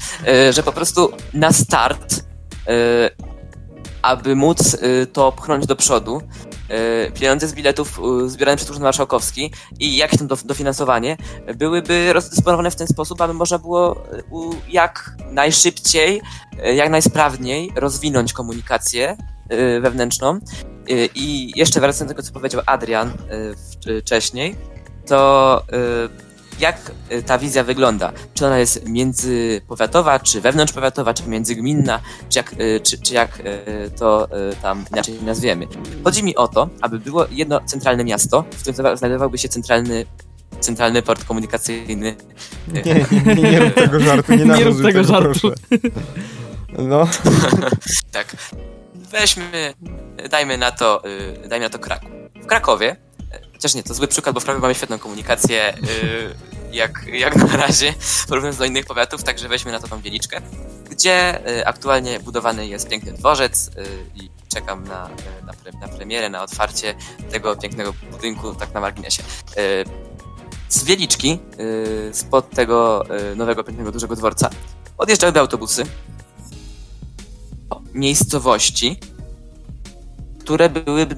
Że 0.51 0.63
po 0.63 0.71
prostu 0.71 1.11
na 1.33 1.51
start, 1.51 2.23
aby 4.03 4.35
móc 4.35 4.73
e, 4.73 5.05
to 5.05 5.31
pchnąć 5.31 5.65
do 5.65 5.75
przodu, 5.75 6.21
e, 6.69 7.11
pieniądze 7.11 7.47
z 7.47 7.53
biletów 7.53 7.99
e, 7.99 8.29
zbierane 8.29 8.57
przez 8.57 8.69
Urząd 8.69 8.83
Marszałkowski 8.83 9.51
i 9.79 9.97
jakieś 9.97 10.19
tam 10.19 10.27
dof- 10.27 10.45
dofinansowanie 10.45 11.17
byłyby 11.55 12.13
rozdysponowane 12.13 12.71
w 12.71 12.75
ten 12.75 12.87
sposób, 12.87 13.21
aby 13.21 13.33
można 13.33 13.59
było 13.59 14.03
jak 14.69 15.15
najszybciej, 15.31 16.21
jak 16.73 16.89
najsprawniej 16.89 17.71
rozwinąć 17.75 18.33
komunikację 18.33 19.17
wewnętrzną. 19.81 20.39
I 21.15 21.51
jeszcze 21.55 21.79
wracając 21.79 22.11
do 22.11 22.15
tego, 22.15 22.27
co 22.27 22.33
powiedział 22.33 22.61
Adrian 22.65 23.13
wcześniej, 24.01 24.55
to 25.07 25.63
jak 26.59 26.91
y, 27.11 27.23
ta 27.23 27.37
wizja 27.37 27.63
wygląda? 27.63 28.11
Czy 28.33 28.45
ona 28.45 28.59
jest 28.59 28.89
międzypowiatowa, 28.89 30.19
czy 30.19 30.41
wewnątrzpowiatowa, 30.41 31.13
czy 31.13 31.27
międzygminna, 31.29 31.99
czy 32.29 32.39
jak, 32.39 32.53
y, 32.53 32.79
czy, 32.83 32.97
czy 32.97 33.13
jak 33.13 33.39
y, 33.39 33.91
to 33.99 34.27
tam 34.61 34.85
inaczej 34.91 35.15
nazwiemy? 35.23 35.67
Chodzi 36.03 36.23
mi 36.23 36.35
o 36.35 36.47
to, 36.47 36.69
aby 36.81 36.99
było 36.99 37.25
jedno 37.31 37.61
centralne 37.65 38.03
miasto, 38.03 38.45
w 38.51 38.61
którym 38.61 38.97
znajdowałby 38.97 39.37
się 39.37 39.49
centralny 39.49 40.05
centralny 40.59 41.01
port 41.01 41.23
komunikacyjny. 41.25 42.15
Nie, 42.67 42.81
nie, 42.83 43.05
nie, 43.35 43.51
nie 43.51 43.59
rób 43.59 43.73
tego 43.73 43.99
żartu, 43.99 44.33
nie 44.35 44.45
Nie 44.57 44.63
rób 44.63 44.81
tego 44.81 45.03
żartu. 45.03 45.39
proszę. 45.39 45.55
No, 46.77 47.07
Tak. 48.11 48.35
Weźmy, 49.11 49.73
dajmy 50.29 50.57
na 50.57 50.71
to, 50.71 51.01
dajmy 51.49 51.65
na 51.65 51.69
to 51.69 51.79
Kraków. 51.79 52.09
W 52.43 52.45
Krakowie 52.45 52.95
chociaż 53.63 53.75
nie, 53.75 53.83
to 53.83 53.93
zły 53.93 54.07
przykład, 54.07 54.35
bo 54.35 54.39
w 54.39 54.43
Krakowie 54.43 54.61
mamy 54.61 54.75
świetną 54.75 54.99
komunikację, 54.99 55.77
y, 55.77 56.35
jak, 56.71 57.05
jak 57.13 57.35
na 57.35 57.57
razie, 57.57 57.93
porównując 58.27 58.57
do 58.57 58.65
innych 58.65 58.85
powiatów, 58.85 59.23
także 59.23 59.47
weźmy 59.47 59.71
na 59.71 59.79
to 59.79 59.87
tą 59.87 60.01
Wieliczkę, 60.01 60.41
gdzie 60.89 61.47
y, 61.59 61.67
aktualnie 61.67 62.19
budowany 62.19 62.67
jest 62.67 62.89
piękny 62.89 63.13
dworzec 63.13 63.67
y, 63.67 63.71
i 64.15 64.29
czekam 64.53 64.83
na, 64.83 65.09
na, 65.45 65.53
pre, 65.53 65.71
na 65.81 65.87
premierę, 65.87 66.29
na 66.29 66.43
otwarcie 66.43 66.95
tego 67.31 67.55
pięknego 67.55 67.93
budynku, 68.11 68.55
tak 68.55 68.73
na 68.73 68.79
marginesie. 68.79 69.23
Y, 69.23 69.85
z 70.69 70.83
Wieliczki, 70.83 71.39
y, 71.59 72.13
spod 72.13 72.49
tego 72.49 73.05
y, 73.31 73.35
nowego, 73.35 73.63
pięknego, 73.63 73.91
dużego 73.91 74.15
dworca, 74.15 74.49
odjeżdżałyby 74.97 75.39
autobusy 75.39 75.83
o 77.69 77.81
miejscowości, 77.93 78.99
które 80.39 80.69
byłyby 80.69 81.15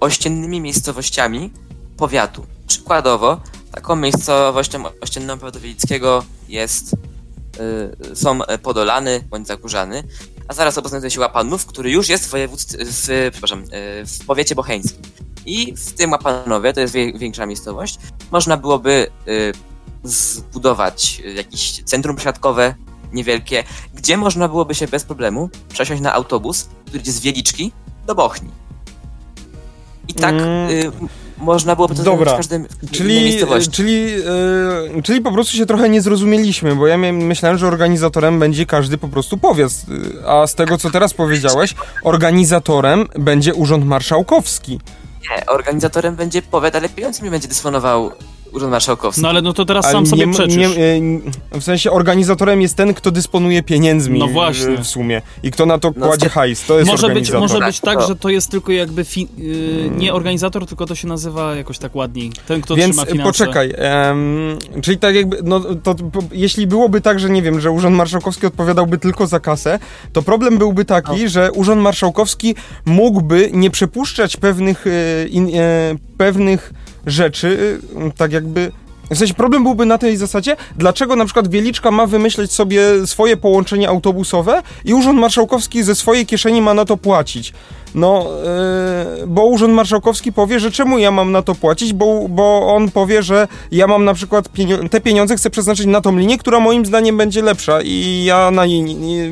ościennymi 0.00 0.60
miejscowościami 0.60 1.52
powiatu. 1.98 2.46
Przykładowo, 2.66 3.40
taką 3.72 3.96
miejscowością 3.96 4.84
ościenną 5.00 5.38
powiatu 5.38 5.60
wielickiego 5.60 6.24
jest, 6.48 6.92
y, 8.12 8.16
są 8.16 8.38
Podolany 8.62 9.24
bądź 9.30 9.46
Zagórzany, 9.46 10.02
a 10.48 10.54
zaraz 10.54 10.78
obok 10.78 10.88
znajduje 10.88 11.10
się 11.10 11.20
Łapanów, 11.20 11.66
który 11.66 11.90
już 11.90 12.08
jest 12.08 12.26
w 12.26 12.48
w, 12.84 13.30
przepraszam, 13.30 13.62
y, 13.62 13.66
w 14.06 14.26
powiecie 14.26 14.54
bocheńskim. 14.54 15.02
I 15.46 15.74
w 15.76 15.92
tym 15.92 16.10
Łapanowie, 16.10 16.72
to 16.72 16.80
jest 16.80 16.94
wie, 16.94 17.12
większa 17.12 17.46
miejscowość, 17.46 17.98
można 18.30 18.56
byłoby 18.56 19.06
y, 19.28 19.52
zbudować 20.04 21.22
jakieś 21.34 21.82
centrum 21.82 22.16
przesiadkowe 22.16 22.74
niewielkie, 23.12 23.64
gdzie 23.94 24.16
można 24.16 24.48
byłoby 24.48 24.74
się 24.74 24.88
bez 24.88 25.04
problemu 25.04 25.50
przesiąść 25.68 26.02
na 26.02 26.12
autobus, 26.12 26.68
który 26.86 26.98
idzie 26.98 27.12
z 27.12 27.20
Wieliczki 27.20 27.72
do 28.06 28.14
Bochni. 28.14 28.50
I 30.08 30.14
tak 30.14 30.34
Mm. 30.34 30.92
Można 31.40 31.74
byłoby 31.76 31.94
to 31.94 32.02
Dobra. 32.02 32.24
zrobić 32.24 32.34
w 32.34 32.36
każdym 32.36 32.66
w 32.82 32.90
Czyli, 32.90 33.14
miejscowości. 33.14 33.70
czyli, 33.70 34.14
e, 34.98 35.02
czyli 35.02 35.20
po 35.20 35.32
prostu 35.32 35.56
się 35.56 35.66
trochę 35.66 35.88
nie 35.88 36.02
zrozumieliśmy, 36.02 36.76
bo 36.76 36.86
ja 36.86 36.98
myślałem, 36.98 37.58
że 37.58 37.66
organizatorem 37.66 38.38
będzie 38.38 38.66
każdy 38.66 38.98
po 38.98 39.08
prostu 39.08 39.36
powiat, 39.36 39.70
y, 39.70 40.28
a 40.28 40.46
z 40.46 40.54
tego 40.54 40.78
co 40.78 40.90
teraz 40.90 41.14
powiedziałeś, 41.14 41.74
organizatorem 42.04 43.08
będzie 43.18 43.54
Urząd 43.54 43.86
Marszałkowski. 43.86 44.80
Nie, 45.30 45.46
organizatorem 45.46 46.16
będzie 46.16 46.42
powiat, 46.42 46.76
ale 46.76 46.88
pieniądzem 46.88 47.30
będzie 47.30 47.48
dysponował 47.48 48.10
Urząd 48.52 48.70
Marszałkowski. 48.70 49.22
No 49.22 49.28
ale 49.28 49.42
no 49.42 49.52
to 49.52 49.64
teraz 49.64 49.90
sam 49.90 50.06
sobie 50.06 50.26
nie, 50.26 50.32
przeczysz. 50.32 50.56
nie, 50.56 50.66
e, 51.54 51.60
w 51.60 51.64
sensie 51.64 51.90
organizatorem 51.90 52.62
jest 52.62 52.76
ten, 52.76 52.94
kto 52.94 53.10
dysponuje 53.10 53.62
pieniędzmi 53.62 54.18
No 54.18 54.26
w- 54.28 54.32
właśnie. 54.32 54.76
w 54.78 54.86
sumie 54.86 55.22
i 55.42 55.50
kto 55.50 55.66
na 55.66 55.78
to 55.78 55.92
No 55.96 56.06
kładzie 56.06 56.26
to- 56.26 56.32
hajs, 56.32 56.66
to 56.66 56.78
jest 56.78 56.90
Może 56.90 57.06
być, 57.06 57.10
organizator. 57.10 57.40
może 57.40 57.58
Tak, 57.58 57.66
być 57.68 57.80
tak, 57.80 57.98
to- 57.98 58.06
że 58.08 58.16
to 58.16 58.28
jest 58.28 58.50
tylko 58.50 58.72
jakby 58.72 59.04
fi- 59.04 59.28
yy, 59.38 59.90
nie 59.96 60.14
organizator, 60.14 60.66
tylko 60.66 60.86
to 60.86 60.94
się 60.94 61.08
nazywa 61.08 61.54
jakoś 61.54 61.78
tak 61.78 61.94
ładniej. 61.96 62.32
Ten, 62.46 62.60
kto 62.60 62.76
Więc 62.76 62.96
trzyma 62.96 63.10
finanse. 63.12 63.32
poczekaj, 63.32 63.74
em, 63.76 64.58
czyli 64.82 64.98
tak 64.98 65.14
jakby, 65.14 65.38
no 65.44 65.60
to 65.60 65.94
po, 65.94 66.20
jeśli 66.32 66.66
byłoby 66.66 67.00
tak, 67.00 67.20
że 67.20 67.30
nie 67.30 67.42
wiem, 67.42 67.60
że 67.60 67.70
Urząd 67.70 67.96
Marszałkowski 67.96 68.46
odpowiadałby 68.46 68.98
tylko 68.98 69.26
za 69.26 69.40
kasę, 69.40 69.78
to 70.12 70.22
problem 70.22 70.58
byłby 70.58 70.84
taki, 70.84 71.22
No. 71.22 71.28
że 71.28 71.52
Urząd 71.52 71.82
Marszałkowski 71.82 72.54
mógłby 72.84 73.50
nie 73.52 73.70
przepuszczać 73.70 74.36
pewnych, 74.36 74.84
e, 74.86 75.26
in, 75.28 75.48
e, 75.54 75.94
pewnych 76.18 76.72
rzeczy, 77.10 77.80
e, 77.96 78.10
tak 78.10 78.32
jakby... 78.32 78.72
W 79.10 79.18
sensie 79.18 79.34
problem 79.34 79.62
byłby 79.62 79.86
na 79.86 79.98
tej 79.98 80.16
zasadzie, 80.16 80.56
dlaczego 80.76 81.16
na 81.16 81.24
przykład 81.24 81.48
Wieliczka 81.48 81.90
ma 81.90 82.06
wymyśleć 82.06 82.52
sobie 82.52 83.06
swoje 83.06 83.36
połączenie 83.36 83.88
autobusowe 83.88 84.62
i 84.84 84.94
Urząd 84.94 85.18
Marszałkowski 85.18 85.82
ze 85.82 85.94
swojej 85.94 86.26
kieszeni 86.26 86.62
ma 86.62 86.74
na 86.74 86.84
to 86.84 86.96
płacić. 86.96 87.52
No, 87.94 88.26
yy, 89.18 89.26
bo 89.26 89.44
Urząd 89.44 89.74
Marszałkowski 89.74 90.32
powie, 90.32 90.60
że 90.60 90.70
czemu 90.70 90.98
ja 90.98 91.10
mam 91.10 91.32
na 91.32 91.42
to 91.42 91.54
płacić, 91.54 91.92
bo, 91.92 92.28
bo 92.28 92.74
on 92.74 92.90
powie, 92.90 93.22
że 93.22 93.48
ja 93.72 93.86
mam 93.86 94.04
na 94.04 94.14
przykład 94.14 94.48
pienio- 94.52 94.88
te 94.88 95.00
pieniądze 95.00 95.36
chcę 95.36 95.50
przeznaczyć 95.50 95.86
na 95.86 96.00
tą 96.00 96.16
linię, 96.16 96.38
która 96.38 96.60
moim 96.60 96.86
zdaniem 96.86 97.16
będzie 97.16 97.42
lepsza 97.42 97.82
i 97.82 98.24
ja 98.24 98.50
na 98.50 98.62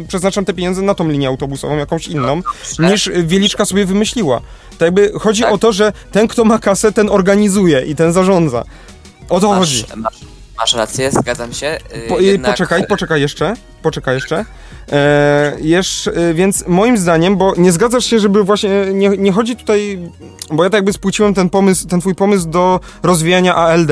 przeznaczam 0.08 0.44
te 0.44 0.54
pieniądze 0.54 0.82
na 0.82 0.94
tą 0.94 1.08
linię 1.08 1.28
autobusową, 1.28 1.76
jakąś 1.76 2.08
inną, 2.08 2.42
niż 2.78 3.10
Wieliczka 3.24 3.64
sobie 3.64 3.84
wymyśliła. 3.84 4.40
Tak 4.78 4.86
jakby 4.86 5.12
chodzi 5.18 5.42
Tak. 5.42 5.52
o 5.52 5.58
to, 5.58 5.72
że 5.72 5.92
ten, 6.12 6.28
kto 6.28 6.44
ma 6.44 6.58
kasę, 6.58 6.92
ten 6.92 7.10
organizuje 7.10 7.80
i 7.86 7.94
ten 7.94 8.12
zarządza. 8.12 8.64
O 9.28 9.40
to 9.40 9.48
chodzi. 9.48 9.84
Masz, 9.88 9.96
masz, 9.96 10.20
masz 10.58 10.74
rację, 10.74 11.10
zgadzam 11.10 11.52
się. 11.52 11.78
y, 11.96 12.08
Po, 12.08 12.20
y, 12.20 12.22
jednak- 12.24 12.50
Poczekaj, 12.52 12.86
poczekaj 12.88 13.20
jeszcze, 13.20 13.54
poczekaj 13.82 14.14
jeszcze. 14.14 14.44
E, 14.92 15.56
jeszcze, 15.60 16.12
e, 16.12 16.34
więc 16.34 16.64
moim 16.68 16.98
zdaniem, 16.98 17.36
bo 17.36 17.54
nie 17.56 17.72
zgadzasz 17.72 18.04
się, 18.04 18.18
żeby 18.18 18.44
właśnie, 18.44 18.70
nie, 18.92 19.08
nie 19.08 19.32
chodzi 19.32 19.56
tutaj, 19.56 19.98
bo 20.52 20.64
ja 20.64 20.70
tak 20.70 20.78
jakby 20.78 20.92
spłuciłem 20.92 21.34
ten 21.34 21.50
pomysł, 21.50 21.86
ten 21.88 22.00
twój 22.00 22.14
pomysł 22.14 22.48
do 22.48 22.80
rozwijania 23.02 23.54
ALD, 23.54 23.90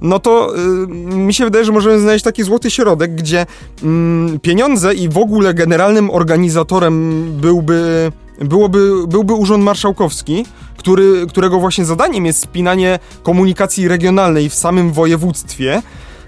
no 0.00 0.18
to 0.18 0.56
y, 0.56 0.86
mi 1.14 1.34
się 1.34 1.44
wydaje, 1.44 1.64
że 1.64 1.72
możemy 1.72 2.00
znaleźć 2.00 2.24
taki 2.24 2.42
złoty 2.42 2.70
środek, 2.70 3.14
gdzie 3.14 3.46
mm, 3.82 4.40
pieniądze 4.40 4.94
i 4.94 5.08
w 5.08 5.18
ogóle 5.18 5.54
generalnym 5.54 6.10
organizatorem 6.10 7.24
byłby, 7.40 8.12
byłoby, 8.40 9.06
byłby 9.08 9.34
Urząd 9.34 9.64
Marszałkowski, 9.64 10.46
który, 10.76 11.26
którego 11.26 11.58
właśnie 11.58 11.84
zadaniem 11.84 12.26
jest 12.26 12.40
spinanie 12.40 12.98
komunikacji 13.22 13.88
regionalnej 13.88 14.50
w 14.50 14.54
samym 14.54 14.92
województwie. 14.92 15.82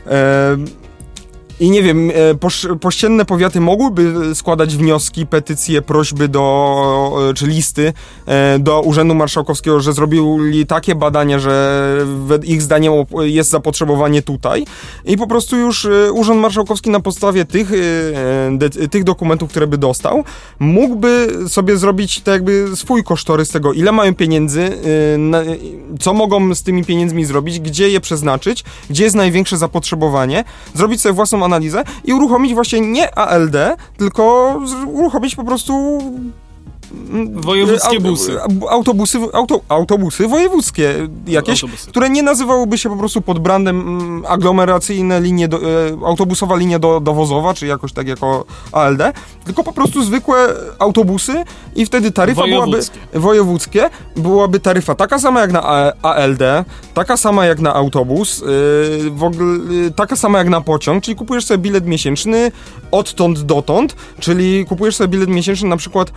E, 0.07 0.57
I 1.61 1.71
nie 1.71 1.83
wiem, 1.83 2.11
e, 2.14 2.35
posz, 2.35 2.67
pościenne 2.81 3.25
powiaty 3.25 3.61
mogłyby 3.61 4.35
składać 4.35 4.77
wnioski, 4.77 5.27
petycje, 5.27 5.83
prośby 5.83 6.29
do, 6.29 7.29
e, 7.31 7.35
czy 7.35 7.47
listy 7.47 7.93
e, 8.27 8.59
do 8.59 8.81
Urzędu 8.81 9.14
Marszałkowskiego, 9.14 9.81
że 9.81 9.93
zrobili 9.93 10.67
takie 10.67 10.95
badania, 10.95 11.38
że 11.38 12.07
ich 12.45 12.62
zdaniem 12.62 12.93
jest 13.21 13.51
zapotrzebowanie 13.51 14.23
tutaj. 14.23 14.67
I 15.05 15.17
po 15.17 15.27
prostu 15.27 15.57
już 15.57 15.88
Urząd 16.12 16.40
Marszałkowski 16.40 16.90
na 16.90 17.01
podstawie 17.01 17.45
tych, 17.45 17.71
tych 18.90 19.05
dokumentów, 19.05 19.51
które 19.51 19.67
by 19.67 19.79
dostał, 19.79 20.25
mógłby 20.59 21.29
sobie 21.49 21.77
zrobić 21.77 22.21
tak 22.21 22.35
jakby 22.35 22.77
swój 22.77 23.05
kosztorys 23.05 23.49
tego, 23.49 23.73
ile 23.73 23.93
mają 23.93 24.14
pieniędzy, 24.14 24.71
co 26.01 26.14
mogą 26.14 26.55
z 26.55 26.62
tymi 26.62 26.85
pieniędzmi 26.85 27.25
zrobić, 27.25 27.61
gdzie 27.61 27.88
je 27.88 28.01
przeznaczyć, 28.01 28.64
gdzie 28.90 29.05
jest 29.05 29.17
największe 29.17 29.59
zapotrzebowanie, 29.59 30.45
zrobić 30.75 31.01
sobie 31.01 31.12
własną 31.12 31.43
analizę 31.44 31.85
i 32.04 32.12
uruchomić 32.12 32.54
właśnie 32.54 32.80
nie 32.80 33.18
ALD, 33.18 33.57
tylko 33.96 34.54
uruchomić 34.87 35.37
po 35.37 35.44
prostu 35.44 36.02
Wojewódzkie 37.35 38.00
busy. 38.00 38.33
au- 38.40 38.68
Autobusy, 38.68 39.18
auto, 39.33 39.61
autobusy 39.68 40.28
wojewódzkie 40.28 41.09
jakieś, 41.26 41.62
Autobusy. 41.64 41.88
które 41.90 42.11
nie 42.11 42.22
nazywałyby 42.22 42.78
się 42.78 42.88
po 42.88 42.96
prostu 42.96 43.20
pod 43.20 43.38
brandem 43.38 43.80
mm, 43.80 44.24
aglomeracyjne 44.28 45.20
linie, 45.20 45.48
do, 45.48 45.57
e, 45.57 45.61
autobusowa 46.07 46.57
linia 46.57 46.78
do, 46.78 47.00
dowozowa, 47.00 47.54
czy 47.54 47.66
jakoś 47.66 47.92
tak 47.92 48.09
jako 48.09 48.44
ALD, 48.72 49.02
tylko 49.44 49.64
po 49.64 49.72
prostu 49.72 50.04
zwykłe 50.04 50.37
autobusy 50.78 51.44
i 51.76 51.87
wtedy 51.87 52.11
taryfa 52.11 52.42
byłaby 52.46 52.70
Wojewódzkie. 52.70 52.98
wojewódzkie, 53.14 53.90
byłaby 54.16 54.61
taryfa 54.61 54.94
taka 54.94 55.18
sama 55.18 55.40
jak 55.40 55.52
na 55.52 55.62
ALD, 56.02 56.42
taka 56.94 57.16
sama 57.16 57.46
jak 57.46 57.61
na 57.61 57.74
autobus, 57.74 58.38
yy, 58.40 59.11
w 59.11 59.22
ogóle 59.24 59.74
yy, 59.74 59.90
taka 59.90 60.16
sama 60.16 60.38
jak 60.38 60.48
na 60.48 60.61
pociąg, 60.61 61.04
czyli 61.04 61.16
kupujesz 61.16 61.44
sobie 61.44 61.59
bilet 61.59 61.87
miesięczny 61.87 62.52
odtąd 62.90 63.40
dotąd, 63.42 63.96
czyli 64.20 64.64
kupujesz 64.66 64.96
sobie 64.96 65.09
bilet 65.09 65.28
miesięczny 65.28 65.68
na 65.68 65.76
przykład 65.76 66.12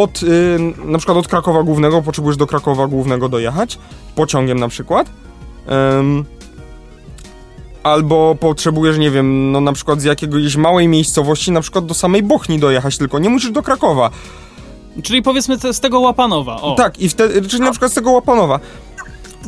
od, 0.00 0.22
yy, 0.22 0.58
na 0.84 0.98
przykład 0.98 1.18
od 1.18 1.28
Krakowa 1.28 1.62
Głównego, 1.62 2.02
potrzebujesz 2.02 2.36
do 2.36 2.46
Krakowa 2.46 2.86
Głównego 2.86 3.28
dojechać, 3.28 3.78
pociągiem 4.14 4.60
na 4.60 4.68
przykład. 4.68 5.10
Ym, 5.98 6.24
Albo 7.82 8.36
potrzebujesz, 8.40 8.98
nie 8.98 9.10
wiem, 9.10 9.52
no 9.52 9.60
na 9.60 9.72
przykład 9.72 10.00
z 10.00 10.04
jakiejś 10.04 10.56
małej 10.56 10.88
miejscowości, 10.88 11.52
na 11.52 11.60
przykład 11.60 11.86
do 11.86 11.94
samej 11.94 12.22
Bochni 12.22 12.58
dojechać, 12.58 12.98
tylko 12.98 13.18
nie 13.18 13.28
musisz 13.28 13.50
do 13.50 13.62
Krakowa. 13.62 14.10
Czyli 15.02 15.22
powiedzmy 15.22 15.58
te, 15.58 15.74
z 15.74 15.80
tego 15.80 16.00
Łapanowa. 16.00 16.60
O. 16.60 16.74
Tak, 16.74 16.98
i 16.98 17.08
wtedy, 17.08 17.48
czyli 17.48 17.62
na 17.62 17.70
przykład 17.70 17.92
z 17.92 17.94
tego 17.94 18.10
Łapanowa. 18.10 18.60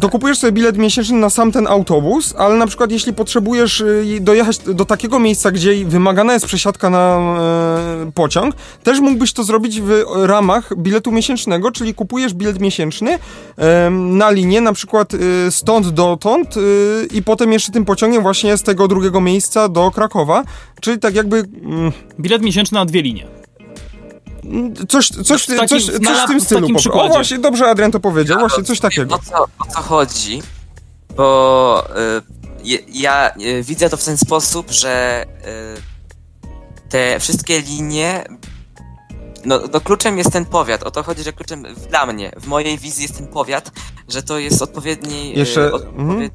To 0.00 0.08
kupujesz 0.08 0.38
sobie 0.38 0.52
bilet 0.52 0.78
miesięczny 0.78 1.18
na 1.18 1.30
sam 1.30 1.52
ten 1.52 1.66
autobus, 1.66 2.34
ale 2.38 2.54
na 2.54 2.66
przykład 2.66 2.90
jeśli 2.90 3.12
potrzebujesz 3.12 3.80
y, 3.80 4.18
dojechać 4.20 4.58
do 4.58 4.84
takiego 4.84 5.18
miejsca, 5.18 5.50
gdzie 5.50 5.84
wymagana 5.84 6.32
jest 6.32 6.46
przesiadka 6.46 6.90
na 6.90 7.18
e, 7.18 8.12
pociąg, 8.14 8.54
też 8.82 9.00
mógłbyś 9.00 9.32
to 9.32 9.44
zrobić 9.44 9.80
w 9.80 10.04
ramach 10.22 10.76
biletu 10.76 11.12
miesięcznego, 11.12 11.70
czyli 11.70 11.94
kupujesz 11.94 12.34
bilet 12.34 12.60
miesięczny 12.60 13.18
e, 13.58 13.90
na 13.90 14.30
linię, 14.30 14.60
na 14.60 14.72
przykład 14.72 15.14
y, 15.14 15.18
stąd 15.50 15.88
dotąd 15.88 16.56
y, 16.56 17.08
i 17.12 17.22
potem 17.22 17.52
jeszcze 17.52 17.72
tym 17.72 17.84
pociągiem 17.84 18.22
właśnie 18.22 18.56
z 18.56 18.62
tego 18.62 18.88
drugiego 18.88 19.20
miejsca 19.20 19.68
do 19.68 19.90
Krakowa, 19.90 20.44
czyli 20.80 20.98
tak 20.98 21.14
jakby 21.14 21.36
mm, 21.36 21.92
Bilet 22.20 22.42
miesięczny 22.42 22.78
na 22.78 22.84
dwie 22.84 23.02
linie. 23.02 23.43
Coś, 24.88 25.08
coś, 25.08 25.42
W 25.42 25.46
takim- 25.46 25.68
coś, 25.68 25.84
coś 25.84 26.18
w 26.24 26.26
tym 26.28 26.40
w 26.40 26.44
stylu. 26.44 26.60
takim 26.60 26.92
po- 26.92 27.02
O 27.02 27.08
właśnie, 27.08 27.38
dobrze 27.38 27.66
Adrian 27.70 27.90
to 27.92 28.00
powiedział, 28.00 28.38
właśnie 28.38 28.64
coś 28.64 28.80
takiego. 28.80 29.14
O 29.14 29.18
co, 29.18 29.44
o 29.58 29.66
co 29.74 29.82
chodzi? 29.82 30.42
Bo 31.16 31.86
y, 32.66 32.84
ja 32.92 33.30
y, 33.40 33.62
widzę 33.62 33.90
to 33.90 33.96
w 33.96 34.04
ten 34.04 34.16
sposób, 34.16 34.70
że 34.70 35.24
y, 35.78 36.88
te 36.88 37.20
wszystkie 37.20 37.60
linie. 37.62 38.24
No, 39.44 39.60
no 39.72 39.80
kluczem 39.80 40.18
jest 40.18 40.32
ten 40.32 40.44
powiat. 40.44 40.82
O 40.82 40.90
to 40.90 41.02
chodzi, 41.02 41.22
że 41.22 41.32
kluczem 41.32 41.74
w- 41.74 41.86
dla 41.86 42.06
mnie, 42.06 42.32
w 42.40 42.46
mojej 42.46 42.78
wizji 42.78 43.02
jest 43.02 43.16
ten 43.18 43.26
powiat, 43.26 43.70
że 44.08 44.22
to 44.22 44.38
jest 44.38 44.62
odpowiedni... 44.62 45.32
e, 45.36 45.38
Jeszcze- 45.38 45.72
odpowiedni 45.72 46.30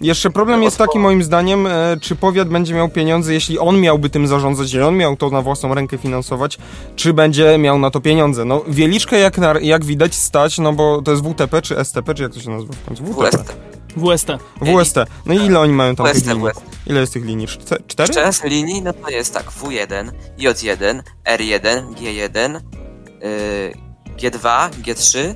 Jeszcze 0.00 0.30
problem 0.30 0.62
jest 0.62 0.78
taki 0.78 0.98
moim 0.98 1.22
zdaniem, 1.22 1.66
e, 1.66 1.96
czy 2.00 2.16
powiat 2.16 2.48
będzie 2.48 2.74
miał 2.74 2.88
pieniądze, 2.88 3.32
jeśli 3.34 3.58
on 3.58 3.80
miałby 3.80 4.10
tym 4.10 4.26
zarządzać, 4.26 4.66
jeśli 4.66 4.82
on 4.82 4.96
miał 4.96 5.16
to 5.16 5.30
na 5.30 5.42
własną 5.42 5.74
rękę 5.74 5.98
finansować, 5.98 6.58
czy 6.96 7.12
będzie 7.12 7.58
miał 7.58 7.78
na 7.78 7.90
to 7.90 8.00
pieniądze. 8.00 8.44
No 8.44 8.62
Wieliczkę 8.68 9.18
jak, 9.18 9.38
na, 9.38 9.54
jak 9.60 9.84
widać 9.84 10.14
stać, 10.14 10.58
no 10.58 10.72
bo 10.72 11.02
to 11.02 11.10
jest 11.10 11.22
WTP 11.24 11.62
czy 11.62 11.84
STP, 11.84 12.14
czy 12.14 12.22
jak 12.22 12.32
to 12.32 12.40
się 12.40 12.50
nazywa 12.50 12.72
w 12.72 12.84
końcu? 12.88 13.04
WST. 13.04 13.54
WST. 13.96 14.28
WST. 14.62 14.96
No 15.26 15.34
i 15.34 15.36
ile 15.36 15.60
oni 15.60 15.72
mają 15.72 15.96
tam 15.96 16.06
tych 16.06 16.14
WST, 16.16 16.26
linii? 16.28 16.48
WST. 16.50 16.62
Ile 16.86 17.00
jest 17.00 17.12
tych 17.12 17.24
linii? 17.24 17.46
Czte- 17.46 17.86
Cztery? 17.86 18.12
Szczęs 18.12 18.44
linii, 18.44 18.82
no 18.82 18.92
to 18.92 19.10
jest 19.10 19.34
tak, 19.34 19.50
W1, 19.50 20.10
J1, 20.38 21.02
R1, 21.24 21.94
G1, 21.94 22.56
y, 22.56 23.74
G2, 24.18 24.70
G3 24.70 25.18
y, 25.18 25.34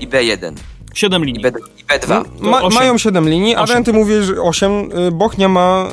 i 0.00 0.08
B1. 0.08 0.52
Siedem 0.98 1.22
I, 1.22 1.26
linii. 1.26 1.42
B, 1.42 1.52
i 1.78 1.84
B2. 1.84 2.24
No, 2.40 2.50
ma, 2.50 2.68
mają 2.68 2.98
7 2.98 3.28
linii, 3.28 3.54
a 3.54 3.62
Osiem. 3.62 3.84
ty 3.84 3.92
mówisz, 3.92 4.24
że 4.24 4.42
8. 4.42 4.90
Bochnia 5.12 5.48
ma 5.48 5.88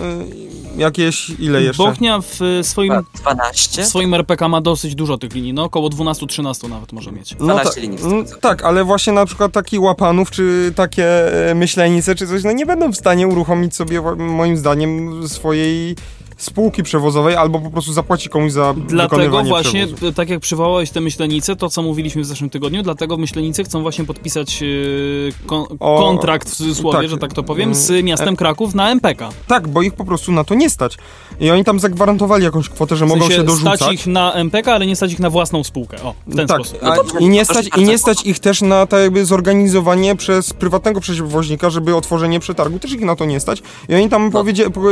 y, 0.76 0.80
jakieś, 0.80 1.30
ile 1.30 1.62
jeszcze? 1.62 1.84
Bochnia 1.84 2.20
w 2.22 2.42
y, 2.42 2.64
swoim, 2.64 2.94
Dwa- 2.94 3.04
12. 3.14 3.84
w 3.84 3.86
swoim 3.86 4.14
RPK 4.14 4.48
ma 4.50 4.62
dosyć 4.62 4.96
dużo 4.96 5.18
tych 5.18 5.34
linii, 5.34 5.54
no 5.54 5.64
około 5.64 5.90
12-13 5.90 6.70
nawet 6.70 6.94
może 6.94 7.12
mieć. 7.12 7.36
No 7.40 7.46
12 7.46 7.74
ta- 7.74 7.82
linii, 7.82 7.98
no, 8.04 8.40
tak, 8.42 8.64
ale 8.64 8.84
właśnie 8.84 9.14
na 9.14 9.26
przykład 9.26 9.52
taki 9.52 9.80
Łapanów, 9.80 10.32
czy 10.32 10.74
takie 10.76 11.08
Myślenice, 11.56 12.16
czy 12.16 12.28
coś, 12.28 12.44
no 12.44 12.52
nie 12.52 12.66
będą 12.66 12.92
w 12.92 12.96
stanie 12.98 13.28
uruchomić 13.28 13.76
sobie, 13.76 14.02
moim 14.18 14.58
zdaniem, 14.58 15.28
swojej 15.28 15.96
spółki 16.38 16.84
przewozowej, 16.84 17.36
albo 17.36 17.60
po 17.60 17.70
prostu 17.72 17.94
zapłaci 17.94 18.30
komuś 18.30 18.52
za 18.52 18.74
Dlatego 18.88 19.16
wykonywanie 19.18 19.50
właśnie, 19.50 19.88
przewozu. 19.88 20.14
tak 20.14 20.30
jak 20.30 20.40
przywołałeś 20.40 20.90
te 20.90 21.02
myślenice, 21.02 21.56
to 21.56 21.70
co 21.70 21.82
mówiliśmy 21.82 22.22
w 22.22 22.26
zeszłym 22.26 22.50
tygodniu, 22.50 22.84
dlatego 22.84 23.18
myślenice 23.18 23.64
chcą 23.64 23.82
właśnie 23.82 24.06
podpisać 24.06 24.62
yy, 24.62 24.68
kon 25.46 25.66
O, 25.80 25.98
kontrakt 26.00 26.50
w 26.50 26.56
cudzysłowie, 26.56 26.98
tak. 27.00 27.10
że 27.10 27.18
tak 27.18 27.34
to 27.34 27.44
powiem, 27.44 27.76
z 27.76 27.92
Mm, 27.92 28.06
miastem 28.06 28.36
Kraków 28.36 28.76
na 28.76 28.92
MPK. 28.92 29.30
Tak, 29.48 29.68
bo 29.68 29.82
ich 29.82 29.94
po 29.94 30.06
prostu 30.06 30.32
na 30.32 30.44
to 30.44 30.56
nie 30.56 30.70
stać. 30.70 30.98
I 31.40 31.50
oni 31.52 31.64
tam 31.64 31.80
zagwarantowali 31.80 32.44
jakąś 32.44 32.70
kwotę, 32.70 32.96
że 32.96 33.06
W 33.06 33.10
mogą 33.10 33.22
sensie 33.22 33.36
się 33.36 33.44
dorzucać. 33.44 33.80
stać 33.80 33.94
ich 33.94 34.08
na 34.08 34.34
MPK, 34.34 34.74
ale 34.74 34.86
nie 34.86 34.96
stać 34.96 35.14
ich 35.14 35.20
na 35.20 35.30
własną 35.30 35.64
spółkę. 35.64 36.02
O, 36.04 36.14
w 36.28 36.36
ten 36.36 36.48
tak, 36.48 36.58
sposób. 36.58 36.80
a, 36.84 36.90
No 36.90 36.96
dobrze, 36.96 37.20
i, 37.20 37.30
nie 37.30 37.46
to 37.46 37.54
stać, 37.54 37.70
I 37.78 37.84
nie 37.84 37.98
stać 37.98 38.26
ich 38.26 38.40
też 38.40 38.62
na 38.62 38.86
tak 38.86 39.02
jakby 39.02 39.26
zorganizowanie 39.26 40.16
przez 40.16 40.54
prywatnego 40.54 41.00
przewoźnika, 41.02 41.70
żeby 41.70 41.96
otworzenie 41.96 42.40
przetargu, 42.40 42.80
też 42.80 42.92
ich 42.92 43.02
na 43.02 43.16
to 43.16 43.26
nie 43.26 43.40
stać. 43.40 43.64
I 43.90 43.96
oni 43.96 44.10
tam 44.10 44.32
No. 44.34 44.44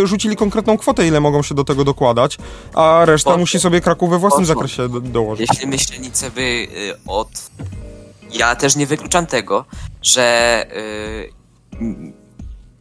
rzucili 0.07 0.35
konkretną 0.35 0.77
kwotę, 0.77 1.07
ile 1.07 1.19
mogą 1.21 1.32
się 1.41 1.55
do 1.55 1.63
tego 1.63 1.83
dokładać, 1.83 2.37
a 2.73 3.05
reszta 3.05 3.37
musi 3.37 3.59
sobie 3.59 3.81
Kraków 3.81 4.09
we 4.09 4.17
własnym 4.17 4.45
zakresie 4.45 4.89
do, 4.89 5.01
dołożyć. 5.01 5.49
Jeśli 5.49 5.67
myślenice 5.67 6.31
by 6.31 6.41
y, 6.41 6.97
od... 7.07 7.29
Ja 8.31 8.55
też 8.55 8.75
nie 8.75 8.87
wykluczam 8.87 9.25
tego, 9.25 9.65
że 10.01 10.65
y, 11.81 12.13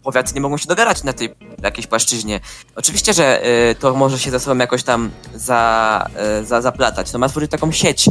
powiaty 0.02 0.34
nie 0.34 0.40
mogą 0.40 0.56
się 0.56 0.66
dogadać 0.66 1.04
na 1.04 1.12
tej 1.12 1.34
jakiejś 1.62 1.86
płaszczyźnie. 1.86 2.40
Oczywiście, 2.76 3.12
że 3.12 3.46
y, 3.70 3.74
to 3.74 3.94
może 3.94 4.18
się 4.18 4.30
ze 4.30 4.40
sobą 4.40 4.60
jakoś 4.60 4.82
tam 4.82 5.10
za, 5.34 6.06
y, 6.40 6.44
za, 6.44 6.62
zaplatać. 6.62 7.12
No 7.12 7.18
ma 7.18 7.28
tworzyć 7.28 7.50
taką 7.50 7.72
sieć 7.72 8.08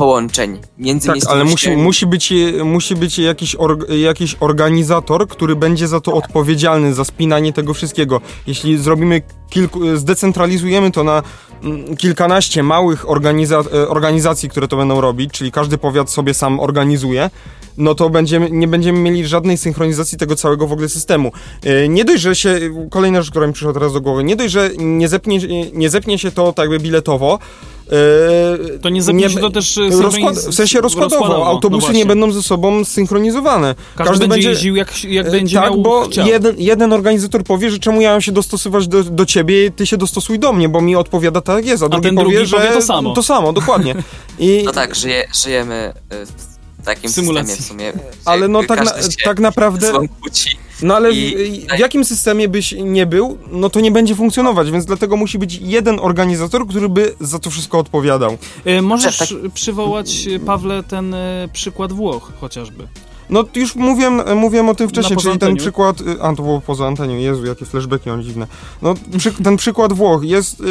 połączeń 0.00 0.58
między 0.78 1.06
Tak, 1.06 1.16
ale 1.28 1.44
musi, 1.44 1.76
musi 1.76 2.06
być, 2.06 2.32
e, 2.32 2.64
musi 2.64 2.96
być 2.96 3.18
jakiś, 3.18 3.56
jakiś 3.88 4.36
organizator, 4.40 5.28
który 5.28 5.56
będzie 5.56 5.88
za 5.88 6.00
to 6.00 6.14
odpowiedzialny, 6.14 6.94
za 6.94 7.04
spinanie 7.04 7.52
tego 7.52 7.74
wszystkiego. 7.74 8.20
Jeśli 8.46 8.78
zrobimy 8.78 9.22
kilku, 9.50 9.96
zdecentralizujemy 9.96 10.90
to 10.90 11.04
na 11.04 11.22
kilkanaście 11.98 12.62
małych 12.62 13.10
organiza, 13.10 13.58
e, 13.74 13.88
organizacji, 13.88 14.48
które 14.48 14.68
to 14.68 14.76
będą 14.76 15.00
robić, 15.00 15.32
czyli 15.32 15.52
każdy 15.52 15.78
powiat 15.78 16.10
sobie 16.10 16.34
sam 16.34 16.60
organizuje, 16.60 17.30
no 17.78 17.94
to 17.94 18.10
będziemy, 18.10 18.50
nie 18.50 18.68
będziemy 18.68 18.98
mieli 18.98 19.26
żadnej 19.26 19.58
synchronizacji 19.58 20.18
tego 20.18 20.36
całego 20.36 20.66
w 20.66 20.72
ogóle 20.72 20.88
systemu. 20.88 21.32
E, 21.64 21.88
Nie 21.88 22.04
dość, 22.04 22.22
że 22.22 22.36
się, 22.36 22.60
kolejna 22.90 23.22
rzecz, 23.22 23.30
która 23.30 23.46
mi 23.46 23.52
przyszła 23.52 23.72
teraz 23.72 23.92
do 23.92 24.00
głowy, 24.00 24.24
nie 24.24 24.36
dość, 24.36 24.52
że 24.52 24.70
nie 24.78 25.08
zepnie, 25.08 25.38
nie 25.72 25.90
zepnie 25.90 26.18
się 26.18 26.30
to 26.30 26.52
tak 26.52 26.70
jakby 26.70 26.78
biletowo, 26.78 27.38
e, 27.92 28.78
To 28.78 28.88
nie 28.88 29.02
zepnie 29.02 29.30
się 29.30 29.40
to 29.40 29.50
też 29.50 29.80
Rozkład, 30.00 30.36
w 30.36 30.54
sensie 30.54 30.80
rozkładowo, 30.80 31.16
rozkładowo, 31.16 31.46
autobusy 31.46 31.86
no 31.86 31.92
nie 31.92 32.06
będą 32.06 32.32
ze 32.32 32.42
sobą 32.42 32.84
zsynchronizowane. 32.84 33.74
Każdy, 33.96 34.28
będzie, 34.28 34.48
jeździł 34.48 34.76
jak, 34.76 35.04
jak 35.04 35.30
będzie 35.30 35.56
tak, 35.56 35.70
miał 35.70 35.82
bo 35.82 36.08
jeden, 36.26 36.54
jeden 36.58 36.92
organizator 36.92 37.44
powie, 37.44 37.70
że 37.70 37.78
czemu 37.78 38.00
ja 38.00 38.10
mam 38.10 38.20
się 38.20 38.32
dostosować 38.32 38.88
do, 38.88 39.04
do 39.04 39.26
ciebie, 39.26 39.70
ty 39.70 39.86
się 39.86 39.96
dostosuj 39.96 40.38
do 40.38 40.52
mnie, 40.52 40.68
bo 40.68 40.80
mi 40.80 40.96
odpowiada 40.96 41.40
tak 41.54 41.66
jest, 41.66 41.82
a, 41.82 41.88
drugi 41.88 42.06
ten 42.08 42.14
powie, 42.14 42.28
drugi 42.30 42.46
że 42.46 42.56
powie 42.56 42.72
to 42.72 42.82
samo. 42.82 43.14
To 43.14 43.22
samo, 43.22 43.52
dokładnie. 43.52 43.94
I, 44.38 44.62
No 44.64 44.72
tak, 44.72 44.94
żyje, 44.94 45.28
żyjemy 45.44 45.92
y, 46.12 46.26
w 46.26 46.84
takim 46.84 47.10
symulacji. 47.10 47.56
systemie 47.56 47.92
w 47.92 47.94
sumie. 47.94 48.04
ale 48.24 48.48
no 48.48 48.62
tak, 48.64 48.84
na, 48.84 48.92
tak 49.24 49.40
naprawdę... 49.40 49.92
No 50.82 50.96
ale 50.96 51.12
w, 51.12 51.16
w 51.76 51.78
jakim 51.78 52.04
systemie 52.04 52.48
byś 52.48 52.74
nie 52.78 53.06
był, 53.06 53.38
no 53.50 53.70
to 53.70 53.80
nie 53.80 53.90
będzie 53.90 54.14
funkcjonować, 54.14 54.70
więc 54.70 54.84
dlatego 54.84 55.16
musi 55.16 55.38
być 55.38 55.54
jeden 55.62 55.98
organizator, 56.00 56.66
który 56.66 56.88
by 56.88 57.14
za 57.20 57.38
to 57.38 57.50
wszystko 57.50 57.78
odpowiadał. 57.78 58.38
E, 58.64 58.82
Możesz 58.82 59.18
Tak. 59.18 59.28
przywołać, 59.54 60.26
e, 60.26 60.38
Pawle, 60.40 60.82
ten 60.82 61.14
przykład 61.52 61.92
Włoch 61.92 62.32
chociażby. 62.40 62.88
No 63.30 63.44
już 63.54 63.74
mówiłem, 63.74 64.38
mówiłem 64.38 64.68
o 64.68 64.74
tym 64.74 64.88
wcześniej, 64.88 65.18
czyli 65.18 65.38
ten 65.38 65.56
przykład... 65.56 66.00
y, 66.00 66.22
A, 66.22 66.28
to 66.36 66.42
było 66.42 66.60
poza 66.60 66.86
antenią, 66.86 67.16
Jezu, 67.16 67.46
jakie 67.46 67.64
flashbacki 67.64 68.08
mam 68.08 68.22
dziwne. 68.22 68.46
No, 68.82 68.94
przy, 69.18 69.32
ten 69.32 69.56
przykład 69.56 69.92
Włoch 69.92 70.24
jest... 70.24 70.60
Yy, 70.60 70.66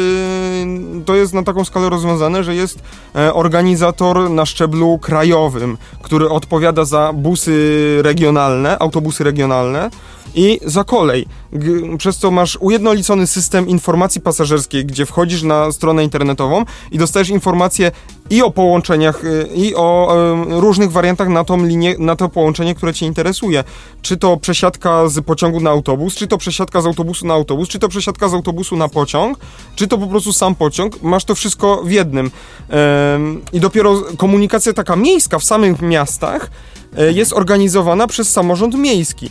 to 1.04 1.14
jest 1.14 1.34
na 1.34 1.42
taką 1.42 1.64
skalę 1.64 1.90
rozwiązane, 1.90 2.44
że 2.44 2.54
jest 2.54 2.78
e, 3.14 3.34
organizator 3.34 4.30
na 4.30 4.46
szczeblu 4.46 4.98
krajowym, 4.98 5.78
który 6.02 6.28
odpowiada 6.28 6.84
za 6.84 7.12
busy 7.12 7.98
regionalne, 8.02 8.78
autobusy 8.78 9.24
regionalne 9.24 9.90
i 10.34 10.60
za 10.64 10.84
kolej. 10.84 11.26
Przez 11.98 12.16
co 12.16 12.30
masz 12.30 12.58
ujednolicony 12.60 13.26
system 13.26 13.68
informacji 13.68 14.20
pasażerskiej, 14.20 14.84
gdzie 14.86 15.06
wchodzisz 15.06 15.42
na 15.42 15.72
stronę 15.72 16.04
internetową 16.04 16.64
i 16.90 16.98
dostajesz 16.98 17.28
informacje 17.28 17.92
i 18.30 18.42
o 18.42 18.50
połączeniach, 18.50 19.24
y, 19.24 19.48
i 19.54 19.74
o 19.74 20.16
różnych 20.50 20.92
wariantach 20.92 21.28
na 21.28 21.44
tą 21.44 21.66
linię, 21.66 21.94
na 21.98 22.16
to 22.16 22.28
połączenie, 22.28 22.74
które 22.74 22.94
cię 22.94 23.06
interesuje. 23.06 23.64
Czy 24.02 24.16
to 24.16 24.36
przesiadka 24.36 25.08
z 25.08 25.24
pociągu 25.24 25.60
na 25.60 25.70
autobus, 25.70 26.14
czy 26.14 26.26
to 26.26 26.38
przesiadka 26.38 26.80
z 26.80 26.86
autobusu 26.86 27.26
na 27.26 27.34
autobus, 27.34 27.68
czy 27.68 27.78
to 27.78 27.88
przesiadka 27.88 28.28
z 28.28 28.34
autobusu 28.34 28.76
na 28.76 28.88
pociąg, 28.88 29.38
czy 29.76 29.88
to 29.88 29.98
po 29.98 30.06
prostu 30.06 30.32
sam 30.32 30.54
pociąg. 30.54 31.02
Masz 31.02 31.24
to 31.24 31.34
wszystko 31.34 31.82
w 31.84 31.90
jednym. 31.90 32.30
I 33.52 33.60
dopiero 33.60 34.02
komunikacja 34.16 34.72
taka 34.72 34.96
miejska 34.96 35.38
w 35.38 35.44
samych 35.44 35.82
miastach 35.82 36.50
e, 36.98 37.12
jest 37.12 37.32
organizowana 37.32 38.06
przez 38.06 38.32
samorząd 38.32 38.74
miejski. 38.74 39.30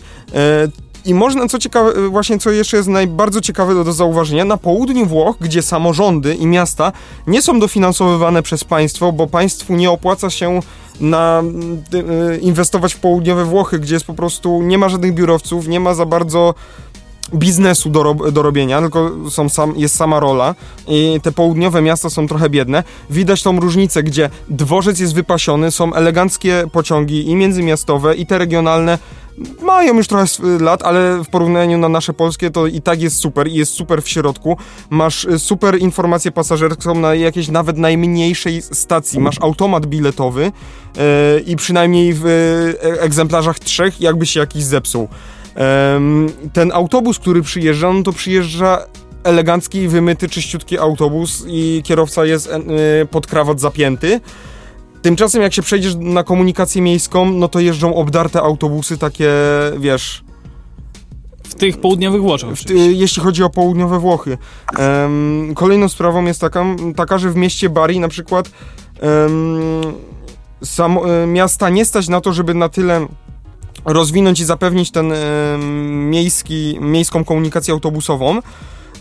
I 1.06 1.14
można, 1.14 1.48
co 1.48 1.60
ciekawe, 1.60 2.10
właśnie 2.10 2.40
co 2.40 2.52
jeszcze 2.52 2.78
jest 2.78 2.90
najbardziej 2.90 3.42
ciekawe 3.42 3.74
do, 3.74 3.84
do 3.84 3.94
zauważenia, 3.94 4.46
na 4.46 4.58
południu 4.58 5.06
Włoch, 5.06 5.36
gdzie 5.42 5.62
samorządy 5.62 6.36
i 6.36 6.48
miasta 6.48 6.92
nie 7.28 7.42
są 7.42 7.60
dofinansowywane 7.60 8.44
przez 8.44 8.64
państwo, 8.64 9.12
bo 9.12 9.28
państwu 9.28 9.76
nie 9.76 9.92
opłaca 9.92 10.30
się 10.30 10.60
na 11.02 11.44
y, 12.34 12.38
inwestować 12.38 12.94
w 12.94 13.00
południowe 13.00 13.46
Włochy, 13.46 13.80
gdzie 13.80 13.94
jest 13.94 14.06
po 14.06 14.14
prostu, 14.14 14.62
nie 14.62 14.78
ma 14.78 14.90
żadnych 14.90 15.14
biurowców, 15.14 15.68
nie 15.68 15.80
ma 15.80 15.94
za 15.94 16.06
bardzo 16.06 16.54
biznesu 17.34 17.90
do, 17.90 18.14
do 18.14 18.42
robienia, 18.42 18.82
tylko 18.82 19.12
są 19.30 19.50
sam, 19.50 19.74
jest 19.78 19.96
sama 19.96 20.20
rola 20.20 20.56
i 20.88 21.20
te 21.24 21.32
południowe 21.32 21.82
miasta 21.82 22.10
są 22.10 22.28
trochę 22.28 22.50
biedne. 22.50 22.84
Widać 23.10 23.44
tą 23.44 23.60
różnicę, 23.60 24.04
gdzie 24.04 24.30
dworzec 24.50 25.00
jest 25.00 25.14
wypasiony, 25.14 25.72
są 25.72 25.94
eleganckie 25.94 26.64
pociągi 26.72 27.30
i 27.30 27.36
międzymiastowe 27.36 28.16
i 28.16 28.26
te 28.26 28.38
regionalne 28.38 28.98
mają 29.62 29.98
już 29.98 30.08
trochę 30.08 30.26
lat, 30.60 30.84
ale 30.84 31.24
w 31.24 31.28
porównaniu 31.28 31.78
na 31.78 31.90
nasze 31.90 32.14
polskie 32.14 32.52
to 32.52 32.68
i 32.68 32.82
tak 32.82 33.02
jest 33.02 33.18
super 33.18 33.48
i 33.48 33.54
jest 33.54 33.74
super 33.74 34.04
w 34.04 34.10
środku. 34.10 34.58
Masz 34.90 35.26
y, 35.26 35.40
super 35.40 35.80
informację 35.80 36.32
pasażerską 36.32 36.96
na 36.96 37.16
jakiejś 37.16 37.48
nawet 37.48 37.78
najmniejszej 37.78 38.62
stacji. 38.62 39.20
Masz 39.20 39.42
automat 39.42 39.86
biletowy 39.86 40.44
yy, 40.44 41.40
i 41.40 41.56
przynajmniej 41.56 42.14
w 42.14 42.26
y, 42.26 43.02
egzemplarzach 43.02 43.60
trzech 43.60 44.02
jakby 44.02 44.26
się 44.26 44.40
jakiś 44.40 44.64
zepsuł. 44.64 45.08
Ten 46.54 46.72
autobus, 46.72 47.20
który 47.20 47.42
przyjeżdża, 47.42 47.94
no 47.94 48.04
to 48.04 48.14
przyjeżdża 48.14 48.86
elegancki, 49.24 49.88
wymyty, 49.88 50.30
czyściutki 50.30 50.78
autobus 50.78 51.44
i 51.48 51.82
kierowca 51.86 52.26
jest 52.26 52.48
e, 52.48 52.58
y, 53.02 53.06
pod 53.06 53.28
krawat 53.28 53.60
zapięty. 53.60 54.22
Tymczasem 55.02 55.42
jak 55.42 55.54
się 55.54 55.62
przejdziesz 55.62 55.96
na 56.00 56.24
komunikację 56.24 56.82
miejską, 56.82 57.32
no 57.32 57.48
to 57.48 57.60
jeżdżą 57.60 57.96
obdarte 57.96 58.42
autobusy 58.42 58.98
takie, 58.98 59.32
wiesz, 59.78 60.24
W 61.44 61.56
tych 61.56 61.82
południowych 61.82 62.22
Włoszech. 62.22 62.50
w, 62.50 62.54
oczywiście. 62.54 62.84
y, 62.84 62.94
jeśli 62.94 63.24
chodzi 63.24 63.44
o 63.44 63.50
południowe 63.50 64.00
Włochy. 64.00 64.38
Em, 64.78 65.52
kolejną 65.56 65.90
sprawą 65.90 66.26
jest 66.26 66.42
taka, 66.42 66.66
taka, 66.96 67.18
że 67.18 67.30
w 67.30 67.36
mieście 67.36 67.70
Bari 67.70 68.00
na 68.00 68.08
przykład 68.08 68.52
e, 69.02 69.30
miasta 71.28 71.70
nie 71.70 71.86
stać 71.86 72.08
na 72.08 72.22
to, 72.22 72.34
żeby 72.34 72.54
na 72.54 72.70
tyle 72.70 73.08
rozwinąć 73.86 74.40
i 74.40 74.46
zapewnić 74.46 74.92
ten 74.92 75.12
em, 75.14 76.10
miejski, 76.10 76.78
miejską 76.82 77.26
komunikację 77.26 77.74
autobusową. 77.74 78.40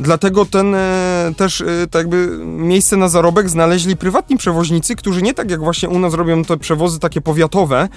Dlatego 0.00 0.44
ten 0.46 0.74
e, 0.74 1.32
też 1.36 1.60
e, 1.60 1.64
tak 1.90 2.00
jakby 2.00 2.38
miejsce 2.44 2.96
na 2.96 3.08
zarobek 3.08 3.48
znaleźli 3.50 3.96
prywatni 3.96 4.36
przewoźnicy, 4.36 4.96
którzy 4.96 5.22
nie 5.22 5.34
tak 5.34 5.50
jak 5.50 5.60
właśnie 5.60 5.88
u 5.88 5.98
nas 5.98 6.14
robią 6.14 6.44
te 6.44 6.56
przewozy 6.56 6.98
takie 6.98 7.20
powiatowe, 7.20 7.88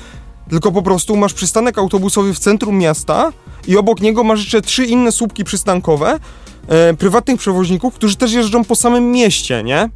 tylko 0.49 0.71
po 0.71 0.81
prostu 0.81 1.15
masz 1.15 1.33
przystanek 1.33 1.77
autobusowy 1.77 2.33
w 2.33 2.39
centrum 2.39 2.77
miasta 2.77 3.31
i 3.67 3.77
obok 3.77 4.01
niego 4.01 4.23
masz 4.23 4.39
jeszcze 4.39 4.61
trzy 4.61 4.85
inne 4.85 5.11
słupki 5.11 5.43
przystankowe 5.43 6.19
e, 6.67 6.93
prywatnych 6.93 7.39
przewoźników, 7.39 7.93
którzy 7.93 8.15
też 8.15 8.33
jeżdżą 8.33 8.63
po 8.65 8.75
samym 8.75 9.11
mieście, 9.11 9.63
nie? 9.63 9.89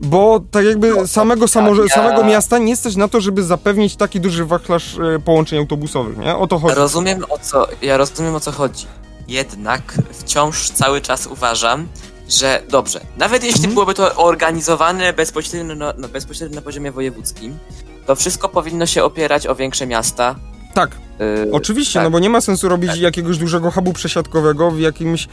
Bo 0.00 0.40
tak 0.50 0.64
jakby 0.64 1.08
samego, 1.08 1.48
samo, 1.48 1.74
ja- 1.82 1.88
samego 1.88 2.24
miasta 2.24 2.58
nie 2.58 2.76
stać 2.76 2.96
na 2.96 3.08
to, 3.08 3.20
żeby 3.20 3.42
zapewnić 3.42 3.96
taki 3.96 4.20
duży 4.20 4.44
wachlarz 4.44 4.98
e, 4.98 5.18
połączeń 5.18 5.58
autobusowych, 5.58 6.18
nie? 6.18 6.36
O 6.36 6.46
to 6.46 6.58
chodzi. 6.58 6.74
Rozumiem 6.74 7.24
o 7.30 7.38
co, 7.38 7.66
ja 7.82 7.96
rozumiem 7.96 8.34
o 8.34 8.40
co 8.40 8.52
chodzi. 8.52 8.86
Jednak 9.28 9.94
wciąż 10.12 10.70
cały 10.70 11.00
czas 11.00 11.26
uważam, 11.26 11.88
że 12.28 12.62
dobrze, 12.68 13.00
nawet 13.16 13.42
jeśli 13.44 13.58
Mhm. 13.58 13.74
byłoby 13.74 13.94
to 13.94 14.14
organizowane 14.16 15.12
bezpośrednio 15.12 15.74
na, 15.74 15.94
no, 15.98 16.08
bezpośrednio 16.08 16.54
na 16.56 16.62
poziomie 16.62 16.92
wojewódzkim, 16.92 17.58
to 18.06 18.14
wszystko 18.14 18.48
powinno 18.48 18.86
się 18.86 19.04
opierać 19.04 19.46
o 19.46 19.54
większe 19.54 19.86
miasta. 19.86 20.34
Tak, 20.74 20.90
Yy, 21.18 21.52
Oczywiście, 21.52 21.94
tak. 21.94 22.02
no 22.04 22.10
bo 22.10 22.18
nie 22.18 22.30
ma 22.30 22.40
sensu 22.40 22.68
robić 22.68 22.96
jakiegoś 22.96 23.38
dużego 23.38 23.70
hubu 23.70 23.92
przesiadkowego 23.92 24.70
w 24.70 24.80
jakimś 24.80 25.28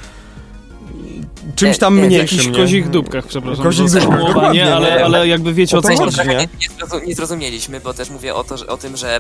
czymś 1.55 1.77
tam 1.77 1.95
Nie, 1.95 2.01
nie, 2.01 2.07
W 2.07 2.09
mniejszym, 2.09 2.37
jakichś 2.37 2.53
nie? 2.57 2.63
kozich 2.63 2.89
dupkach, 2.89 3.25
przepraszam. 3.27 3.63
Kozich 3.65 3.91
dupkach, 3.91 4.19
dokładnie, 4.27 4.75
ale, 4.75 4.89
nie? 4.95 5.05
ale 5.05 5.27
jakby 5.27 5.53
wiecie 5.53 5.77
o 5.77 5.81
co 5.81 5.95
chodzi, 5.95 6.17
nie? 6.19 6.25
nie, 6.25 6.35
nie, 6.37 6.69
zrozu- 6.79 7.07
nie 7.07 7.15
zrozumieliśmy, 7.15 7.79
bo 7.79 7.93
też 7.93 8.09
mówię 8.09 8.35
o, 8.35 8.43
to, 8.43 8.57
że, 8.57 8.67
o 8.67 8.77
tym, 8.77 8.97
że 8.97 9.19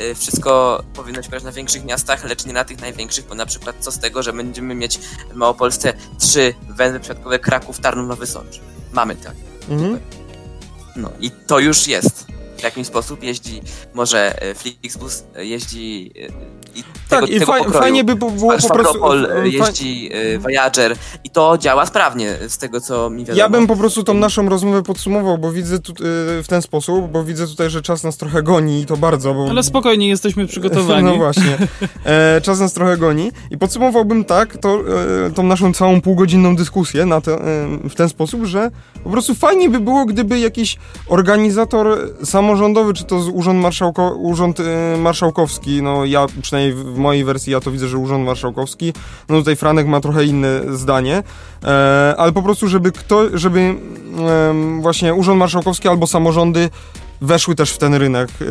y, 0.00 0.14
wszystko 0.14 0.82
powinno 0.94 1.22
się 1.22 1.28
opierać 1.28 1.44
na 1.44 1.52
większych 1.52 1.84
miastach, 1.84 2.24
lecz 2.24 2.46
nie 2.46 2.52
na 2.52 2.64
tych 2.64 2.80
największych, 2.80 3.26
bo 3.28 3.34
na 3.34 3.46
przykład 3.46 3.76
co 3.80 3.90
z 3.92 3.98
tego, 3.98 4.22
że 4.22 4.32
będziemy 4.32 4.74
mieć 4.74 4.98
w 5.32 5.34
Małopolsce 5.34 5.92
trzy 6.18 6.54
węzły 6.68 7.00
przesiadkowe 7.00 7.38
Kraków, 7.38 7.80
Tarnów, 7.80 8.08
Nowy 8.08 8.26
Sącz. 8.26 8.60
Mamy 8.92 9.16
tak. 9.16 9.34
Mhm. 9.68 9.98
No 10.96 11.10
i 11.20 11.30
to 11.46 11.58
już 11.58 11.86
jest. 11.86 12.26
W 12.58 12.62
jakiś 12.62 12.86
sposób 12.86 13.22
jeździ, 13.22 13.60
może 13.94 14.42
e, 14.42 14.54
Flixbus 14.54 15.24
e, 15.36 15.44
jeździ 15.44 16.12
e, 16.16 16.65
i 16.76 16.84
Tak, 17.08 17.20
tego, 17.20 17.26
i 17.26 17.32
tego 17.32 17.46
faj, 17.46 17.60
pokroju. 17.60 17.80
fajnie 17.82 18.04
by 18.04 18.14
było 18.14 18.30
po 18.62 18.74
prostu... 18.74 19.12
E, 19.12 19.48
jeździ 19.48 20.10
e, 20.12 20.38
Voyager 20.38 20.96
i 21.24 21.30
to 21.30 21.58
działa 21.58 21.86
sprawnie 21.86 22.38
z 22.48 22.58
tego 22.58 22.80
co 22.80 23.10
mi 23.10 23.18
wiadomo. 23.24 23.38
Ja 23.38 23.48
bym 23.48 23.66
po 23.66 23.76
prostu 23.76 24.02
tą 24.02 24.14
naszą 24.14 24.48
rozmowę 24.48 24.82
podsumował, 24.82 25.38
bo 25.38 25.52
widzę 25.52 25.78
tu, 25.78 25.92
y, 25.92 25.96
w 26.42 26.46
ten 26.48 26.62
sposób, 26.62 27.10
bo 27.10 27.24
widzę 27.24 27.46
tutaj, 27.46 27.70
że 27.70 27.82
czas 27.82 28.02
nas 28.02 28.16
trochę 28.16 28.42
goni 28.42 28.80
i 28.80 28.86
to 28.86 28.96
bardzo, 28.96 29.34
bo... 29.34 29.46
Ale 29.50 29.62
spokojnie, 29.62 30.08
jesteśmy 30.08 30.46
przygotowani. 30.56 31.04
No 31.04 31.16
właśnie. 31.16 31.58
E, 32.04 32.40
czas 32.40 32.60
nas 32.60 32.72
trochę 32.72 32.96
goni. 32.96 33.30
I 33.50 33.58
podsumowałbym 33.58 34.24
tak 34.24 34.56
to, 34.56 34.80
e, 35.26 35.30
tą 35.30 35.42
naszą 35.42 35.72
całą 35.72 36.00
półgodzinną 36.00 36.56
dyskusję 36.56 37.06
na 37.06 37.20
te, 37.20 37.32
e, 37.32 37.38
w 37.88 37.94
ten 37.94 38.08
sposób, 38.08 38.44
że 38.44 38.70
po 39.06 39.12
prostu 39.12 39.34
fajnie 39.34 39.70
by 39.70 39.80
było, 39.80 40.04
gdyby 40.04 40.38
jakiś 40.38 40.76
organizator 41.08 41.98
samorządowy, 42.24 42.94
czy 42.94 43.04
to 43.04 43.20
z 43.20 43.28
Urząd, 43.28 43.60
Marszałko, 43.60 44.14
Urząd 44.14 44.60
e, 44.60 44.96
Marszałkowski, 44.96 45.82
no 45.82 46.04
ja 46.04 46.26
przynajmniej 46.42 46.74
w 46.74 46.96
w 46.96 46.98
mojej 46.98 47.24
wersji 47.24 47.52
ja 47.52 47.60
to 47.60 47.70
widzę, 47.70 47.88
że 47.88 47.98
Urząd 47.98 48.24
Marszałkowski, 48.24 48.92
no 49.28 49.38
tutaj 49.38 49.56
Franek 49.56 49.86
ma 49.86 50.00
trochę 50.00 50.24
inne 50.24 50.60
zdanie, 50.76 51.22
e, 51.64 52.14
ale 52.18 52.32
po 52.32 52.42
prostu, 52.42 52.68
żeby 52.68 52.92
kto, 52.92 53.38
żeby 53.38 53.60
em, 53.60 54.82
właśnie 54.82 55.14
Urząd 55.14 55.38
Marszałkowski 55.38 55.88
albo 55.88 56.06
samorządy 56.06 56.70
weszły 57.20 57.54
też 57.54 57.70
w 57.70 57.78
ten 57.78 57.94
rynek 57.94 58.28
yy, 58.40 58.46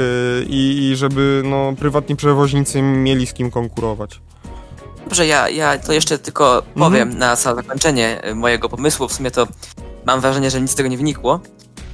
i, 0.50 0.90
i 0.92 0.96
żeby 0.96 1.42
no, 1.46 1.74
prywatni 1.80 2.16
przewoźnicy 2.16 2.82
mieli 2.82 3.28
z 3.28 3.34
kim 3.34 3.52
konkurować. 3.52 4.22
Dobrze, 5.04 5.28
ja, 5.28 5.50
ja 5.50 5.78
to 5.78 5.94
jeszcze 5.94 6.20
tylko 6.20 6.64
powiem 6.76 7.18
na 7.18 7.36
samo 7.36 7.56
zakończenie 7.56 8.22
e, 8.22 8.36
mojego 8.36 8.70
pomysłu. 8.70 9.08
W 9.08 9.14
sumie 9.14 9.32
to 9.32 9.48
mam 10.06 10.22
wrażenie, 10.22 10.52
że 10.52 10.62
nic 10.62 10.72
z 10.72 10.76
tego 10.76 10.90
nie 10.90 10.98
wynikło. 10.98 11.40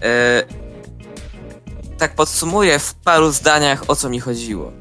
E, 0.01 0.43
tak 1.97 2.15
podsumuję 2.15 2.79
w 2.79 2.93
paru 2.93 3.31
zdaniach, 3.31 3.83
o 3.87 3.95
co 3.95 4.09
mi 4.09 4.19
chodziło. 4.19 4.71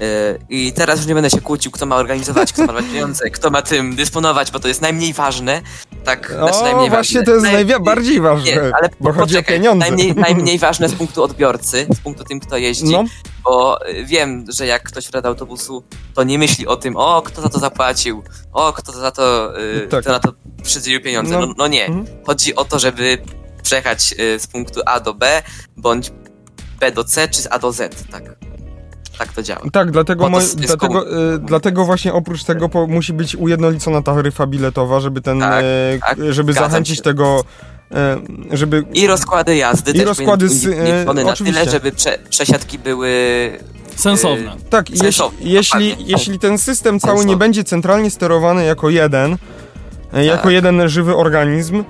E, 0.00 0.38
I 0.48 0.72
teraz 0.72 0.98
już 0.98 1.06
nie 1.06 1.14
będę 1.14 1.30
się 1.30 1.40
kłócił, 1.40 1.70
kto 1.72 1.86
ma 1.86 1.96
organizować, 1.96 2.52
kto 2.52 2.66
ma 2.72 2.82
pieniądze, 2.82 3.30
kto 3.30 3.50
ma 3.50 3.62
tym 3.62 3.96
dysponować, 3.96 4.50
bo 4.50 4.60
to 4.60 4.68
jest 4.68 4.80
najmniej 4.82 5.12
ważne. 5.12 5.62
Tak, 6.04 6.28
znaczy 6.38 6.58
O, 6.58 6.62
najmniej 6.62 6.90
właśnie 6.90 7.20
ważne. 7.20 7.24
to 7.26 7.32
jest 7.34 7.46
Naj- 7.46 7.66
najwi- 7.66 7.84
bardziej 7.84 8.20
ważne, 8.20 8.50
Nie, 8.52 8.60
ale 8.60 8.88
bo 9.00 9.12
chodzi 9.12 9.34
o 9.34 9.38
poczekaj, 9.38 9.54
pieniądze. 9.56 9.78
Najmniej, 9.78 10.14
najmniej 10.26 10.58
ważne 10.58 10.88
z 10.88 10.94
punktu 10.94 11.22
odbiorcy, 11.22 11.86
z 11.94 12.00
punktu 12.00 12.24
tym, 12.24 12.40
kto 12.40 12.56
jeździ, 12.56 12.92
No, 12.92 13.04
bo 13.44 13.86
y, 13.88 14.04
wiem, 14.04 14.44
że 14.48 14.66
jak 14.66 14.82
ktoś 14.82 15.04
wsiada 15.04 15.22
do 15.22 15.28
autobusu, 15.28 15.84
to 16.14 16.22
nie 16.22 16.38
myśli 16.38 16.66
o 16.66 16.76
tym, 16.76 16.96
o, 16.96 17.22
kto 17.22 17.42
za 17.42 17.48
to 17.48 17.58
zapłacił, 17.58 18.22
o, 18.52 18.72
kto 18.72 18.92
za 18.92 19.10
to, 19.10 19.52
y, 19.60 19.86
Tak. 19.88 20.00
kto 20.00 20.12
na 20.12 20.20
to 20.20 20.32
przydzielił 20.62 21.02
pieniądze. 21.02 21.32
No. 21.40 21.46
No, 21.46 21.54
no 21.56 21.66
nie. 21.66 21.86
Mhm. 21.86 22.06
Chodzi 22.26 22.54
o 22.56 22.64
to, 22.64 22.78
żeby 22.78 23.18
przejechać 23.62 24.14
y, 24.20 24.38
z 24.40 24.46
punktu 24.46 24.80
A 24.86 25.00
do 25.00 25.14
B, 25.14 25.42
bądź 25.76 26.10
B 26.80 26.92
do 26.92 27.04
C, 27.04 27.28
czy 27.28 27.42
z 27.42 27.48
A 27.50 27.58
do 27.58 27.72
Z, 27.72 28.04
tak. 28.10 28.22
Tak 29.18 29.32
to 29.32 29.42
działa. 29.42 29.60
tak, 29.72 29.90
dlatego, 29.90 30.28
moi, 30.30 30.44
dlatego, 30.56 31.18
y, 31.34 31.38
dlatego 31.38 31.84
właśnie 31.84 32.12
oprócz 32.12 32.44
tego 32.44 32.68
po, 32.68 32.86
musi 32.86 33.12
być 33.12 33.36
ujednolicona 33.36 34.02
taryfa 34.02 34.46
biletowa, 34.46 35.00
żeby 35.00 35.20
ten, 35.20 35.40
Tak, 35.40 35.64
e, 35.64 35.98
tak, 36.00 36.18
żeby 36.30 36.52
zachęcić 36.52 36.96
się. 36.96 37.02
tego, 37.02 37.44
e, 37.94 38.16
żeby 38.52 38.84
I 38.94 39.06
rozkłady 39.06 39.56
jazdy 39.56 39.90
I 39.90 39.94
też 39.94 40.04
rozkłady 40.06 40.46
e, 40.46 40.48
uniknione 40.48 41.24
na 41.24 41.30
oczywiście. 41.32 41.60
tyle, 41.60 41.72
żeby 41.72 41.92
prze, 41.92 42.18
przesiadki 42.30 42.78
były 42.78 43.10
Sensowne. 43.96 44.56
Tak, 44.70 44.90
jeśli, 44.90 45.04
Sensownie, 45.04 45.38
jeśli, 45.52 45.96
jeśli 45.98 46.38
ten 46.38 46.58
system 46.58 47.00
cały 47.00 47.12
nie 47.14 47.18
Sensownie. 47.20 47.36
będzie 47.36 47.64
centralnie 47.64 48.10
sterowany 48.10 48.64
jako 48.64 48.90
jeden, 48.90 49.36
jako 50.12 50.42
Tak. 50.42 50.52
jeden 50.52 50.88
żywy 50.88 51.16
organizm, 51.16 51.84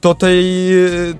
to, 0.00 0.14
tej, 0.14 0.44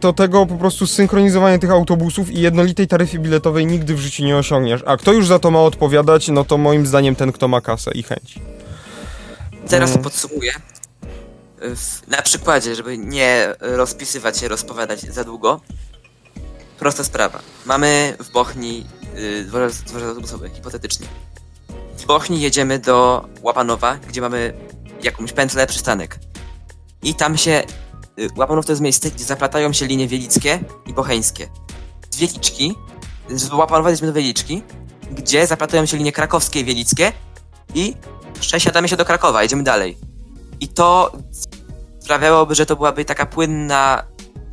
to 0.01 0.13
tego 0.13 0.47
po 0.47 0.55
prostu 0.57 0.87
synchronizowania 0.87 1.59
tych 1.59 1.71
autobusów 1.71 2.31
i 2.31 2.41
jednolitej 2.41 2.87
taryfy 2.89 3.19
biletowej 3.19 3.67
nigdy 3.67 3.95
w 3.95 3.99
życiu 3.99 4.25
nie 4.25 4.37
osiągniesz. 4.37 4.81
A 4.87 4.97
kto 4.97 5.13
już 5.13 5.27
za 5.27 5.39
to 5.39 5.51
ma 5.51 5.61
odpowiadać, 5.63 6.29
no 6.29 6.45
to 6.45 6.59
moim 6.59 6.87
zdaniem 6.87 7.17
ten, 7.17 7.33
kto 7.33 7.49
ma 7.49 7.61
kasę 7.61 7.91
i 7.95 8.03
chęć. 8.03 8.39
Teraz 9.69 9.91
to 9.91 9.95
Mm. 9.95 10.05
podsumuję. 10.05 10.53
W, 11.61 12.09
na 12.09 12.23
przykładzie, 12.23 12.75
żeby 12.75 12.99
nie 12.99 13.55
rozpisywać 13.61 14.39
się, 14.39 14.49
rozpowiadać 14.49 15.01
za 15.01 15.25
długo. 15.25 15.61
Prosta 16.79 17.05
sprawa. 17.05 17.39
Mamy 17.67 18.17
w 18.21 18.33
Bochni 18.33 18.87
y, 19.19 19.45
dworzec, 19.45 19.83
dworzec 19.83 20.09
autobusowy, 20.09 20.51
hipotetycznie. 20.55 21.07
Z 21.97 22.05
Bochni 22.05 22.41
jedziemy 22.41 22.79
do 22.79 23.25
Łapanowa, 23.43 23.97
gdzie 24.09 24.21
mamy 24.21 24.53
jakąś 25.03 25.33
pętlę, 25.33 25.67
przystanek. 25.67 26.19
I 27.03 27.15
tam 27.15 27.37
się... 27.39 27.63
Y, 28.21 28.29
Łapanów 28.37 28.67
to 28.67 28.73
jest 28.73 28.83
miejsce, 28.83 29.11
gdzie 29.11 29.25
zaplatają 29.25 29.73
się 29.73 29.87
linie 29.87 30.09
wielickie 30.09 30.61
i 30.87 30.95
bocheńskie. 30.95 31.49
Z 32.11 32.17
Wieliczki, 32.17 32.75
z 33.31 33.53
Łapanowa 33.53 33.91
jedziemy 33.91 34.13
do 34.13 34.17
Wieliczki, 34.17 34.63
gdzie 35.11 35.47
zaplatają 35.47 35.87
się 35.87 35.97
linie 35.97 36.13
krakowskie 36.13 36.61
i 36.61 36.65
wielickie 36.65 37.13
i 37.75 37.95
przesiadamy 38.41 38.89
się 38.89 38.97
do 38.97 39.05
Krakowa, 39.05 39.43
jedziemy 39.43 39.63
dalej. 39.63 39.99
I 40.61 40.69
to 40.69 41.13
sprawiałoby, 42.01 42.55
że 42.55 42.67
to 42.67 42.77
byłaby 42.77 43.05
taka 43.05 43.27
płynna 43.27 44.03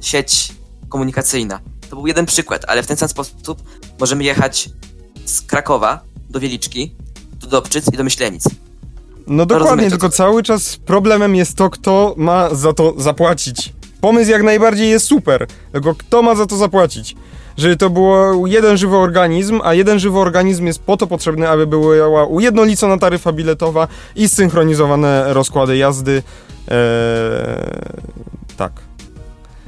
sieć 0.02 0.54
komunikacyjna. 0.90 1.60
To 1.90 1.96
był 1.96 2.08
jeden 2.08 2.26
przykład, 2.26 2.66
ale 2.68 2.84
w 2.84 2.88
ten 2.88 2.98
sam 2.98 3.10
sposób 3.10 3.62
możemy 4.00 4.24
jechać 4.24 4.70
z 5.26 5.42
Krakowa 5.42 6.02
do 6.30 6.40
Wieliczki, 6.40 6.96
do 7.40 7.48
Dobczyc 7.48 7.88
i 7.94 7.98
do 7.98 8.04
Myślenic. 8.04 8.44
No 9.28 9.46
dokładnie, 9.46 9.70
rozumiecie, 9.70 9.90
tylko 9.90 10.10
cały 10.10 10.44
czas 10.44 10.78
problemem 10.78 11.36
jest 11.36 11.56
to, 11.58 11.70
kto 11.70 12.14
ma 12.18 12.56
za 12.56 12.74
to 12.74 12.94
zapłacić. 12.98 13.74
Pomysł 14.02 14.32
jak 14.32 14.44
najbardziej 14.44 14.90
jest 14.90 15.06
super, 15.06 15.48
tylko 15.72 15.96
kto 15.96 16.22
ma 16.22 16.36
za 16.36 16.46
to 16.46 16.58
zapłacić? 16.58 17.16
Żeby 17.58 17.78
to 17.78 17.90
było 17.90 18.48
jeden 18.48 18.78
żywy 18.78 18.98
organizm, 18.98 19.60
a 19.64 19.74
jeden 19.74 20.00
żywy 20.00 20.20
organizm 20.20 20.66
jest 20.66 20.80
po 20.80 20.98
to 20.98 21.08
potrzebny, 21.08 21.50
aby 21.50 21.68
była 21.68 22.26
ujednolicona 22.26 22.98
taryfa 22.98 23.32
biletowa 23.32 23.88
i 24.16 24.30
synchronizowane 24.30 25.34
rozkłady 25.34 25.78
jazdy. 25.78 26.24
Eee, 26.68 26.76
tak. 28.58 28.72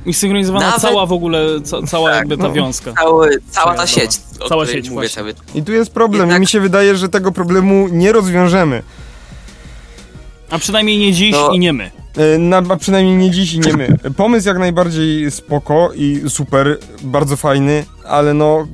I 0.05 0.13
synchronizowana 0.13 0.65
Nawet- 0.65 0.81
cała 0.81 1.05
w 1.05 1.11
ogóle, 1.13 1.61
ca, 1.63 1.81
cała 1.87 2.09
Tak, 2.09 2.17
jakby 2.19 2.37
ta 2.37 2.43
no. 2.43 2.51
wiąska. 2.53 2.93
Cały, 2.93 3.37
cała 3.49 3.73
ta 3.75 3.87
sieć, 3.87 4.17
Cała 4.49 4.65
sieć, 4.65 4.89
mówię 4.89 4.93
właśnie. 5.07 5.15
cały 5.15 5.33
I 5.55 5.63
tu 5.63 5.71
jest 5.71 5.91
problem 5.91 6.21
Jednak- 6.21 6.37
i 6.37 6.39
mi 6.39 6.47
się 6.47 6.59
wydaje, 6.59 6.95
że 6.95 7.09
tego 7.09 7.31
problemu 7.31 7.87
nie 7.91 8.11
rozwiążemy. 8.11 8.83
A 10.49 10.59
przynajmniej 10.59 10.97
nie 10.97 11.13
dziś 11.13 11.31
No. 11.31 11.51
i 11.51 11.59
nie 11.59 11.73
my. 11.73 11.91
E, 12.17 12.38
Na, 12.38 12.57
a 12.69 12.75
przynajmniej 12.75 13.15
nie 13.15 13.31
dziś 13.31 13.53
i 13.53 13.59
nie 13.59 13.73
my. 13.73 13.88
Pomysł 14.17 14.47
jak 14.47 14.58
najbardziej 14.58 15.31
spoko 15.31 15.89
i 15.95 16.21
super, 16.29 16.77
bardzo 17.02 17.35
fajny, 17.37 17.85
ale 18.08 18.33
no 18.33 18.67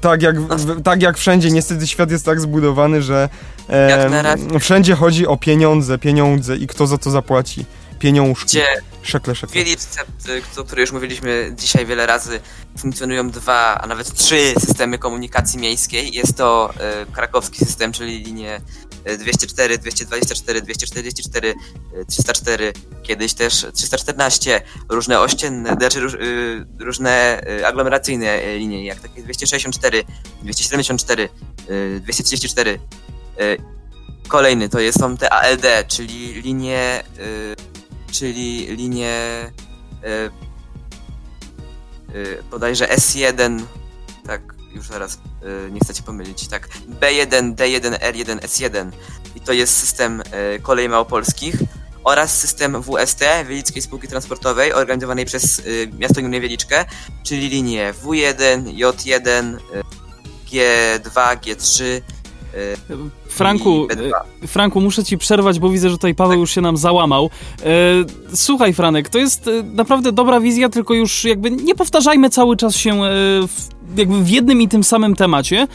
tak 0.00 0.22
jak, 0.22 0.40
w, 0.40 0.82
tak 0.82 1.02
jak 1.02 1.16
wszędzie, 1.18 1.50
niestety 1.50 1.86
świat 1.86 2.10
jest 2.10 2.24
tak 2.24 2.40
zbudowany, 2.40 3.02
że 3.02 3.28
e, 3.68 3.90
Jak 3.90 4.10
na 4.10 4.22
razie. 4.22 4.60
wszędzie 4.60 4.94
chodzi 4.94 5.26
o 5.26 5.36
pieniądze, 5.36 5.98
pieniądze 5.98 6.56
i 6.56 6.66
kto 6.66 6.86
za 6.86 6.98
to 6.98 7.10
zapłaci. 7.10 7.64
Pieniążki. 7.98 8.46
Gdzie 8.46 8.66
Szekle, 9.06 9.34
w 9.34 9.38
szekle. 9.38 9.54
Wieliczce, 9.54 10.00
y, 10.56 10.60
o 10.60 10.64
której 10.64 10.82
już 10.82 10.92
mówiliśmy 10.92 11.52
dzisiaj 11.56 11.86
wiele 11.86 12.06
razy, 12.06 12.40
funkcjonują 12.78 13.30
dwa, 13.30 13.80
a 13.80 13.86
nawet 13.86 14.14
trzy 14.14 14.54
systemy 14.60 14.98
komunikacji 14.98 15.58
miejskiej. 15.58 16.14
Jest 16.14 16.36
to 16.36 16.74
y, 17.02 17.12
krakowski 17.12 17.58
system, 17.64 17.92
czyli 17.92 18.24
linie 18.24 18.60
y, 19.08 19.18
204, 19.18 19.78
224, 19.78 20.62
244, 20.62 21.54
y, 21.94 22.06
304, 22.06 22.72
kiedyś 23.02 23.34
też 23.34 23.66
314, 23.74 24.62
różne 24.88 25.20
ościenne, 25.20 25.76
znaczy 25.80 26.00
róż, 26.00 26.14
y, 26.14 26.66
różne 26.78 27.42
y, 27.60 27.66
aglomeracyjne 27.66 28.58
linie, 28.58 28.84
jak 28.84 29.00
takie 29.00 29.22
264, 29.22 30.04
274, 30.42 31.28
y, 31.70 32.00
234. 32.00 32.78
y, 33.40 33.76
Kolejny 34.28 34.68
to 34.68 34.80
jest, 34.80 35.00
są 35.00 35.16
te 35.16 35.32
ALD, 35.32 35.84
czyli 35.88 36.42
linie, 36.42 37.02
czyli 38.12 38.76
linie 38.76 39.16
y, 40.04 40.30
y, 42.14 42.42
bodajże 42.50 42.86
S1, 42.86 43.62
tak, 44.26 44.42
już 44.74 44.86
zaraz 44.86 45.14
y, 45.14 45.72
nie 45.72 45.80
chcecie 45.80 46.02
pomylić, 46.02 46.48
tak, 46.48 46.68
B1, 47.00 47.54
D1, 47.54 47.98
R1, 47.98 48.38
S1 48.38 48.90
i 49.34 49.40
to 49.40 49.52
jest 49.52 49.76
system 49.76 50.22
y, 50.56 50.60
kolei 50.60 50.88
małopolskich 50.88 51.56
oraz 52.06 52.40
system 52.40 52.82
WST, 52.82 53.20
Wielickiej 53.48 53.82
Spółki 53.82 54.08
Transportowej, 54.08 54.72
organizowanej 54.72 55.24
przez 55.24 55.58
y, 55.58 55.90
miasto 55.98 56.20
gminę 56.20 56.40
Wieliczkę, 56.40 56.84
czyli 57.22 57.48
linie 57.48 57.94
W1, 58.02 58.64
J1, 58.64 59.56
y, 59.56 59.60
G2, 60.50 61.36
G3 61.36 61.82
y, 61.82 62.02
Franku, 63.36 63.84
i 63.84 63.96
B2. 63.96 64.10
e, 64.42 64.46
Franku, 64.46 64.80
muszę 64.80 65.04
ci 65.04 65.18
przerwać, 65.18 65.58
bo 65.58 65.70
widzę, 65.70 65.90
że 65.90 65.96
tutaj 65.96 66.14
Paweł 66.14 66.40
już 66.40 66.50
się 66.50 66.60
nam 66.60 66.76
załamał. 66.76 67.30
E, 67.60 67.68
słuchaj, 68.34 68.74
Franek, 68.74 69.08
to 69.08 69.18
jest 69.18 69.48
e, 69.48 69.62
naprawdę 69.62 70.12
dobra 70.12 70.40
wizja, 70.40 70.68
tylko 70.68 70.94
już 70.94 71.24
jakby 71.24 71.50
nie 71.50 71.74
powtarzajmy 71.74 72.30
cały 72.30 72.56
czas 72.56 72.76
się 72.76 73.00
w, 73.48 73.98
jakby 73.98 74.24
w 74.24 74.28
jednym 74.28 74.62
i 74.62 74.68
tym 74.68 74.84
samym 74.84 75.16
temacie. 75.16 75.66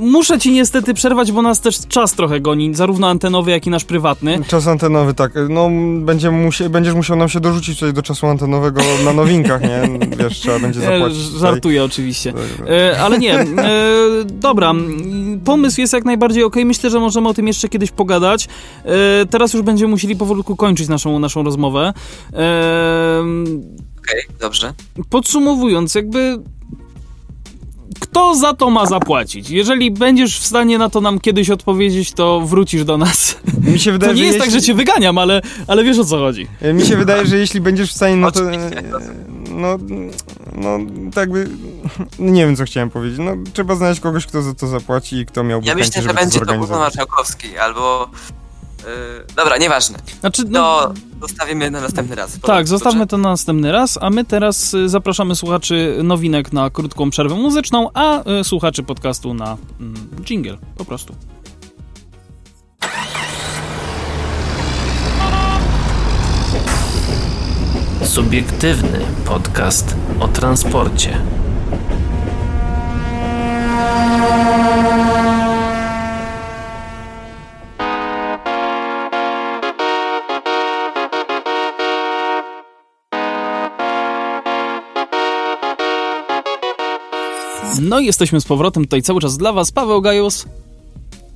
Muszę 0.00 0.38
ci 0.38 0.52
niestety 0.52 0.94
przerwać, 0.94 1.32
bo 1.32 1.42
nas 1.42 1.60
też 1.60 1.78
czas 1.88 2.12
trochę 2.12 2.40
goni, 2.40 2.74
zarówno 2.74 3.08
antenowy, 3.08 3.50
jak 3.50 3.66
i 3.66 3.70
nasz 3.70 3.84
prywatny. 3.84 4.40
Czas 4.48 4.66
antenowy, 4.66 5.14
tak. 5.14 5.32
No, 5.48 5.70
będzie 6.00 6.30
musie, 6.30 6.68
będziesz 6.68 6.94
musiał 6.94 7.16
nam 7.16 7.28
się 7.28 7.40
dorzucić 7.40 7.78
tutaj 7.78 7.92
do 7.94 8.02
czasu 8.02 8.26
antenowego 8.26 8.80
na 9.04 9.12
nowinkach, 9.12 9.62
nie? 9.62 9.98
Wiesz, 10.16 10.40
trzeba 10.40 10.58
będzie 10.58 10.80
E, 10.80 10.82
zapłacić. 10.82 11.24
tutaj. 11.24 11.40
żartuję 11.40 11.84
oczywiście. 11.84 12.32
E, 12.68 13.00
ale 13.00 13.18
nie, 13.18 13.38
e, 13.40 13.44
dobra, 14.24 14.72
pomysł 15.44 15.80
jest 15.80 15.92
jak 15.92 16.04
najbardziej 16.04 16.44
okej, 16.44 16.64
myślę, 16.64 16.90
że 16.90 17.00
możemy 17.00 17.28
o 17.28 17.34
tym 17.34 17.46
jeszcze 17.46 17.68
kiedyś 17.68 17.90
pogadać. 17.90 18.48
E, 18.84 19.26
teraz 19.26 19.54
już 19.54 19.62
będziemy 19.62 19.90
musieli 19.90 20.16
powolutku 20.16 20.56
kończyć 20.56 20.88
naszą, 20.88 21.18
naszą 21.18 21.42
rozmowę. 21.42 21.92
E, 22.32 23.22
Okej, 23.98 24.22
dobrze. 24.40 24.74
podsumowując, 25.10 25.94
jakby 25.94 26.38
kto 28.00 28.34
za 28.34 28.54
to 28.54 28.70
ma 28.70 28.86
zapłacić? 28.86 29.50
Jeżeli 29.50 29.90
będziesz 29.90 30.40
w 30.40 30.46
stanie 30.46 30.78
na 30.78 30.90
to 30.90 31.00
nam 31.00 31.20
kiedyś 31.20 31.50
odpowiedzieć, 31.50 32.12
to 32.12 32.40
wrócisz 32.40 32.84
do 32.84 32.98
nas. 32.98 33.36
Mi 33.72 33.78
się 33.78 33.92
wydaje, 33.92 34.12
To 34.12 34.18
nie 34.18 34.26
jest 34.26 34.38
tak, 34.38 34.50
że 34.50 34.56
jeśli- 34.56 34.66
cię 34.66 34.74
wyganiam, 34.74 35.18
ale, 35.18 35.42
ale 35.66 35.84
wiesz 35.84 35.98
o 35.98 36.04
co 36.04 36.18
chodzi. 36.18 36.46
Mi 36.74 36.86
się 36.86 36.96
wydaje, 36.96 37.26
że 37.26 37.36
jeśli 37.36 37.60
będziesz 37.60 37.90
w 37.90 37.96
stanie 37.96 38.16
na 38.16 38.30
to... 38.30 38.40
No, 39.50 39.78
no, 40.54 40.78
tak 41.14 41.16
jakby... 41.16 41.48
Nie 42.18 42.46
wiem, 42.46 42.56
co 42.56 42.64
chciałem 42.64 42.90
powiedzieć. 42.90 43.18
No, 43.18 43.32
trzeba 43.52 43.74
znaleźć 43.74 44.00
kogoś, 44.00 44.26
kto 44.26 44.42
za 44.42 44.54
to 44.54 44.66
zapłaci 44.66 45.16
i 45.16 45.26
kto 45.26 45.44
miałby 45.44 45.66
Ja 45.66 45.74
chęci, 45.74 45.88
myślę, 45.88 46.02
że 46.02 46.08
żeby 46.08 46.14
to 46.18 46.24
będzie 46.24 46.40
to 46.40 46.46
Bruno. 46.46 46.78
Marszałkowski 46.78 47.58
albo... 47.58 48.10
Yy, 48.84 49.34
dobra, 49.36 49.56
nieważne. 49.56 49.98
Znaczy, 50.20 50.42
no, 50.48 50.80
To 50.80 50.94
zostawimy 51.20 51.70
na 51.70 51.80
następny 51.80 52.16
raz. 52.16 52.38
Tak, 52.40 52.68
zostawmy 52.68 53.06
to 53.06 53.18
na 53.18 53.28
następny 53.28 53.72
raz, 53.72 53.98
a 54.02 54.10
my 54.10 54.24
teraz 54.24 54.74
y, 54.74 54.88
zapraszamy 54.88 55.36
słuchaczy 55.36 55.98
nowinek 56.02 56.52
na 56.52 56.70
krótką 56.70 57.10
przerwę 57.10 57.34
muzyczną, 57.34 57.88
a 57.94 58.30
y, 58.40 58.44
słuchaczy 58.44 58.82
podcastu 58.82 59.34
na 59.34 59.56
mm, 59.80 59.94
jingle, 60.24 60.58
po 60.76 60.84
prostu. 60.84 61.14
Subiektywny 68.04 69.00
podcast 69.24 69.96
o 70.20 70.28
transporcie. 70.28 71.22
No 87.90 88.00
i 88.00 88.06
jesteśmy 88.06 88.40
z 88.40 88.44
powrotem 88.44 88.84
tutaj 88.84 89.02
cały 89.02 89.20
czas 89.20 89.36
dla 89.36 89.52
was, 89.52 89.72
Paweł 89.72 90.02
Gajus. 90.02 90.46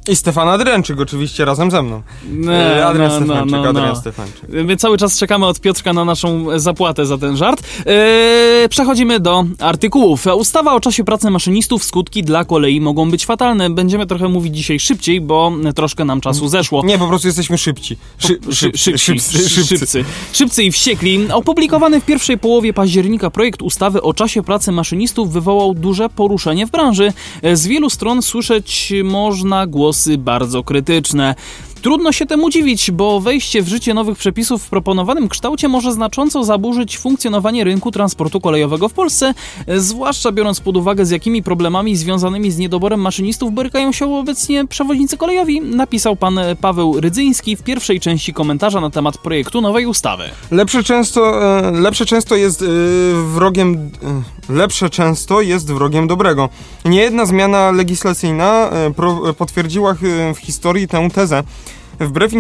I 0.09 0.17
Stefan 0.17 0.49
Adrianczyk 0.49 1.01
oczywiście 1.01 1.45
razem 1.45 1.71
ze 1.71 1.83
mną. 1.83 2.03
No, 2.31 2.53
E, 2.53 2.87
Adrian 2.87 3.09
no, 3.09 3.17
Stefańczyk, 3.17 3.53
no, 3.53 3.63
no, 3.63 3.69
Adrian 3.69 3.89
no. 3.89 3.97
Stefańczyk. 3.97 4.49
My 4.49 4.77
cały 4.77 4.99
czas 4.99 5.19
czekamy 5.19 5.47
od 5.47 5.61
Piotrka 5.61 5.93
na 5.93 6.05
naszą 6.05 6.59
zapłatę 6.59 7.07
za 7.07 7.19
ten 7.19 7.37
żart. 7.37 7.63
Eee, 7.87 8.69
przechodzimy 8.69 9.21
do 9.21 9.45
artykułów. 9.59 10.27
Ustawa 10.37 10.75
o 10.75 10.81
czasie 10.81 11.05
pracy 11.05 11.31
maszynistów, 11.31 11.85
skutki 11.85 12.23
dla 12.23 12.45
kolei 12.45 12.81
mogą 12.81 13.11
być 13.11 13.27
fatalne. 13.27 13.71
Będziemy 13.71 14.07
trochę 14.07 14.29
mówić 14.29 14.57
dzisiaj 14.57 14.81
szybciej, 14.81 15.21
bo 15.21 15.53
troszkę 15.75 16.05
nam 16.05 16.21
czasu 16.21 16.49
zeszło. 16.49 16.85
Nie, 16.85 16.99
po 16.99 17.09
prostu 17.09 17.29
jesteśmy 17.29 17.59
szybci. 17.59 17.97
Szy, 18.19 18.39
Szy, 18.51 18.73
szybci, 18.77 19.21
szybcy, 19.49 20.05
szybcy, 20.33 20.63
i 20.63 20.73
wściekli. 20.73 21.33
Opublikowany 21.33 22.01
w 22.01 22.05
pierwszej 22.05 22.39
połowie 22.39 22.73
października 22.73 23.31
projekt 23.31 23.63
ustawy 23.63 24.03
o 24.03 24.15
czasie 24.15 24.43
pracy 24.43 24.73
maszynistów 24.73 25.33
wywołał 25.33 25.75
duże 25.75 26.09
poruszenie 26.09 26.67
w 26.67 26.71
branży. 26.71 27.13
Z 27.53 27.67
wielu 27.67 27.91
stron 27.91 28.23
słyszeć 28.23 28.93
można 29.05 29.67
głosy 29.95 30.19
bardzo 30.19 30.63
krytyczne. 30.65 31.35
Trudno 31.85 32.13
się 32.13 32.27
temu 32.27 32.51
dziwić, 32.51 32.91
bo 32.91 33.21
wejście 33.21 33.63
w 33.63 33.69
życie 33.69 33.95
nowych 33.95 34.19
przepisów 34.19 34.63
w 34.63 34.71
proponowanym 34.71 35.29
kształcie 35.29 35.69
może 35.69 35.93
znacząco 35.93 36.45
zaburzyć 36.45 36.99
funkcjonowanie 36.99 37.65
rynku 37.65 37.91
transportu 37.91 38.41
kolejowego 38.41 38.89
w 38.89 38.93
Polsce, 38.93 39.35
zwłaszcza 39.77 40.33
biorąc 40.33 40.61
pod 40.61 40.77
uwagę 40.77 41.07
z 41.07 41.11
jakimi 41.11 41.43
problemami 41.43 41.97
związanymi 41.97 42.51
z 42.51 42.59
niedoborem 42.59 43.01
maszynistów 43.01 43.53
borykają 43.53 43.93
się 43.93 44.17
obecnie 44.17 44.67
przewoźnicy 44.67 45.17
kolejowi, 45.17 45.61
napisał 45.61 46.17
pan 46.17 46.41
Paweł 46.61 47.01
Rydzyński 47.01 47.57
w 47.57 47.63
pierwszej 47.63 48.01
części 48.01 48.33
komentarza 48.33 48.81
na 48.81 48.91
temat 48.91 49.19
projektu 49.19 49.61
nowej 49.61 49.87
ustawy. 49.87 50.25
Lepsze 50.51 50.83
często, 50.83 51.45
e, 51.59 51.71
lepsze 51.71 52.07
często 52.07 52.37
jest 52.37 52.63
e, 52.63 52.67
wrogiem, 53.35 53.91
e, 54.49 54.53
lepsze 54.53 54.91
często 54.91 55.41
jest 55.41 55.73
wrogiem 55.73 56.07
dobrego. 56.07 56.49
Niejedna 56.85 57.27
zmiana 57.27 57.71
legislacyjna 57.71 58.71
potwierdziła 59.39 59.95
w 60.35 60.39
historii 60.39 60.89
tę 60.89 61.11
tezę. 61.11 61.43
Wbrew 62.01 62.33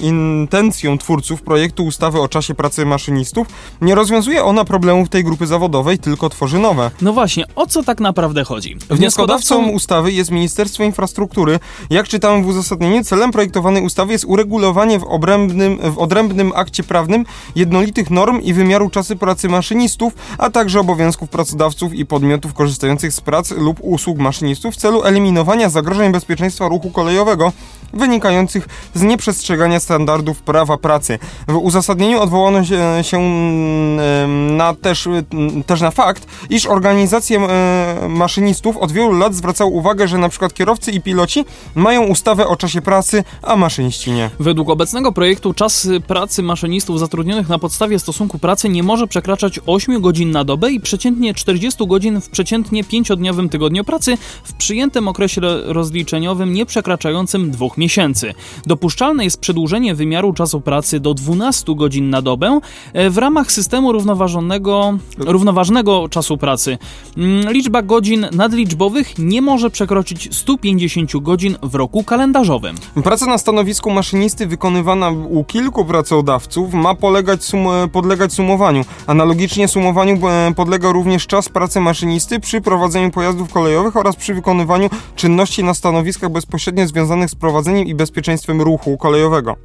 intencjom 0.00 0.98
twórców 0.98 1.42
projektu 1.42 1.84
ustawy 1.84 2.20
o 2.20 2.28
czasie 2.28 2.54
pracy 2.54 2.86
maszynistów, 2.86 3.46
nie 3.80 3.94
rozwiązuje 3.94 4.44
ona 4.44 4.64
problemów 4.64 5.08
tej 5.08 5.24
grupy 5.24 5.46
zawodowej, 5.46 5.98
tylko 5.98 6.28
tworzy 6.28 6.58
nowe. 6.58 6.90
No 7.00 7.12
właśnie, 7.12 7.44
o 7.54 7.66
co 7.66 7.82
tak 7.82 8.00
naprawdę 8.00 8.44
chodzi? 8.44 8.76
Wnioskodawcą 8.90 9.68
ustawy 9.68 10.12
jest 10.12 10.30
Ministerstwo 10.30 10.84
Infrastruktury. 10.84 11.58
Jak 11.90 12.08
czytałem 12.08 12.44
w 12.44 12.46
uzasadnieniu, 12.46 13.04
celem 13.04 13.32
projektowanej 13.32 13.82
ustawy 13.82 14.12
jest 14.12 14.24
uregulowanie 14.24 14.98
w, 14.98 15.04
obrębnym, 15.04 15.78
w 15.92 15.98
odrębnym 15.98 16.52
akcie 16.54 16.82
prawnym 16.82 17.24
jednolitych 17.56 18.10
norm 18.10 18.40
i 18.40 18.54
wymiaru 18.54 18.90
czasu 18.90 19.16
pracy 19.16 19.48
maszynistów, 19.48 20.12
a 20.38 20.50
także 20.50 20.80
obowiązków 20.80 21.30
pracodawców 21.30 21.94
i 21.94 22.06
podmiotów 22.06 22.54
korzystających 22.54 23.12
z 23.12 23.20
prac 23.20 23.50
lub 23.50 23.78
usług 23.80 24.18
maszynistów 24.18 24.74
w 24.74 24.78
celu 24.78 25.04
eliminowania 25.04 25.68
zagrożeń 25.68 26.12
bezpieczeństwa 26.12 26.68
ruchu 26.68 26.90
kolejowego 26.90 27.52
wynikających 27.92 28.68
z 28.94 29.02
nieprzestrzegania 29.02 29.80
standardów 29.80 30.42
prawa 30.42 30.78
pracy. 30.78 31.18
W 31.48 31.56
uzasadnieniu 31.56 32.20
odwołano 32.20 32.64
się, 32.64 32.78
mm, 33.16 34.56
na 34.56 34.74
też, 34.74 35.06
mm, 35.06 35.64
też 35.64 35.80
na 35.80 35.90
fakt, 35.90 36.26
iż 36.50 36.66
organizacje 36.66 37.38
e, 37.38 38.08
maszynistów 38.08 38.76
od 38.76 38.92
wielu 38.92 39.12
lat 39.12 39.34
zwracały 39.34 39.70
uwagę, 39.70 40.08
że 40.08 40.18
przykład 40.28 40.54
kierowcy 40.54 40.90
i 40.90 41.00
piloci 41.00 41.44
mają 41.74 42.04
ustawę 42.04 42.48
o 42.48 42.56
czasie 42.56 42.82
pracy, 42.82 43.24
a 43.42 43.56
maszyniści 43.56 44.12
nie. 44.12 44.30
Według 44.40 44.70
obecnego 44.70 45.12
projektu 45.12 45.54
czas 45.54 45.88
pracy 46.06 46.42
maszynistów 46.42 46.98
zatrudnionych 46.98 47.48
na 47.48 47.58
podstawie 47.58 47.98
stosunku 47.98 48.38
pracy 48.38 48.68
nie 48.68 48.82
może 48.82 49.06
przekraczać 49.06 49.60
8 49.66 50.00
godzin 50.00 50.30
na 50.30 50.44
dobę 50.44 50.72
i 50.72 50.80
przeciętnie 50.80 51.34
40 51.34 51.86
godzin 51.86 52.20
w 52.20 52.28
przeciętnie 52.28 52.84
5-dniowym 52.84 53.48
tygodniu 53.48 53.84
pracy 53.84 54.18
w 54.44 54.52
przyjętym 54.52 55.08
okresie 55.08 55.40
rozliczeniowym 55.64 56.52
nie 56.52 56.66
przekraczającym 56.66 57.50
dwóch 57.50 57.78
miesięcy. 57.80 58.34
Do 58.66 58.76
dopuszczalne 58.80 59.24
jest 59.24 59.40
przedłużenie 59.40 59.94
wymiaru 59.94 60.32
czasu 60.32 60.60
pracy 60.60 61.00
do 61.00 61.14
12 61.14 61.74
godzin 61.74 62.10
na 62.10 62.22
dobę 62.22 62.60
e, 62.92 63.10
w 63.10 63.18
ramach 63.18 63.52
systemu 63.52 63.92
równoważonego, 63.92 64.98
równoważnego 65.18 66.08
czasu 66.08 66.36
pracy. 66.36 66.78
Mm, 67.16 67.52
Liczba 67.52 67.82
godzin 67.82 68.26
nadliczbowych 68.32 69.18
nie 69.18 69.42
może 69.42 69.70
przekroczyć 69.70 70.36
150 70.36 71.12
godzin 71.22 71.56
w 71.62 71.74
roku 71.74 72.04
kalendarzowym. 72.04 72.76
Praca 73.04 73.26
na 73.26 73.38
stanowisku 73.38 73.90
maszynisty 73.90 74.46
wykonywana 74.46 75.10
u 75.10 75.44
kilku 75.44 75.84
pracodawców 75.84 76.74
ma 76.74 76.94
polegać 76.94 77.44
sum 77.44 77.66
podlegać 77.92 78.32
sumowaniu. 78.32 78.84
Analogicznie 79.06 79.68
sumowaniu 79.68 80.28
e, 80.28 80.52
podlega 80.56 80.92
również 80.92 81.26
czas 81.26 81.48
pracy 81.48 81.80
maszynisty 81.80 82.40
przy 82.40 82.60
prowadzeniu 82.60 83.10
pojazdów 83.10 83.52
kolejowych 83.52 83.96
oraz 83.96 84.16
przy 84.16 84.34
wykonywaniu 84.34 84.90
czynności 85.16 85.64
na 85.64 85.74
stanowiskach 85.74 86.30
bezpośrednio 86.30 86.86
związanych 86.86 87.30
z 87.30 87.34
prowadzeniem 87.34 87.69
i 87.78 87.94
bezpieczeństwem 87.94 88.60
ruchu 88.60 88.96
kolejowego. 88.98 89.56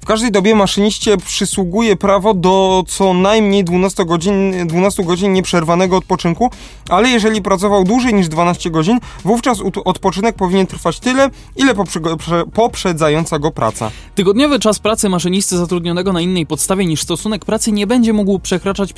W 0.00 0.06
każdej 0.06 0.32
dobie 0.32 0.54
maszyniście 0.54 1.16
przysługuje 1.16 1.96
prawo 1.96 2.34
do 2.34 2.84
co 2.88 3.14
najmniej 3.14 3.64
12 3.64 4.04
godzin, 4.04 4.66
12 4.66 5.04
godzin 5.04 5.32
nieprzerwanego 5.32 5.96
odpoczynku, 5.96 6.50
ale 6.88 7.08
jeżeli 7.08 7.42
pracował 7.42 7.84
dłużej 7.84 8.14
niż 8.14 8.28
12 8.28 8.70
godzin, 8.70 8.98
wówczas 9.24 9.58
odpoczynek 9.84 10.36
powinien 10.36 10.66
trwać 10.66 11.00
tyle, 11.00 11.30
ile 11.56 11.74
poprzedzająca 12.54 13.38
go 13.38 13.50
praca. 13.50 13.90
Tygodniowy 14.14 14.58
czas 14.58 14.78
pracy 14.78 15.08
maszynisty 15.08 15.56
zatrudnionego 15.56 16.12
na 16.12 16.20
innej 16.20 16.46
podstawie 16.46 16.86
niż 16.86 17.02
stosunek 17.02 17.44
pracy 17.44 17.72
nie 17.72 17.86
będzie 17.86 18.12
mógł 18.12 18.38
przekraczać 18.38 18.94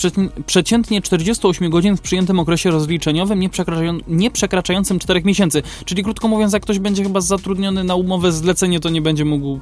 przeciętnie 0.47 1.03
48 1.03 1.71
godzin 1.71 1.97
w 1.97 2.01
przyjętym 2.01 2.39
okresie 2.41 2.71
rozliczeniowym, 2.71 3.41
nie, 3.41 3.49
przekraczają, 3.49 3.99
nie 4.09 4.31
przekraczającym 4.31 4.99
4 4.99 5.23
miesięcy. 5.25 5.63
Czyli 5.85 6.05
krótko 6.05 6.29
mówiąc, 6.29 6.53
jak 6.53 6.63
ktoś 6.63 6.79
będzie 6.79 7.03
chyba 7.03 7.21
zatrudniony 7.21 7.85
na 7.85 7.95
umowę 7.95 8.33
zlecenie, 8.33 8.81
to 8.81 8.89
nie 8.89 9.03
będzie 9.03 9.25
mógł 9.25 9.61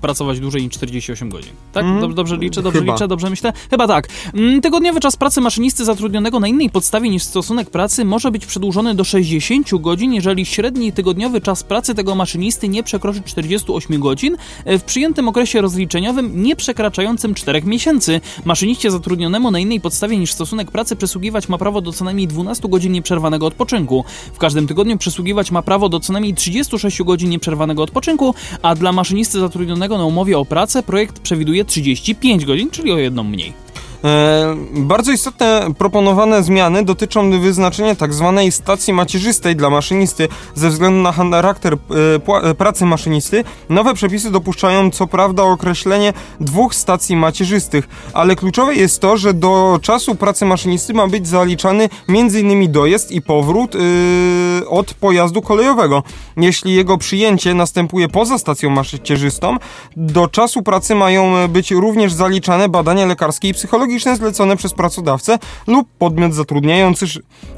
pracować 0.00 0.40
dłużej 0.40 0.62
niż 0.62 0.72
48 0.72 1.30
godzin. 1.30 1.52
Tak? 1.72 1.84
Mm, 1.84 2.14
dobrze 2.14 2.36
liczę, 2.36 2.62
dobrze 2.62 2.80
chyba. 2.80 2.92
liczę, 2.92 3.08
dobrze 3.08 3.30
myślę? 3.30 3.52
Chyba 3.70 3.88
tak. 3.88 4.08
Mm, 4.34 4.60
tygodniowy 4.60 5.00
czas 5.00 5.16
pracy 5.16 5.40
maszynisty 5.40 5.84
zatrudnionego 5.84 6.40
na 6.40 6.48
innej 6.48 6.70
podstawie 6.70 7.10
niż 7.10 7.22
stosunek 7.22 7.70
pracy 7.70 8.04
może 8.04 8.30
być 8.30 8.46
przedłużony 8.46 8.94
do 8.94 9.04
60 9.04 9.68
godzin, 9.80 10.12
jeżeli 10.12 10.46
średni 10.46 10.92
tygodniowy 10.92 11.40
czas 11.40 11.62
pracy 11.62 11.94
tego 11.94 12.14
maszynisty 12.14 12.68
nie 12.68 12.82
przekroczy 12.82 13.22
48 13.24 14.00
godzin 14.00 14.36
e, 14.64 14.78
w 14.78 14.84
przyjętym 14.84 15.28
okresie 15.28 15.60
rozliczeniowym 15.60 16.42
nie 16.42 16.56
przekraczającym 16.56 17.34
4 17.34 17.62
miesięcy. 17.62 18.20
Maszyniście 18.44 18.90
zatrudnionemu 18.90 19.50
na 19.50 19.58
innej 19.58 19.80
podstawie 19.80 20.18
niż 20.18 20.32
stosunek 20.32 20.70
pracy 20.70 20.96
przysługiwać 20.96 21.48
ma 21.48 21.58
prawo 21.58 21.80
do 21.80 21.92
co 21.92 22.04
najmniej 22.04 22.28
12 22.28 22.68
godzin 22.68 22.92
nieprzerwanego 22.92 23.46
odpoczynku. 23.46 24.04
W 24.32 24.38
każdym 24.38 24.66
tygodniu 24.66 24.98
przysługiwać 24.98 25.50
ma 25.50 25.62
prawo 25.62 25.88
do 25.88 26.00
co 26.00 26.12
najmniej 26.12 26.34
36 26.34 27.02
godzin 27.02 27.30
nieprzerwanego 27.30 27.82
odpoczynku, 27.82 28.34
a 28.62 28.74
dla 28.74 28.92
maszynisty 28.92 29.40
zatrudnionego 29.40 29.69
na 29.98 30.04
umowie 30.04 30.38
o 30.38 30.44
pracę 30.44 30.82
projekt 30.82 31.18
przewiduje 31.18 31.64
35 31.64 32.44
godzin, 32.44 32.70
czyli 32.70 32.92
o 32.92 32.98
jedną 32.98 33.24
mniej. 33.24 33.69
E, 34.04 34.56
bardzo 34.72 35.12
istotne 35.12 35.66
proponowane 35.78 36.42
zmiany 36.42 36.84
dotyczą 36.84 37.40
wyznaczenia 37.40 37.94
tzw. 37.94 38.34
Tak 38.38 38.54
stacji 38.54 38.92
macierzystej 38.92 39.56
dla 39.56 39.70
maszynisty 39.70 40.28
ze 40.54 40.68
względu 40.68 41.02
na 41.02 41.12
charakter 41.12 41.74
e, 41.74 42.48
e, 42.50 42.54
pracy 42.54 42.84
maszynisty. 42.84 43.44
Nowe 43.68 43.94
przepisy 43.94 44.30
dopuszczają 44.30 44.90
co 44.90 45.06
prawda 45.06 45.42
określenie 45.42 46.12
dwóch 46.40 46.74
stacji 46.74 47.16
macierzystych, 47.16 47.88
ale 48.12 48.36
kluczowe 48.36 48.74
jest 48.74 49.00
to, 49.00 49.16
że 49.16 49.34
do 49.34 49.78
czasu 49.82 50.14
pracy 50.14 50.44
maszynisty 50.44 50.94
ma 50.94 51.08
być 51.08 51.28
zaliczany 51.28 51.88
m.in. 52.08 52.72
dojazd 52.72 53.10
i 53.10 53.22
powrót 53.22 53.74
yy, 53.74 54.68
od 54.68 54.94
pojazdu 54.94 55.42
kolejowego. 55.42 56.02
Jeśli 56.36 56.74
jego 56.74 56.98
przyjęcie 56.98 57.54
następuje 57.54 58.08
poza 58.08 58.38
stacją 58.38 58.70
macierzystą, 58.70 59.56
do 59.96 60.28
czasu 60.28 60.62
pracy 60.62 60.94
mają 60.94 61.48
być 61.48 61.70
również 61.70 62.12
zaliczane 62.12 62.68
badania 62.68 63.06
lekarskie 63.06 63.48
i 63.48 63.54
psychologiczne 63.54 63.89
pedagogiczne 63.90 64.16
zlecone 64.16 64.56
przez 64.56 64.72
pracodawcę 64.72 65.38
lub 65.66 65.88
podmiot 65.98 66.34
zatrudniający 66.34 67.06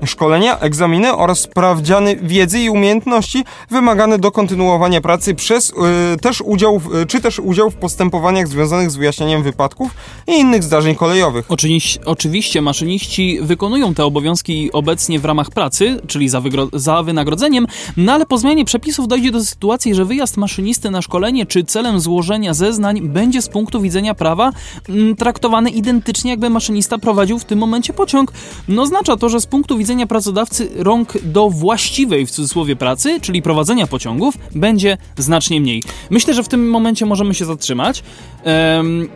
szkolenia, 0.05 0.59
egzaminy 0.59 1.15
oraz 1.15 1.41
sprawdziany 1.41 2.17
wiedzy 2.17 2.61
i 2.61 2.71
umiejętności 2.71 3.45
wymagane 3.71 4.19
do 4.19 4.31
kontynuowania 4.31 5.01
pracy 5.01 5.35
przez 5.35 5.71
y, 5.71 5.75
też 6.21 6.41
udział 6.41 6.79
w, 6.79 6.95
y, 6.95 7.07
czy 7.07 7.21
też 7.21 7.39
udział 7.39 7.71
w 7.71 7.75
postępowaniach 7.75 8.49
związanych 8.49 8.91
z 8.91 8.97
wyjaśnianiem 8.97 9.43
wypadków 9.43 9.91
i 10.27 10.33
innych 10.33 10.63
zdarzeń 10.63 10.95
kolejowych. 10.95 11.45
Oczywiście, 11.49 12.01
oczywiście 12.05 12.63
maszyniści 12.63 13.39
wykonują 13.43 13.95
te 13.95 14.05
obowiązki 14.05 14.73
obecnie 14.73 15.19
w 15.19 15.25
ramach 15.25 15.51
pracy, 15.51 16.01
czyli 16.07 16.29
za, 16.29 16.43
za 16.73 17.03
wynagrodzeniem, 17.03 17.67
no 17.97 18.13
ale 18.13 18.27
po 18.27 18.39
zmianie 18.39 18.65
przepisów 18.65 19.09
dojdzie 19.09 19.31
do 19.31 19.45
sytuacji, 19.45 19.95
że 19.95 20.05
wyjazd 20.05 20.37
maszynisty 20.37 20.91
na 20.91 21.03
szkolenie 21.03 21.47
czy 21.47 21.65
celem 21.65 22.01
złożenia 22.01 22.55
zeznań 22.55 23.01
będzie 23.01 23.43
z 23.43 23.49
punktu 23.49 23.81
widzenia 23.81 24.15
prawa 24.15 24.51
m, 24.89 25.17
traktowany 25.17 25.71
identycznie 25.71 26.22
faktycznie 26.23 26.31
jakby 26.31 26.51
maszynista 26.51 26.99
prowadził 26.99 27.39
w 27.39 27.45
tym 27.45 27.59
momencie 27.59 27.93
pociąg. 27.93 28.33
No 28.69 28.83
oznacza 28.83 29.17
to, 29.17 29.29
że 29.29 29.41
z 29.41 29.47
punktu 29.47 29.79
widzenia 29.79 30.07
pracodawcy 30.07 30.71
rąk 30.77 31.23
do 31.23 31.51
właściwej 31.51 32.27
w 32.27 32.31
cudzysłowie 32.31 32.77
pracy, 32.77 33.21
czyli 33.21 33.43
prowadzenia 33.43 33.87
pociągów, 33.87 34.39
będzie 34.55 34.99
znacznie 35.19 35.61
mniej. 35.61 35.83
Myślę, 36.11 36.35
że 36.35 36.43
w 36.43 36.49
tym 36.49 36.71
momencie 36.71 37.07
możemy 37.07 37.35
się 37.35 37.45
zatrzymać. 37.45 38.03
Um, 38.45 39.09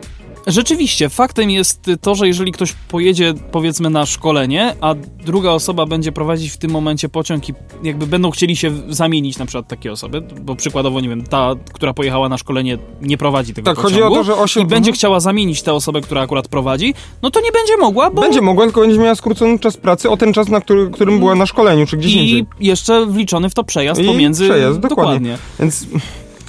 Rzeczywiście, 0.47 1.09
faktem 1.09 1.49
jest 1.49 1.91
to, 2.01 2.15
że 2.15 2.27
jeżeli 2.27 2.51
ktoś 2.51 2.73
pojedzie 2.73 3.33
powiedzmy 3.51 3.89
na 3.89 4.05
szkolenie, 4.05 4.75
a 4.81 4.95
druga 5.25 5.51
osoba 5.51 5.85
będzie 5.85 6.11
prowadzić 6.11 6.51
w 6.51 6.57
tym 6.57 6.71
momencie 6.71 7.09
pociąg 7.09 7.49
i 7.49 7.53
jakby 7.83 8.07
będą 8.07 8.31
chcieli 8.31 8.55
się 8.55 8.71
zamienić 8.89 9.37
na 9.37 9.45
przykład 9.45 9.67
takie 9.67 9.91
osoby, 9.91 10.21
bo 10.21 10.55
przykładowo, 10.55 10.99
nie 10.99 11.09
wiem, 11.09 11.23
ta, 11.23 11.55
która 11.73 11.93
pojechała 11.93 12.29
na 12.29 12.37
szkolenie 12.37 12.77
nie 13.01 13.17
prowadzi 13.17 13.53
tego 13.53 13.65
tak, 13.65 13.75
pociągu 13.75 14.05
chodzi 14.05 14.13
o 14.13 14.15
to, 14.15 14.23
że 14.23 14.35
8... 14.35 14.63
i 14.63 14.65
będzie 14.65 14.91
chciała 14.91 15.19
zamienić 15.19 15.61
tę 15.61 15.73
osobę, 15.73 16.01
która 16.01 16.21
akurat 16.21 16.47
prowadzi, 16.47 16.93
no 17.21 17.31
to 17.31 17.41
nie 17.41 17.51
będzie 17.51 17.77
mogła, 17.77 18.11
bo... 18.11 18.21
Będzie 18.21 18.41
mogła, 18.41 18.65
tylko 18.65 18.81
będzie 18.81 18.99
miała 18.99 19.15
skrócony 19.15 19.59
czas 19.59 19.77
pracy 19.77 20.09
o 20.09 20.17
ten 20.17 20.33
czas, 20.33 20.47
na 20.47 20.61
który, 20.61 20.89
którym 20.89 21.19
była 21.19 21.35
na 21.35 21.45
szkoleniu, 21.45 21.85
czy 21.85 21.97
gdzieś 21.97 22.13
I 22.13 22.17
indziej. 22.17 22.45
I 22.59 22.67
jeszcze 22.67 23.05
wliczony 23.05 23.49
w 23.49 23.53
to 23.53 23.63
przejazd 23.63 24.01
I 24.01 24.05
pomiędzy... 24.05 24.49
przejazd, 24.49 24.79
dokładnie. 24.79 25.13
dokładnie. 25.13 25.37
Więc... 25.59 25.87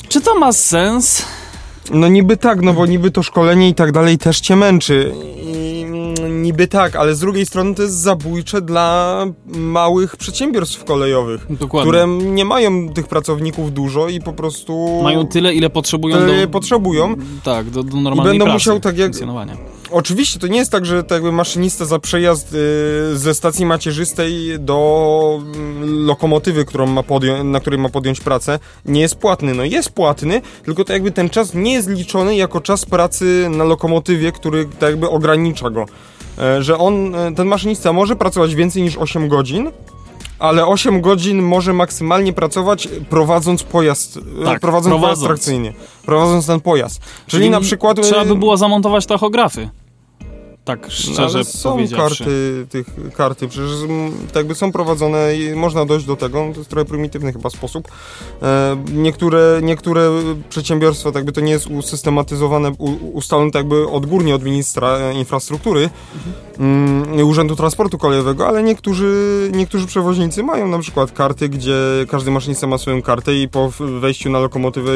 Czy 0.09 0.20
to 0.20 0.38
ma 0.38 0.53
sens? 0.53 1.24
No 1.91 2.09
niby 2.09 2.36
tak, 2.36 2.62
no 2.62 2.72
bo 2.72 2.86
niby 2.86 3.11
to 3.11 3.22
szkolenie 3.22 3.68
i 3.68 3.74
tak 3.74 3.93
dalej 3.93 4.18
też 4.18 4.41
cię 4.41 4.57
męczy. 4.57 5.12
I 5.43 5.68
niby 6.30 6.66
tak, 6.66 6.97
ale 6.97 7.14
z 7.14 7.20
drugiej 7.20 7.47
strony 7.47 7.74
to 7.74 7.82
jest 7.82 7.95
zabójcze 7.95 8.61
dla 8.61 9.24
małych 9.47 10.16
przedsiębiorstw 10.16 10.84
kolejowych, 10.84 11.47
Dokładnie. 11.51 11.91
które 11.91 12.07
nie 12.09 12.45
mają 12.45 12.89
tych 12.89 13.07
pracowników 13.07 13.72
dużo 13.72 14.09
i 14.09 14.20
po 14.20 14.32
prostu... 14.32 15.01
Mają 15.03 15.26
tyle, 15.26 15.55
ile 15.55 15.70
potrzebują 15.70 16.16
tyle 16.16 16.47
do... 16.47 16.53
potrzebują. 16.53 17.14
Tak, 17.45 17.70
do, 17.70 17.82
do 17.82 17.97
normalnej 17.97 18.36
I 18.36 18.39
będą 18.39 18.45
pracy, 18.45 18.55
musiał 18.55 18.80
tak 18.80 18.99
jak 18.99 19.12
Oczywiście 19.91 20.39
to 20.39 20.47
nie 20.47 20.59
jest 20.59 20.72
tak, 20.72 20.86
że 20.86 21.03
tak 21.03 21.11
jakby 21.11 21.32
maszynista 21.32 21.84
za 21.84 21.99
przejazd 21.99 22.55
y, 22.55 23.18
ze 23.18 23.34
stacji 23.34 23.66
macierzystej 23.66 24.61
do 24.61 25.41
y, 25.41 25.86
lokomotywy, 25.86 26.64
którą 26.64 26.86
ma 26.86 27.03
na 27.45 27.61
której 27.61 27.78
ma 27.78 27.89
podjąć 27.89 28.20
pracę, 28.20 28.59
nie 28.84 29.01
jest 29.01 29.14
płatny. 29.14 29.55
No 29.55 29.64
jest 29.64 29.91
płatny, 29.91 30.43
tylko 30.64 30.84
tak 30.84 30.95
jakby 30.95 31.11
ten 31.11 31.30
czas 31.30 31.55
nie 31.55 31.72
jest 31.72 31.89
liczony 31.89 32.36
jako 32.36 32.61
czas 32.61 32.84
pracy 32.84 33.49
na 33.51 33.64
lokomotywie, 33.64 34.32
który 34.32 34.64
tak 34.64 34.91
jakby 34.91 35.11
ogranicza 35.11 35.70
go. 35.70 35.86
Y, 36.59 36.62
że 36.62 36.78
on, 36.78 37.14
e, 37.14 37.34
ten 37.34 37.47
maszynista 37.47 37.93
może 37.93 38.16
pracować 38.16 38.55
więcej 38.55 38.82
niż 38.82 38.97
8 38.97 39.28
godzin, 39.28 39.70
ale 40.39 40.66
8 40.66 41.01
godzin 41.01 41.43
może 41.43 41.72
maksymalnie 41.72 42.32
pracować 42.32 42.89
prowadząc 43.11 43.62
pojazd, 43.62 44.16
e, 44.16 44.20
tak, 44.45 44.61
prowadząc, 44.61 44.61
prowadząc 44.61 45.01
pojazd 45.01 45.22
trakcyjny, 45.22 45.74
prowadząc 46.07 46.47
ten 46.47 46.61
pojazd. 46.61 47.01
Czyli, 47.01 47.26
Czyli 47.26 47.51
na 47.51 47.61
przykład... 47.61 48.03
Trzeba 48.03 48.24
by 48.24 48.34
było 48.34 48.57
zamontować 48.57 49.07
tachografy 49.07 49.68
tak 50.69 50.83
no, 50.83 50.91
szczerze 50.91 51.39
no, 51.39 51.45
są 51.45 51.79
karty, 51.97 52.66
tych 52.71 52.87
karty, 53.16 53.49
przecież 53.49 53.71
tak 54.27 54.37
jakby 54.37 54.55
są 54.55 54.73
prowadzone 54.73 55.37
i 55.37 55.55
można 55.55 55.85
dojść 55.85 56.07
do 56.07 56.16
tego, 56.16 56.47
no 56.47 56.53
to 56.53 56.59
jest 56.59 56.71
trochę 56.71 56.85
prymitywny 56.85 57.33
chyba 57.33 57.51
sposób. 57.51 57.89
E, 58.43 58.77
niektóre, 58.93 59.61
niektóre 59.62 60.11
przedsiębiorstwa, 60.49 61.11
tak 61.11 61.14
jakby 61.14 61.33
to 61.33 61.41
nie 61.41 61.53
jest 61.53 61.66
usystematyzowane, 61.66 62.71
u, 62.79 62.91
ustalone 63.12 63.51
tak 63.51 63.61
jakby 63.61 63.89
odgórnie 63.89 64.35
od 64.35 64.45
ministra 64.45 65.12
infrastruktury, 65.12 65.91
mhm. 66.61 67.09
mm, 67.09 67.29
Urzędu 67.29 67.57
Transportu 67.57 67.99
Kolejowego, 67.99 68.49
ale 68.49 68.62
niektórzy, 68.62 69.51
niektórzy 69.55 69.87
przewoźnicy 69.87 70.43
mają 70.43 70.69
na 70.69 70.79
przykład 70.79 71.12
karty, 71.12 71.49
gdzie 71.49 71.77
każdy 72.09 72.31
maszynista 72.31 72.66
ma 72.66 72.79
swoją 72.79 73.03
kartę 73.03 73.35
i 73.35 73.49
po 73.49 73.71
wejściu 74.01 74.31
na 74.31 74.39
lokomotywę 74.39 74.93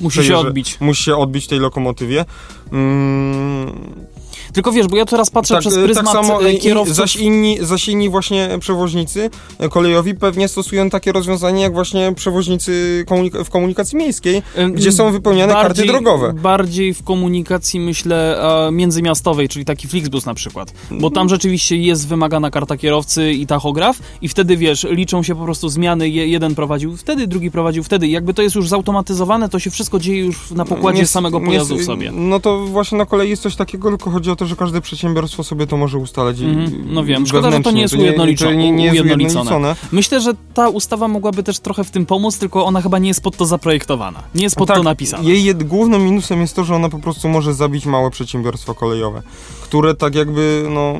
musi 0.00 0.24
się 0.24 0.36
odbić. 0.36 0.80
Musi 0.80 1.02
się 1.02 1.16
odbić 1.16 1.46
tej 1.46 1.58
lokomotywie. 1.58 2.24
Mm, 2.72 4.13
Tylko 4.52 4.72
wiesz, 4.72 4.86
bo 4.88 4.96
ja 4.96 5.04
teraz 5.04 5.30
patrzę 5.30 5.58
przez 5.58 5.74
pryzmat 5.74 6.04
tak 6.04 6.14
samo 6.14 6.44
e, 6.46 6.52
i- 6.52 6.58
kierowców. 6.58 6.96
zaś, 6.96 7.16
inni, 7.16 7.58
zaś 7.60 7.88
inni 7.88 8.08
właśnie 8.08 8.48
przewoźnicy 8.60 9.30
e, 9.58 9.68
kolejowi 9.68 10.14
pewnie 10.14 10.48
stosują 10.48 10.90
takie 10.90 11.12
rozwiązanie 11.12 11.62
jak 11.62 11.72
właśnie 11.74 12.12
przewoźnicy 12.16 13.04
komunika- 13.08 13.44
w 13.44 13.50
komunikacji 13.50 13.98
miejskiej, 13.98 14.42
gdzie 14.72 14.92
są 14.92 15.12
wypełniane 15.12 15.52
karty 15.52 15.86
drogowe. 15.86 16.32
Bardziej 16.32 16.94
w 16.94 17.02
komunikacji, 17.02 17.80
myślę, 17.80 18.42
e, 18.68 18.72
międzymiastowej, 18.72 19.48
czyli 19.48 19.64
taki 19.64 19.88
Flixbus 19.88 20.26
na 20.26 20.34
przykład. 20.34 20.72
Bo 20.90 21.10
tam 21.10 21.28
rzeczywiście 21.28 21.76
jest 21.76 22.08
wymagana 22.08 22.50
karta 22.50 22.76
kierowcy 22.76 23.32
i 23.32 23.46
tachograf 23.46 23.98
i 24.22 24.28
wtedy, 24.28 24.56
wiesz, 24.56 24.86
liczą 24.90 25.22
się 25.22 25.34
po 25.34 25.44
prostu 25.44 25.68
zmiany. 25.68 26.08
Je, 26.08 26.28
jeden 26.28 26.54
prowadził 26.54 26.96
wtedy, 26.96 27.26
drugi 27.26 27.50
prowadził 27.50 27.82
wtedy. 27.84 28.08
Jakby 28.08 28.34
to 28.34 28.42
jest 28.42 28.54
już 28.56 28.68
zautomatyzowane, 28.68 29.48
to 29.48 29.58
się 29.58 29.70
wszystko 29.70 29.98
dzieje 29.98 30.18
już 30.24 30.50
na 30.50 30.64
pokładzie 30.64 31.00
Nie- 31.00 31.06
samego 31.06 31.40
nie- 31.40 31.46
pojazdu 31.46 31.76
w 31.76 31.84
sobie. 31.84 32.10
No 32.12 32.40
to 32.40 32.66
właśnie 32.66 32.98
na 32.98 33.06
kolei 33.06 33.30
jest 33.30 33.42
coś 33.42 33.56
takiego, 33.56 33.88
tylko 33.88 34.10
chodzi 34.10 34.30
o 34.30 34.33
to, 34.36 34.46
że 34.46 34.56
każde 34.56 34.80
przedsiębiorstwo 34.80 35.44
sobie 35.44 35.66
to 35.66 35.76
może 35.76 35.98
ustalać. 35.98 36.40
i- 36.40 36.44
Mhm, 36.44 36.84
no 36.94 37.04
wiem. 37.04 37.26
Szkoda, 37.26 37.50
że 37.50 37.60
to 37.60 37.70
nie 37.70 37.80
jest 37.82 37.94
to 37.94 38.00
nie, 38.00 38.12
ujednolicone- 38.12 38.44
to 38.44 38.52
nie, 38.52 38.72
nie 38.72 38.84
jest 38.84 38.94
ujednolicone. 38.94 39.40
ujednolicone. 39.50 39.76
Myślę, 39.92 40.20
że 40.20 40.32
ta 40.54 40.68
ustawa 40.68 41.08
mogłaby 41.08 41.42
też 41.42 41.58
trochę 41.58 41.84
w 41.84 41.90
tym 41.90 42.06
pomóc, 42.06 42.38
tylko 42.38 42.64
ona 42.64 42.82
chyba 42.82 42.98
nie 42.98 43.08
jest 43.08 43.20
pod 43.22 43.36
to 43.36 43.46
zaprojektowana. 43.46 44.22
Nie 44.34 44.42
jest 44.42 44.56
pod 44.56 44.68
Tak, 44.68 44.76
to 44.76 44.82
napisana. 44.82 45.22
Jej 45.28 45.54
głównym 45.54 46.04
minusem 46.04 46.40
jest 46.40 46.56
to, 46.56 46.64
że 46.64 46.74
ona 46.74 46.88
po 46.88 46.98
prostu 46.98 47.28
może 47.28 47.54
zabić 47.54 47.86
małe 47.86 48.10
przedsiębiorstwa 48.10 48.74
kolejowe, 48.74 49.22
które 49.62 49.94
tak 49.94 50.14
jakby, 50.14 50.66
no... 50.70 50.94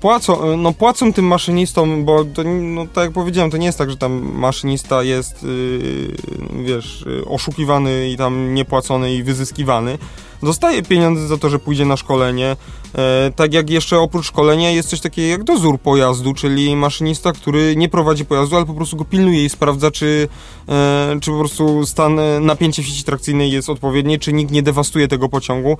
Płacą, 0.00 0.56
no 0.56 0.72
płacą 0.72 1.12
tym 1.12 1.24
maszynistom, 1.26 2.04
bo 2.04 2.24
to, 2.24 2.42
no, 2.44 2.86
tak 2.86 3.04
jak 3.04 3.12
powiedziałem, 3.12 3.50
to 3.50 3.56
nie 3.56 3.66
jest 3.66 3.78
tak, 3.78 3.90
że 3.90 3.96
tam 3.96 4.12
maszynista 4.34 5.02
jest, 5.02 5.42
yy, 5.42 6.64
wiesz, 6.64 7.04
yy, 7.06 7.24
oszukiwany 7.24 8.10
i 8.10 8.16
tam 8.16 8.54
niepłacony 8.54 9.14
i 9.14 9.22
wyzyskiwany. 9.22 9.98
Dostaje 10.42 10.82
pieniądze 10.82 11.26
za 11.26 11.38
to, 11.38 11.48
że 11.48 11.58
pójdzie 11.58 11.84
na 11.84 11.96
szkolenie. 11.96 12.56
E, 12.98 13.32
tak 13.36 13.54
jak 13.54 13.70
jeszcze 13.70 13.98
oprócz 13.98 14.26
szkolenia 14.26 14.70
jest 14.70 14.88
coś 14.88 15.00
takiego 15.00 15.28
jak 15.28 15.44
dozór 15.44 15.80
pojazdu, 15.80 16.34
czyli 16.34 16.76
maszynista, 16.76 17.32
który 17.32 17.76
nie 17.76 17.88
prowadzi 17.88 18.24
pojazdu, 18.24 18.56
ale 18.56 18.66
po 18.66 18.74
prostu 18.74 18.96
go 18.96 19.04
pilnuje 19.04 19.44
i 19.44 19.48
sprawdza, 19.48 19.90
czy, 19.90 20.28
e, 20.68 21.18
czy 21.20 21.30
po 21.30 21.38
prostu 21.38 21.86
stan 21.86 22.18
e, 22.18 22.40
napięcie 22.40 22.82
w 22.82 22.86
sieci 22.86 23.04
trakcyjnej 23.04 23.52
jest 23.52 23.70
odpowiednie, 23.70 24.18
czy 24.18 24.32
nikt 24.32 24.52
nie 24.52 24.62
dewastuje 24.62 25.08
tego 25.08 25.28
pociągu. 25.28 25.78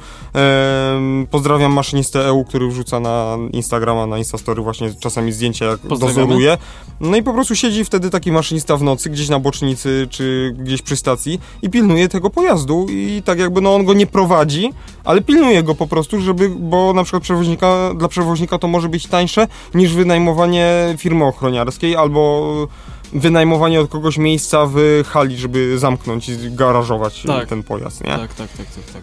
Pozdrawiam 1.31 1.73
maszynistę 1.73 2.27
EU, 2.27 2.45
który 2.45 2.69
wrzuca 2.69 3.01
na 3.01 3.39
Instagrama, 3.53 4.07
na 4.07 4.19
Instastory 4.19 4.63
właśnie 4.63 4.95
czasami 5.01 5.33
zdjęcia, 5.33 5.65
jak 5.65 5.81
dozoruje. 5.99 6.59
No 7.01 7.17
i 7.17 7.23
po 7.23 7.33
prostu 7.33 7.55
siedzi 7.57 7.85
wtedy 7.85 8.11
taki 8.11 8.33
maszynista 8.33 8.77
w 8.77 8.83
nocy, 8.83 9.11
gdzieś 9.11 9.29
na 9.29 9.39
bocznicy, 9.39 10.07
czy 10.11 10.55
gdzieś 10.59 10.83
przy 10.83 10.97
stacji 10.97 11.41
i 11.63 11.71
pilnuje 11.71 12.09
tego 12.09 12.31
pojazdu 12.31 12.87
i 12.91 13.23
tak 13.25 13.39
jakby 13.39 13.61
no 13.61 13.75
on 13.75 13.85
go 13.85 13.95
nie 13.95 14.07
prowadzi, 14.07 14.52
ale 15.05 15.21
pilnuje 15.21 15.63
go 15.63 15.75
po 15.75 15.87
prostu, 15.87 16.21
żeby, 16.21 16.49
bo 16.49 16.93
na 16.93 17.05
przykład 17.05 17.23
przewoźnika, 17.23 17.95
dla 17.95 18.09
przewoźnika 18.09 18.59
to 18.59 18.69
może 18.69 18.89
być 18.89 19.07
tańsze 19.07 19.49
niż 19.75 19.95
wynajmowanie 19.95 20.95
firmy 20.99 21.25
ochroniarskiej 21.25 21.97
albo 21.97 22.69
wynajmowanie 23.13 23.81
od 23.81 23.91
kogoś 23.91 24.19
miejsca 24.19 24.67
w 24.67 25.03
hali, 25.07 25.37
żeby 25.37 25.79
zamknąć 25.79 26.29
i 26.29 26.37
garażować 26.51 27.23
Tak. 27.23 27.49
ten 27.49 27.63
pojazd, 27.63 28.05
nie? 28.05 28.11
Tak, 28.11 28.35
tak, 28.35 28.49
tak, 28.49 28.67
tak, 28.67 28.85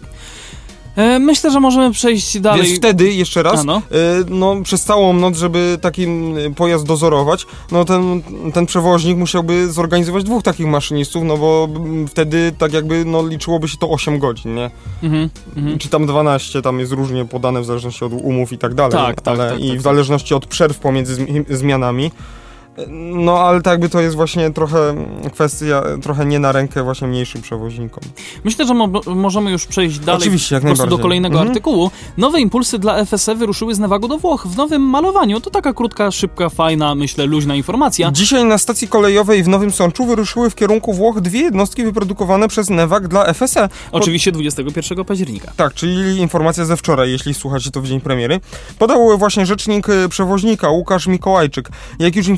E, 1.00 1.18
myślę, 1.18 1.50
że 1.50 1.60
możemy 1.60 1.92
przejść 1.92 2.40
dalej. 2.40 2.62
Więc 2.62 2.78
wtedy, 2.78 3.12
jeszcze 3.12 3.42
raz, 3.42 3.60
A, 3.60 3.64
no. 3.64 3.78
y, 3.78 4.24
no, 4.28 4.56
przez 4.62 4.84
całą 4.84 5.12
noc, 5.12 5.36
żeby 5.36 5.78
taki 5.80 6.02
y, 6.02 6.54
pojazd 6.56 6.86
dozorować, 6.86 7.46
no 7.72 7.84
ten, 7.84 8.22
ten 8.54 8.66
przewoźnik 8.66 9.18
musiałby 9.18 9.72
zorganizować 9.72 10.24
dwóch 10.24 10.42
takich 10.42 10.66
maszynistów, 10.66 11.22
no 11.24 11.36
bo 11.36 11.68
mm, 11.76 12.08
wtedy 12.08 12.52
tak 12.58 12.72
jakby 12.72 13.04
no, 13.04 13.26
liczyłoby 13.26 13.68
się 13.68 13.78
to 13.78 13.90
8 13.90 14.18
godzin, 14.18 14.54
nie? 14.54 14.70
Mhm, 15.02 15.30
mhm. 15.56 15.78
Czy 15.78 15.88
tam 15.88 16.06
12, 16.06 16.62
tam 16.62 16.80
jest 16.80 16.92
różnie 16.92 17.24
podane 17.24 17.60
w 17.60 17.64
zależności 17.64 18.04
od 18.04 18.12
umów 18.12 18.52
i 18.52 18.58
tak 18.58 18.74
dalej. 18.74 18.92
Tak, 18.92 19.20
tak, 19.20 19.34
ale 19.34 19.50
tak, 19.50 19.60
I 19.60 19.68
tak, 19.68 19.72
w 19.72 19.82
tak. 19.82 19.82
zależności 19.82 20.34
od 20.34 20.46
przerw 20.46 20.78
pomiędzy 20.78 21.14
zmi- 21.14 21.44
zmianami. 21.48 22.10
No 22.88 23.38
ale 23.38 23.62
tak 23.62 23.70
jakby 23.72 23.88
to 23.88 24.00
jest 24.00 24.16
właśnie 24.16 24.50
trochę 24.50 24.94
kwestia, 25.32 25.82
trochę 26.02 26.26
nie 26.26 26.38
na 26.38 26.52
rękę 26.52 26.82
właśnie 26.82 27.08
mniejszym 27.08 27.42
przewoźnikom. 27.42 28.02
Myślę, 28.44 28.66
że 28.66 28.74
mo 28.74 28.88
możemy 29.06 29.50
już 29.50 29.66
przejść 29.66 29.98
dalej 29.98 30.20
Oczywiście, 30.20 30.54
jak 30.54 30.62
po 30.62 30.66
prostu 30.66 30.86
do 30.86 30.98
kolejnego 30.98 31.34
Mhm. 31.34 31.48
artykułu. 31.48 31.90
Nowe 32.16 32.40
impulsy 32.40 32.78
dla 32.78 33.04
FSE 33.04 33.34
wyruszyły 33.34 33.74
z 33.74 33.78
Nevago 33.78 34.08
do 34.08 34.18
Włoch 34.18 34.46
w 34.46 34.56
nowym 34.56 34.82
malowaniu. 34.82 35.40
To 35.40 35.50
taka 35.50 35.72
krótka, 35.72 36.10
szybka, 36.10 36.48
fajna, 36.48 36.94
myślę, 36.94 37.26
luźna 37.26 37.54
informacja. 37.54 38.10
Dzisiaj 38.12 38.44
na 38.44 38.58
stacji 38.58 38.88
kolejowej 38.88 39.42
w 39.42 39.48
Nowym 39.48 39.70
Sączu 39.70 40.04
wyruszyły 40.06 40.50
w 40.50 40.54
kierunku 40.54 40.92
Włoch 40.92 41.20
dwie 41.20 41.40
jednostki 41.40 41.84
wyprodukowane 41.84 42.48
przez 42.48 42.70
Newag 42.70 43.08
dla 43.08 43.32
FSE. 43.34 43.68
Oczywiście 43.92 44.32
21 44.32 45.04
października. 45.04 45.52
Tak, 45.56 45.74
czyli 45.74 46.18
informacja 46.18 46.64
ze 46.64 46.76
wczoraj, 46.76 47.10
jeśli 47.10 47.34
słuchacie 47.34 47.70
to 47.70 47.80
w 47.80 47.86
dzień 47.86 48.00
premiery. 48.00 48.40
Podał 48.78 49.18
właśnie 49.18 49.46
rzecznik 49.46 49.88
e, 49.88 50.08
przewoźnika 50.08 50.70
Łukasz 50.70 51.06
Mikołajczyk. 51.06 51.68
Jak 51.98 52.16
już 52.16 52.28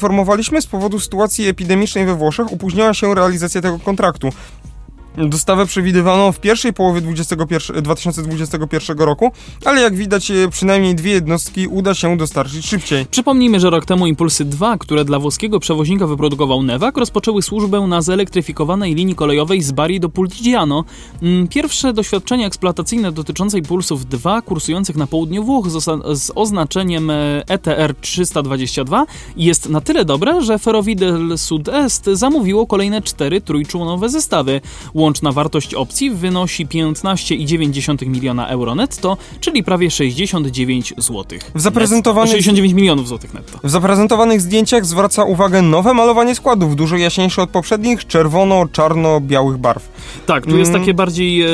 z 0.60 0.66
powodu 0.66 1.00
sytuacji 1.00 1.48
epidemicznej 1.48 2.06
we 2.06 2.14
Włoszech 2.14 2.52
opóźniała 2.52 2.94
się 2.94 3.14
realizacja 3.14 3.60
tego 3.60 3.78
kontraktu. 3.78 4.30
Dostawę 5.16 5.66
przewidywano 5.66 6.32
w 6.32 6.40
pierwszej 6.40 6.72
połowie 6.72 7.00
21, 7.00 7.82
2021 7.82 8.98
roku, 8.98 9.32
ale 9.64 9.80
jak 9.80 9.94
widać 9.94 10.30
e, 10.30 10.48
przynajmniej 10.48 10.94
dwie 10.94 11.12
jednostki 11.12 11.66
uda 11.66 11.94
się 11.94 12.16
dostarczyć 12.16 12.66
szybciej. 12.66 13.06
Przypomnijmy, 13.06 13.60
że 13.60 13.70
rok 13.70 13.84
temu 13.84 14.06
Impulsy 14.06 14.44
2, 14.44 14.78
które 14.78 15.04
dla 15.04 15.18
włoskiego 15.18 15.60
przewoźnika 15.60 16.06
wyprodukował 16.06 16.62
Nevak, 16.62 16.96
rozpoczęły 16.96 17.42
służbę 17.42 17.80
na 17.80 18.02
zelektryfikowanej 18.02 18.94
linii 18.94 19.14
kolejowej 19.14 19.62
z 19.62 19.72
Bari 19.72 20.00
do 20.00 20.08
Pultigiano. 20.08 20.84
Mm, 21.22 21.48
Pierwsze 21.48 21.92
doświadczenia 21.92 22.46
eksploatacyjne 22.46 23.12
dotyczące 23.12 23.58
Impulsów 23.58 24.06
2 24.06 24.42
kursujących 24.42 24.96
na 24.96 25.06
południu 25.06 25.44
Włoch 25.44 25.70
z, 25.70 26.32
oznaczeniem 26.34 27.10
e, 27.10 27.42
ETR 27.48 27.94
322 28.00 29.06
jest 29.36 29.68
na 29.68 29.80
tyle 29.80 30.04
dobre, 30.04 30.42
że 30.42 30.58
Ferrovidel 30.58 31.38
Sud-Est 31.38 32.04
zamówiło 32.12 32.66
kolejne 32.66 33.02
cztery 33.02 33.40
trójczłonowe 33.40 34.08
zestawy. 34.08 34.60
Łączna 35.02 35.32
wartość 35.32 35.74
opcji 35.74 36.10
wynosi 36.10 36.66
15,9 36.66 38.06
miliona 38.08 38.48
euro 38.48 38.74
netto, 38.74 39.16
czyli 39.40 39.64
prawie 39.64 39.90
69 39.90 40.94
zł. 40.98 41.24
W 41.54 41.60
zaprezentowanych- 41.60 42.30
69 42.32 42.72
milionów 42.74 43.08
złotych 43.08 43.34
netto. 43.34 43.58
W 43.64 43.70
zaprezentowanych 43.70 44.40
zdjęciach 44.40 44.86
zwraca 44.86 45.24
uwagę 45.24 45.62
nowe 45.62 45.94
malowanie 45.94 46.34
składów, 46.34 46.76
dużo 46.76 46.96
jaśniejsze 46.96 47.42
od 47.42 47.50
poprzednich, 47.50 48.06
czerwono-czarno-białych 48.06 49.56
barw. 49.58 49.88
Tak, 50.26 50.46
tu 50.46 50.58
jest 50.58 50.70
Mm. 50.70 50.80
takie 50.82 50.94
bardziej 50.94 51.42
e, 51.42 51.48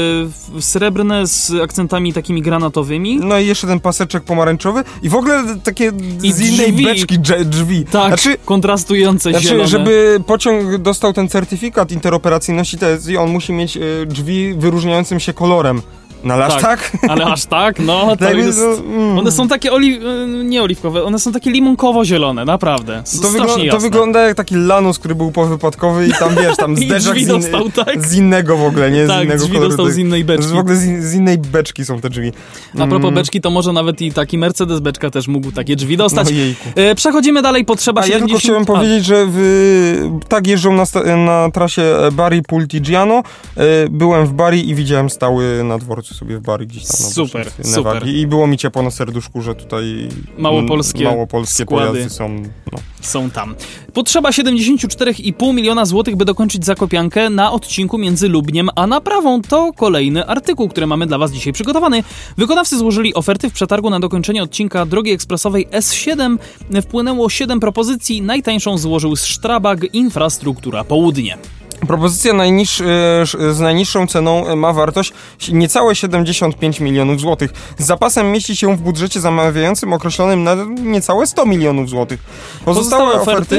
srebrne 0.61 1.26
z 1.26 1.53
akcentami 1.62 2.12
takimi 2.12 2.42
granatowymi. 2.42 3.16
No 3.22 3.38
i 3.38 3.46
jeszcze 3.46 3.66
ten 3.66 3.80
paseczek 3.80 4.22
pomarańczowy 4.24 4.84
i 5.03 5.09
w 5.09 5.14
ogóle 5.14 5.44
takie 5.64 5.92
I 6.22 6.32
z 6.32 6.40
innej 6.40 6.72
drzwi. 6.72 6.84
beczki 6.84 7.18
drzwi. 7.44 7.84
Tak, 7.84 8.09
Znaczy, 8.09 8.36
kontrastujące 8.44 9.30
znaczy, 9.30 9.46
zielone. 9.49 9.68
żeby 9.68 10.20
pociąg 10.26 10.76
dostał 10.78 11.12
ten 11.12 11.28
certyfikat 11.28 11.92
interoperacyjności 11.92 12.78
TSI, 12.78 13.16
on 13.16 13.30
musi 13.39 13.53
mieć 13.53 13.76
e, 13.76 13.80
drzwi 14.07 14.55
wyróżniającym 14.55 15.20
się 15.20 15.32
kolorem. 15.32 15.82
No 16.25 16.35
ale 16.35 16.47
aż 16.47 16.62
tak? 16.62 16.97
Ale 17.09 17.25
aż 17.27 17.45
tak, 17.45 17.79
no 17.79 18.07
to 18.11 18.16
Tak, 18.16 18.37
jest... 18.37 18.59
no, 18.59 18.95
mm. 18.95 19.19
One 19.19 19.33
są 19.33 19.49
takie 19.49 19.73
oli... 19.73 19.95
e, 19.95 20.27
nie 20.45 20.62
oliwkowe, 20.62 21.05
one 21.05 21.19
są 21.19 21.33
takie 21.33 21.51
limonkowo-zielone, 21.51 22.45
naprawdę. 22.45 22.99
S- 23.07 23.21
To, 23.21 23.29
wygl- 23.29 23.71
to 23.71 23.79
wygląda 23.81 24.21
jak 24.27 24.37
taki 24.37 24.55
lanus, 24.57 24.99
który 24.99 25.14
był 25.14 25.33
powypadkowy 25.33 26.07
i 26.07 26.12
tam 26.12 26.35
wiesz, 26.35 26.57
tam 26.57 26.73
I 26.79 26.87
zderzak 26.87 27.14
drzwi 27.14 27.25
z, 27.25 27.29
in- 27.29 27.35
dostał, 27.41 27.85
tak? 27.85 28.07
z 28.07 28.14
innego 28.14 28.57
w 28.57 28.62
ogóle, 28.64 28.91
nie? 28.91 29.05
Z 29.07 29.09
Tak, 29.09 29.25
innego 29.25 29.43
drzwi 29.43 29.53
koloru. 29.57 29.69
dostał 29.69 29.91
z 29.91 29.97
innej 29.99 30.25
beczki. 30.25 30.53
W 30.53 30.59
ogóle 30.59 30.77
z, 30.77 31.05
z 31.05 31.14
innej 31.14 31.39
beczki 31.39 31.85
są 31.85 32.01
te 32.01 32.11
drzwi. 32.11 32.33
A 32.75 32.77
propos 32.87 33.03
Mm. 33.03 33.14
beczki, 33.14 33.41
to 33.41 33.51
może 33.51 33.73
nawet 33.73 34.01
i 34.03 34.12
taki 34.12 34.39
Mercedes 34.39 34.81
beczka 34.81 35.11
też 35.11 35.29
mógł 35.29 35.53
takie 35.53 35.77
drzwi 35.77 35.97
dostać. 35.97 36.29
No. 36.77 36.83
E, 36.83 36.95
Przechodzimy 36.95 37.43
dalej, 37.43 37.64
potrzeba 37.64 38.01
A 38.01 38.07
ja 38.07 38.12
70... 38.12 38.29
tylko 38.31 38.41
chciałem 38.41 38.62
A, 38.62 38.66
powiedzieć, 38.66 39.05
że 39.07 39.27
w, 39.29 40.21
tak 40.29 40.47
jeżdżą 40.47 40.73
na, 40.73 40.85
na 41.16 41.51
trasie 41.51 41.83
Bari 42.12 42.43
Pultigiano. 42.43 43.23
E, 43.57 43.89
Byłem 43.91 44.27
w 44.27 44.33
Bari 44.33 44.71
i 44.71 44.75
widziałem 44.75 45.11
stały 45.11 45.64
na 45.64 45.79
dworcu 45.79 46.08
sobie 46.15 46.39
w 46.39 46.41
Bari 46.41 46.67
gdzieś 46.67 46.87
tam 46.87 47.01
na 47.03 47.11
Super, 47.11 47.51
super. 47.51 47.67
Nevagi. 47.67 48.19
I 48.19 48.27
było 48.27 48.47
mi 48.47 48.59
ciepło 48.59 48.83
na 48.83 48.91
serduszku, 48.91 49.43
że 49.43 49.55
tutaj 49.55 50.09
Małopolskie 50.39 51.05
małopolskie 51.05 51.67
pojazdy 51.67 52.11
są. 52.11 52.29
No. 52.73 52.79
są 53.01 53.31
tam. 53.31 53.55
Potrzeba 53.93 54.31
74,5 54.31 55.55
miliona 55.55 55.85
złotych, 55.85 56.17
by 56.17 56.25
dokończyć 56.25 56.65
zakopiankę 56.65 57.31
na 57.31 57.53
odcinku 57.53 57.99
między 57.99 58.29
Lubniem 58.29 58.71
a 58.77 58.87
Naprawą. 58.87 59.43
To 59.43 59.73
kolejny 59.73 60.27
artykuł, 60.27 60.69
który 60.69 60.87
mamy 60.87 61.07
dla 61.07 61.19
Was 61.19 61.33
dzisiaj 61.33 61.53
przygotowany. 61.53 62.05
Wykonawcy 62.37 62.79
złożyli 62.79 63.15
oferty 63.15 63.51
w 63.51 63.53
przetargu 63.53 63.91
na 63.91 64.01
dokończenie 64.01 64.43
odcinka 64.43 64.87
drogi 64.87 65.11
ekspresowej 65.11 65.69
S7. 65.69 66.39
Wpłynęło 66.83 67.31
7 67.31 67.61
propozycji. 67.61 68.23
Najtańszą 68.23 68.79
złożył 68.79 69.17
Strabag 69.17 69.95
Infrastruktura 69.95 70.85
Południe. 70.85 71.39
Propozycja 71.87 72.33
najniż, 72.33 72.81
e, 72.81 72.85
sz- 73.22 73.55
z 73.57 73.61
najniższą 73.61 74.07
ceną 74.07 74.47
e, 74.47 74.57
ma 74.57 74.72
wartość 74.72 75.12
niecałe 75.53 75.95
75 75.95 76.81
milionów 76.81 77.20
złotych. 77.20 77.51
Z 77.79 77.87
zapasem 77.87 78.33
mieści 78.33 78.57
się 78.57 78.76
w 78.76 78.81
budżecie 78.81 79.20
zamawiającym 79.20 79.93
określonym 79.93 80.43
na 80.45 80.57
niecałe 80.81 81.26
100 81.26 81.47
milionów 81.47 81.89
złotych. 81.89 82.20
Pozostałe, 82.64 83.12
oferty 83.22 83.57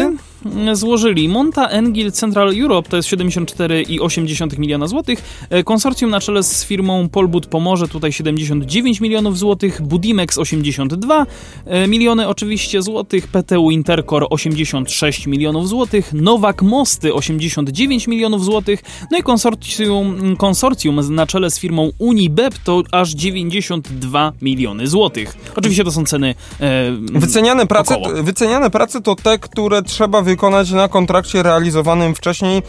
złożyli. 0.73 1.29
Monta 1.29 1.67
Engil 1.67 2.11
Central 2.11 2.61
Europe, 2.61 2.89
to 2.89 2.97
jest 2.97 3.09
74,8 3.09 4.59
miliona 4.59 4.87
złotych, 4.87 5.21
e, 5.49 5.63
konsorcjum 5.63 6.11
na 6.11 6.19
czele 6.19 6.43
z 6.43 6.65
firmą 6.65 7.09
Polbud 7.09 7.45
Pomorze, 7.45 7.87
tutaj 7.87 8.11
79 8.11 9.01
milionów 9.01 9.37
złotych, 9.37 9.81
Budimex 9.81 10.37
82 10.37 11.25
e, 11.65 11.87
miliony 11.87 12.27
oczywiście 12.27 12.81
złotych, 12.81 13.27
PTU 13.27 13.71
Intercore 13.71 14.29
86 14.29 15.27
milionów 15.27 15.69
złotych, 15.69 16.13
Nowak 16.13 16.61
Mosty 16.61 17.13
89 17.13 18.07
milionów 18.07 18.45
złotych, 18.45 18.83
no 19.11 19.17
i 19.17 19.23
konsorcjum, 19.23 20.35
konsorcjum 20.37 21.15
na 21.15 21.27
czele 21.27 21.51
z 21.51 21.59
firmą 21.59 21.91
Unibep 21.97 22.57
to 22.63 22.83
aż 22.91 23.11
92 23.11 24.33
miliony 24.41 24.87
złotych. 24.87 25.37
Oczywiście 25.55 25.83
to 25.83 25.91
są 25.91 26.05
ceny 26.05 26.35
e, 26.59 26.91
Wyceniane 27.01 27.67
prace, 27.67 27.97
około. 27.97 28.23
wyceniane 28.23 28.69
prace 28.69 29.01
to 29.01 29.15
te, 29.15 29.39
które 29.39 29.81
trzeba 29.81 30.21
wykonać 30.29 30.71
na 30.71 30.87
kontrakcie 30.87 31.43
realizowanym 31.43 32.15
wcześniej 32.15 32.61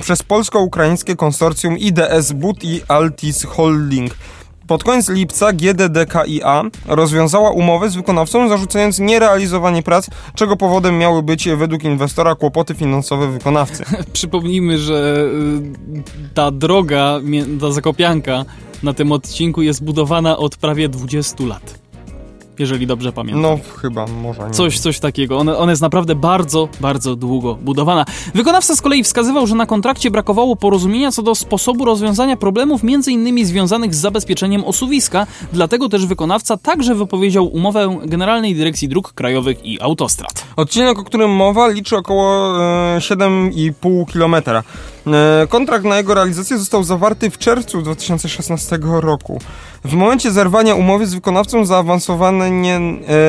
przez 0.00 0.22
polsko-ukraińskie 0.22 1.16
konsorcjum 1.16 1.78
IDS 1.78 2.32
But 2.32 2.64
i 2.64 2.80
Altis 2.88 3.44
Holding. 3.44 4.14
Pod 4.66 4.84
koniec 4.84 5.08
lipca 5.08 5.52
GDDKiA 5.52 6.64
rozwiązała 6.86 7.50
umowę 7.50 7.90
z 7.90 7.94
wykonawcą, 7.94 8.48
zarzucając 8.48 8.98
nierealizowanie 8.98 9.82
prac, 9.82 10.06
czego 10.34 10.56
powodem 10.56 10.98
miały 10.98 11.22
być 11.22 11.48
według 11.48 11.84
inwestora 11.84 12.34
kłopoty 12.34 12.74
finansowe 12.74 13.28
wykonawcy. 13.32 13.84
Przypomnijmy, 14.12 14.78
że 14.78 15.24
y, 15.96 16.34
ta 16.34 16.50
droga, 16.50 17.20
ta 17.60 17.70
zakopianka 17.72 18.44
na 18.82 18.92
tym 18.92 19.12
odcinku 19.12 19.62
jest 19.62 19.84
budowana 19.84 20.36
od 20.36 20.56
prawie 20.56 20.88
20 20.88 21.44
lat. 21.44 21.87
Jeżeli 22.58 22.86
dobrze 22.86 23.12
pamiętam. 23.12 23.42
No 23.42 23.58
chyba, 23.76 24.06
może 24.06 24.42
nie. 24.42 24.50
Coś, 24.50 24.78
coś 24.78 25.00
takiego. 25.00 25.38
Ona, 25.38 25.56
ona 25.58 25.72
jest 25.72 25.82
naprawdę 25.82 26.14
bardzo, 26.14 26.68
bardzo 26.80 27.16
długo 27.16 27.54
budowana. 27.54 28.04
Wykonawca 28.34 28.76
z 28.76 28.80
kolei 28.80 29.04
wskazywał, 29.04 29.46
że 29.46 29.54
na 29.54 29.66
kontrakcie 29.66 30.10
brakowało 30.10 30.56
porozumienia 30.56 31.12
co 31.12 31.22
do 31.22 31.34
sposobu 31.34 31.84
rozwiązania 31.84 32.36
problemów, 32.36 32.82
między 32.82 33.12
innymi 33.12 33.44
związanych 33.44 33.94
z 33.94 33.98
zabezpieczeniem 33.98 34.64
osuwiska, 34.64 35.26
dlatego 35.52 35.88
też 35.88 36.06
wykonawca 36.06 36.56
także 36.56 36.94
wypowiedział 36.94 37.46
umowę 37.46 37.98
Generalnej 38.04 38.54
Dyrekcji 38.54 38.88
Dróg 38.88 39.12
Krajowych 39.12 39.64
i 39.64 39.80
Autostrad. 39.80 40.44
Odcinek, 40.56 40.98
o 40.98 41.04
którym 41.04 41.30
mowa, 41.30 41.68
liczy 41.68 41.96
około 41.96 42.56
e, 42.96 42.98
7,5 42.98 44.12
km. 44.12 44.62
E, 45.14 45.46
kontrakt 45.46 45.84
na 45.84 45.96
jego 45.96 46.14
realizację 46.14 46.58
został 46.58 46.84
zawarty 46.84 47.30
w 47.30 47.38
czerwcu 47.38 47.82
2016 47.82 48.78
roku. 48.82 49.40
W 49.84 49.92
momencie 49.92 50.32
zerwania 50.32 50.74
umowy 50.74 51.06
z 51.06 51.14
wykonawcą 51.14 51.64
zaawansowanie 51.64 52.80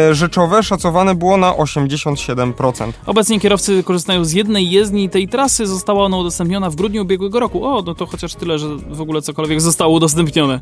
e, 0.10 0.16
rzeczowe 0.16 0.64
szacowane 0.64 1.16
było 1.16 1.38
na 1.38 1.52
87%. 1.52 2.92
Obecnie 3.06 3.40
kierowcy 3.40 3.84
korzystają 3.84 4.26
z 4.26 4.32
jednej 4.32 4.70
jezdni 4.72 5.10
tej 5.10 5.28
trasy, 5.28 5.68
została 5.68 6.06
ona 6.06 6.18
udostępniona 6.18 6.70
w 6.70 6.76
grudniu 6.76 7.02
ubiegłego 7.02 7.40
roku. 7.40 7.66
O, 7.66 7.84
no 7.86 7.96
to 7.96 8.06
chociaż 8.06 8.36
tyle, 8.36 8.60
że 8.60 8.68
w 8.90 9.02
ogóle 9.02 9.22
cokolwiek 9.22 9.62
zostało 9.62 9.94
udostępnione. 9.94 10.60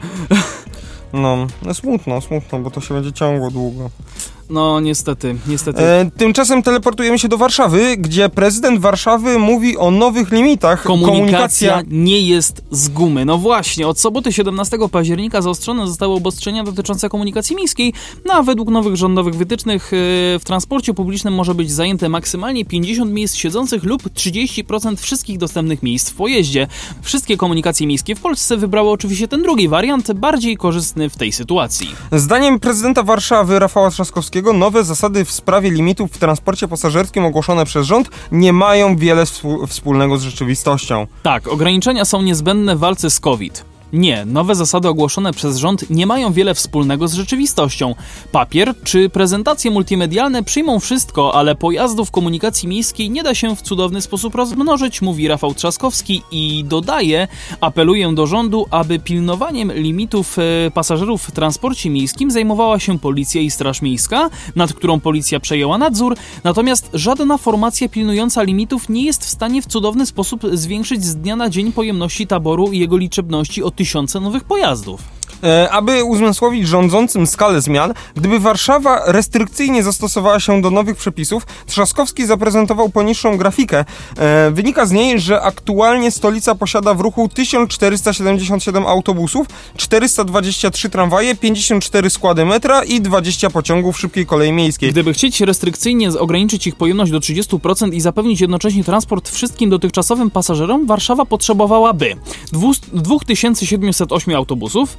No, 1.13 1.47
no 1.65 1.73
smutno, 1.73 2.21
smutno, 2.21 2.59
bo 2.59 2.71
to 2.71 2.81
się 2.81 2.93
będzie 2.93 3.13
ciągło 3.13 3.51
długo. 3.51 3.89
No 4.49 4.79
niestety, 4.79 5.35
niestety. 5.47 5.81
E, 5.81 6.11
tymczasem 6.17 6.63
teleportujemy 6.63 7.19
się 7.19 7.27
do 7.27 7.37
Warszawy, 7.37 7.97
gdzie 7.97 8.29
prezydent 8.29 8.79
Warszawy 8.79 9.39
mówi 9.39 9.77
o 9.77 9.91
nowych 9.91 10.31
limitach. 10.31 10.83
Komunikacja 10.83 11.81
nie 11.87 12.21
jest 12.21 12.63
z 12.71 12.89
gumy. 12.89 13.25
No 13.25 13.37
właśnie, 13.37 13.87
od 13.87 13.99
soboty 13.99 14.33
17 14.33 14.77
października 14.91 15.41
zaostrzone 15.41 15.87
zostały 15.87 16.13
obostrzenia 16.13 16.63
dotyczące 16.63 17.09
komunikacji 17.09 17.55
miejskiej, 17.55 17.93
no 18.25 18.33
a 18.33 18.43
według 18.43 18.69
nowych 18.69 18.95
rządowych 18.95 19.35
wytycznych 19.35 19.93
e, 19.93 19.95
w 20.39 20.43
transporcie 20.43 20.93
publicznym 20.93 21.33
może 21.33 21.55
być 21.55 21.71
zajęte 21.71 22.09
maksymalnie 22.09 22.65
50 22.65 23.11
miejsc 23.11 23.35
siedzących 23.35 23.83
lub 23.83 24.03
30% 24.03 24.97
wszystkich 24.97 25.37
dostępnych 25.37 25.83
miejsc 25.83 26.09
w 26.09 26.13
pojeździe. 26.13 26.67
Wszystkie 27.01 27.37
komunikacje 27.37 27.87
miejskie 27.87 28.15
w 28.15 28.19
Polsce 28.19 28.57
wybrały 28.57 28.89
oczywiście 28.89 29.27
ten 29.27 29.41
drugi 29.41 29.67
wariant, 29.67 30.11
bardziej 30.13 30.57
korzystny 30.57 31.09
w 31.09 31.15
tej 31.15 31.31
sytuacji. 31.31 31.89
Zdaniem 32.11 32.59
prezydenta 32.59 33.03
Warszawy 33.03 33.59
Rafała 33.59 33.89
Trzaskowskiego 33.89 34.36
nowe 34.53 34.83
zasady 34.83 35.25
w 35.25 35.31
sprawie 35.31 35.71
limitów 35.71 36.11
w 36.11 36.17
transporcie 36.17 36.67
pasażerskim 36.67 37.25
ogłoszone 37.25 37.65
przez 37.65 37.87
rząd 37.87 38.09
nie 38.31 38.53
mają 38.53 38.97
wiele 38.97 39.23
wspólnego 39.67 40.17
z 40.17 40.21
rzeczywistością. 40.21 41.07
Tak, 41.23 41.47
ograniczenia 41.47 42.05
są 42.05 42.21
niezbędne 42.21 42.75
w 42.75 42.79
walce 42.79 43.09
z 43.09 43.19
COVID. 43.19 43.65
Nie, 43.93 44.25
nowe 44.25 44.55
zasady 44.55 44.87
ogłoszone 44.87 45.33
przez 45.33 45.57
rząd 45.57 45.89
nie 45.89 46.07
mają 46.07 46.33
wiele 46.33 46.53
wspólnego 46.53 47.07
z 47.07 47.13
rzeczywistością. 47.13 47.95
Papier 48.31 48.73
czy 48.83 49.09
prezentacje 49.09 49.71
multimedialne 49.71 50.43
przyjmą 50.43 50.79
wszystko, 50.79 51.35
ale 51.35 51.55
pojazdów 51.55 52.11
komunikacji 52.11 52.69
miejskiej 52.69 53.09
nie 53.09 53.23
da 53.23 53.35
się 53.35 53.55
w 53.55 53.61
cudowny 53.61 54.01
sposób 54.01 54.35
rozmnożyć, 54.35 55.01
mówi 55.01 55.27
Rafał 55.27 55.53
Trzaskowski 55.53 56.21
i 56.31 56.63
dodaje, 56.67 57.27
apeluję 57.61 58.13
do 58.13 58.27
rządu, 58.27 58.65
aby 58.71 58.99
pilnowaniem 58.99 59.71
limitów 59.71 60.39
e, 60.39 60.71
pasażerów 60.71 61.23
w 61.23 61.31
transporcie 61.31 61.89
miejskim 61.89 62.31
zajmowała 62.31 62.79
się 62.79 62.99
policja 62.99 63.41
i 63.41 63.51
straż 63.51 63.81
miejska, 63.81 64.29
nad 64.55 64.73
którą 64.73 64.99
policja 64.99 65.39
przejęła 65.39 65.77
nadzór, 65.77 66.15
natomiast 66.43 66.89
żadna 66.93 67.37
formacja 67.37 67.89
pilnująca 67.89 68.43
limitów 68.43 68.89
nie 68.89 69.05
jest 69.05 69.25
w 69.25 69.29
stanie 69.29 69.61
w 69.61 69.65
cudowny 69.65 70.05
sposób 70.05 70.41
zwiększyć 70.53 71.05
z 71.05 71.15
dnia 71.15 71.35
na 71.35 71.49
dzień 71.49 71.71
pojemności 71.71 72.27
taboru 72.27 72.71
i 72.71 72.79
jego 72.79 72.97
liczebności 72.97 73.63
o 73.63 73.71
tysiące 73.77 74.19
nowych 74.19 74.43
pojazdów. 74.43 75.16
E, 75.43 75.69
aby 75.69 76.03
uzmysłowić 76.03 76.67
rządzącym 76.67 77.27
skalę 77.27 77.61
zmian, 77.61 77.93
gdyby 78.15 78.39
Warszawa 78.39 79.01
restrykcyjnie 79.05 79.83
zastosowała 79.83 80.39
się 80.39 80.61
do 80.61 80.71
nowych 80.71 80.97
przepisów, 80.97 81.45
Trzaskowski 81.65 82.25
zaprezentował 82.25 82.89
poniższą 82.89 83.37
grafikę. 83.37 83.85
E, 84.17 84.51
wynika 84.51 84.85
z 84.85 84.91
niej, 84.91 85.19
że 85.19 85.41
aktualnie 85.41 86.11
stolica 86.11 86.55
posiada 86.55 86.93
w 86.93 87.01
ruchu 87.01 87.29
1477 87.29 88.85
autobusów, 88.85 89.47
423 89.77 90.89
tramwaje, 90.89 91.35
54 91.35 92.09
składy 92.09 92.45
metra 92.45 92.83
i 92.83 93.01
20 93.01 93.49
pociągów 93.49 93.99
szybkiej 93.99 94.25
kolei 94.25 94.51
miejskiej. 94.51 94.91
Gdyby 94.91 95.13
chcieć 95.13 95.41
restrykcyjnie 95.41 96.09
ograniczyć 96.19 96.67
ich 96.67 96.75
pojemność 96.75 97.11
do 97.11 97.19
30% 97.19 97.93
i 97.93 98.01
zapewnić 98.01 98.41
jednocześnie 98.41 98.83
transport 98.83 99.29
wszystkim 99.29 99.69
dotychczasowym 99.69 100.31
pasażerom, 100.31 100.85
Warszawa 100.85 101.25
potrzebowałaby 101.25 102.15
2708 102.93 104.35
autobusów, 104.35 104.97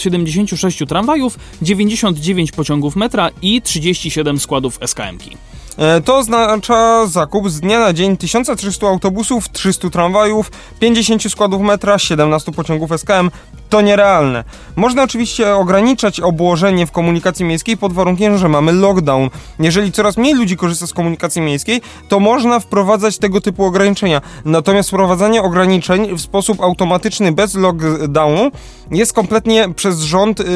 776 0.00 0.78
tramwajów, 0.88 1.38
99 1.62 2.52
pociągów 2.52 2.96
metra 2.96 3.30
i 3.42 3.62
37 3.62 4.40
składów 4.40 4.78
SKM-ki. 4.80 5.36
E, 5.78 6.00
To 6.00 6.16
oznacza 6.18 7.06
zakup 7.06 7.50
z 7.50 7.60
dnia 7.60 7.80
na 7.80 7.92
dzień 7.92 8.16
1300 8.16 8.86
autobusów, 8.86 9.48
300 9.48 9.90
tramwajów, 9.90 10.50
50 10.80 11.30
składów 11.30 11.62
metra, 11.62 11.98
17 11.98 12.52
pociągów 12.52 12.90
SKM. 12.92 13.30
To 13.68 13.80
nierealne. 13.80 14.44
Można 14.76 15.02
oczywiście 15.02 15.54
ograniczać 15.54 16.20
obłożenie 16.20 16.86
w 16.86 16.92
komunikacji 16.92 17.44
miejskiej 17.44 17.76
pod 17.76 17.92
warunkiem, 17.92 18.38
że 18.38 18.48
mamy 18.48 18.72
lockdown. 18.72 19.30
Jeżeli 19.60 19.92
coraz 19.92 20.16
mniej 20.16 20.34
ludzi 20.34 20.56
korzysta 20.56 20.86
z 20.86 20.92
komunikacji 20.92 21.42
miejskiej, 21.42 21.80
to 22.08 22.20
można 22.20 22.60
wprowadzać 22.60 23.18
tego 23.18 23.40
typu 23.40 23.64
ograniczenia. 23.64 24.20
Natomiast 24.44 24.88
wprowadzanie 24.88 25.42
ograniczeń 25.42 26.16
w 26.16 26.20
sposób 26.20 26.60
automatyczny 26.60 27.32
bez 27.32 27.54
lockdownu 27.54 28.50
jest 28.90 29.12
kompletnie 29.12 29.68
przez 29.76 30.00
rząd 30.00 30.38
yy, 30.38 30.46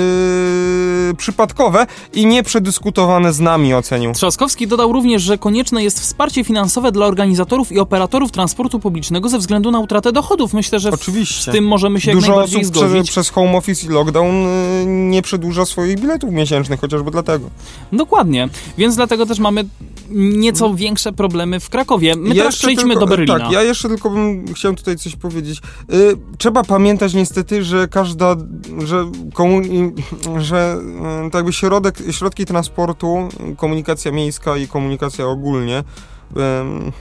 przypadkowe 1.17 1.87
i 2.13 2.27
nieprzedyskutowane 2.27 3.33
z 3.33 3.41
nami, 3.41 3.75
ocenił. 3.75 4.13
Trzaskowski 4.13 4.67
dodał 4.67 4.93
również, 4.93 5.08
że 5.17 5.39
konieczne 5.39 5.85
jest 5.85 6.01
wsparcie 6.01 6.45
finansowe 6.45 6.93
dla 6.93 7.07
organizatorów 7.07 7.73
i 7.73 7.79
operatorów 7.79 8.33
transportu 8.33 8.81
publicznego 8.81 9.29
ze 9.29 9.39
względu 9.39 9.71
na 9.71 9.79
utratę 9.79 10.13
dochodów. 10.13 10.53
Myślę, 10.55 10.81
że 10.81 10.91
w, 10.91 10.95
Oczywiście. 10.95 11.51
z 11.51 11.55
tym 11.55 11.65
możemy 11.67 12.01
się 12.01 12.11
jak 12.11 12.19
Dużo 12.21 12.29
najbardziej 12.33 12.61
osób 12.61 12.77
zgodzić. 12.77 13.11
przez 13.11 13.31
home 13.31 13.57
office 13.57 13.87
i 13.87 13.91
lockdown 13.91 14.47
y, 14.47 14.85
nie 14.87 15.23
przedłuża 15.23 15.65
swoich 15.67 16.01
biletów 16.01 16.31
miesięcznych, 16.31 16.81
chociażby 16.81 17.11
dlatego. 17.11 17.51
Dokładnie, 17.93 18.49
więc 18.79 18.97
dlatego 18.97 19.27
też 19.27 19.39
mamy 19.39 19.65
nieco 20.11 20.75
większe 20.75 21.13
problemy 21.13 21.61
w 21.61 21.71
Krakowie. 21.71 22.17
My 22.17 22.35
teraz 22.35 22.57
przejdźmy 22.57 22.89
tylko, 22.89 23.01
do 23.01 23.07
Berlina. 23.07 23.39
Tak, 23.39 23.53
ja 23.53 23.63
jeszcze 23.63 23.89
tylko 23.89 24.11
bym 24.11 24.55
chciał 24.55 24.75
tutaj 24.75 24.97
coś 24.97 25.17
powiedzieć. 25.17 25.59
Y, 25.93 26.17
trzeba 26.39 26.65
pamiętać 26.65 27.15
niestety, 27.15 27.65
że 27.65 27.89
każda, 27.89 28.37
że, 28.85 29.05
komu- 29.35 29.63
że 30.39 30.77
y, 31.27 31.31
tak 31.31 31.35
jakby 31.35 31.53
środek, 31.53 31.99
środki 32.11 32.47
transportu, 32.47 33.29
komunikacja 33.57 34.13
miejska 34.13 34.57
i 34.57 34.69
komunikacja 34.69 34.98
ogólnie 35.27 35.85
ym, 36.37 36.93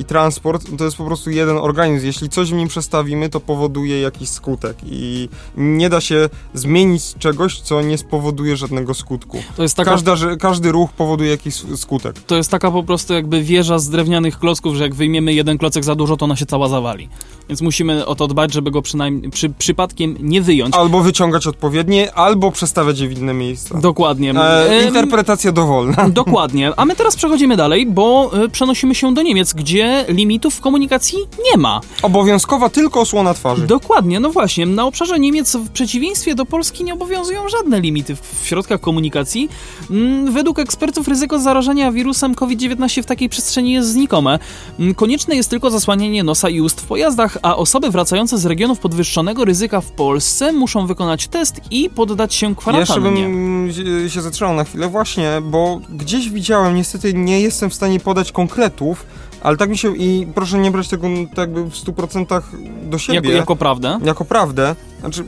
i 0.00 0.04
transport 0.04 0.76
to 0.78 0.84
jest 0.84 0.96
po 0.96 1.04
prostu 1.04 1.30
jeden 1.30 1.56
organizm. 1.56 2.06
Jeśli 2.06 2.28
coś 2.28 2.50
w 2.50 2.54
nim 2.54 2.68
przestawimy, 2.68 3.28
to 3.28 3.40
powoduje 3.40 4.00
jakiś 4.00 4.28
skutek 4.28 4.76
i 4.86 5.28
nie 5.56 5.88
da 5.90 6.00
się 6.00 6.28
zmienić 6.54 7.14
czegoś, 7.18 7.60
co 7.60 7.82
nie 7.82 7.98
spowoduje 7.98 8.56
żadnego 8.56 8.94
skutku. 8.94 9.42
To 9.56 9.62
jest 9.62 9.76
taka, 9.76 9.90
Każda, 9.90 10.16
każdy 10.40 10.72
ruch 10.72 10.92
powoduje 10.92 11.30
jakiś 11.30 11.54
skutek. 11.76 12.20
to 12.26 12.36
jest 12.36 12.50
taka 12.50 12.70
po 12.70 12.82
prostu 12.82 13.14
jakby 13.14 13.42
wieża 13.42 13.78
z 13.78 13.88
drewnianych 13.88 14.38
klocków, 14.38 14.74
że 14.76 14.82
jak 14.84 14.94
wyjmiemy 14.94 15.34
jeden 15.34 15.58
klocek 15.58 15.84
za 15.84 15.94
dużo, 15.94 16.16
to 16.16 16.24
ona 16.24 16.36
się 16.36 16.46
cała 16.46 16.68
zawali. 16.68 17.08
Więc 17.48 17.60
musimy 17.60 18.06
o 18.06 18.14
to 18.14 18.28
dbać, 18.28 18.52
żeby 18.52 18.70
go 18.70 18.82
przynajmniej 18.82 19.30
przy, 19.30 19.50
przypadkiem 19.50 20.16
nie 20.20 20.42
wyjąć. 20.42 20.74
Albo 20.74 21.00
wyciągać 21.00 21.46
odpowiednie, 21.46 22.14
albo 22.14 22.50
przestawiać 22.50 22.98
je 22.98 23.08
w 23.08 23.18
inne 23.18 23.34
miejsca. 23.34 23.80
Dokładnie. 23.80 24.30
E, 24.30 24.86
interpretacja 24.86 25.52
dowolna. 25.52 26.08
Dokładnie. 26.08 26.72
A 26.76 26.84
my 26.84 26.96
teraz 26.96 27.16
przechodzimy 27.16 27.56
dalej, 27.56 27.86
bo 27.86 28.30
e, 28.44 28.48
przenosimy 28.48 28.94
się 28.94 29.14
do 29.14 29.22
Niemiec, 29.22 29.52
gdzie 29.52 29.89
limitów 30.08 30.54
w 30.54 30.60
komunikacji 30.60 31.18
nie 31.50 31.56
ma. 31.56 31.80
Obowiązkowa 32.02 32.68
tylko 32.68 33.00
osłona 33.00 33.34
twarzy. 33.34 33.66
Dokładnie, 33.66 34.20
no 34.20 34.30
właśnie. 34.30 34.66
Na 34.66 34.86
obszarze 34.86 35.18
Niemiec 35.20 35.56
w 35.56 35.70
przeciwieństwie 35.70 36.34
do 36.34 36.46
Polski 36.46 36.84
nie 36.84 36.94
obowiązują 36.94 37.48
żadne 37.48 37.80
limity 37.80 38.16
w, 38.16 38.46
środkach 38.46 38.80
komunikacji. 38.80 39.48
Mm, 39.90 40.32
Według 40.32 40.58
ekspertów 40.58 41.08
ryzyko 41.08 41.38
zarażenia 41.38 41.92
wirusem 41.92 42.34
COVID-19 42.34 43.02
w 43.02 43.06
takiej 43.06 43.28
przestrzeni 43.28 43.72
jest 43.72 43.88
znikome. 43.88 44.38
Mm, 44.78 44.94
Konieczne 44.94 45.36
jest 45.36 45.50
tylko 45.50 45.70
zasłanianie 45.70 46.22
nosa 46.24 46.48
i 46.48 46.60
ust 46.60 46.80
w 46.80 46.84
pojazdach, 46.84 47.38
a 47.42 47.56
osoby 47.56 47.90
wracające 47.90 48.38
z 48.38 48.46
regionów 48.46 48.78
podwyższonego 48.78 49.44
ryzyka 49.44 49.80
w 49.80 49.90
Polsce 49.90 50.52
muszą 50.52 50.86
wykonać 50.86 51.28
test 51.28 51.60
i 51.70 51.90
poddać 51.90 52.34
się 52.34 52.46
Ja 52.46 52.50
Jeszcze 52.50 52.62
kwarantannie. 52.62 53.22
bym 53.22 53.68
się- 54.04 54.10
się 54.10 54.20
zatrzymał 54.22 54.54
na 54.54 54.64
chwilę 54.64 54.88
właśnie, 54.88 55.30
bo 55.44 55.80
gdzieś 55.90 56.30
widziałem, 56.30 56.74
niestety 56.76 57.14
nie 57.14 57.40
jestem 57.40 57.70
w 57.70 57.74
stanie 57.74 58.00
podać 58.00 58.32
konkretów, 58.32 59.06
ale 59.42 59.56
tak 59.56 59.69
mi 59.70 59.78
się 59.78 59.96
i 59.96 60.26
proszę 60.34 60.58
nie 60.58 60.70
brać 60.70 60.88
tego 60.88 61.08
tak 61.28 61.38
jakby 61.38 61.64
w 61.64 61.74
100% 61.74 62.42
do 62.82 62.98
siebie. 62.98 63.16
Jako, 63.16 63.30
jako 63.30 63.56
prawdę. 63.56 63.98
jako 64.04 64.24
prawdę. 64.24 64.76
Znaczy, 65.00 65.24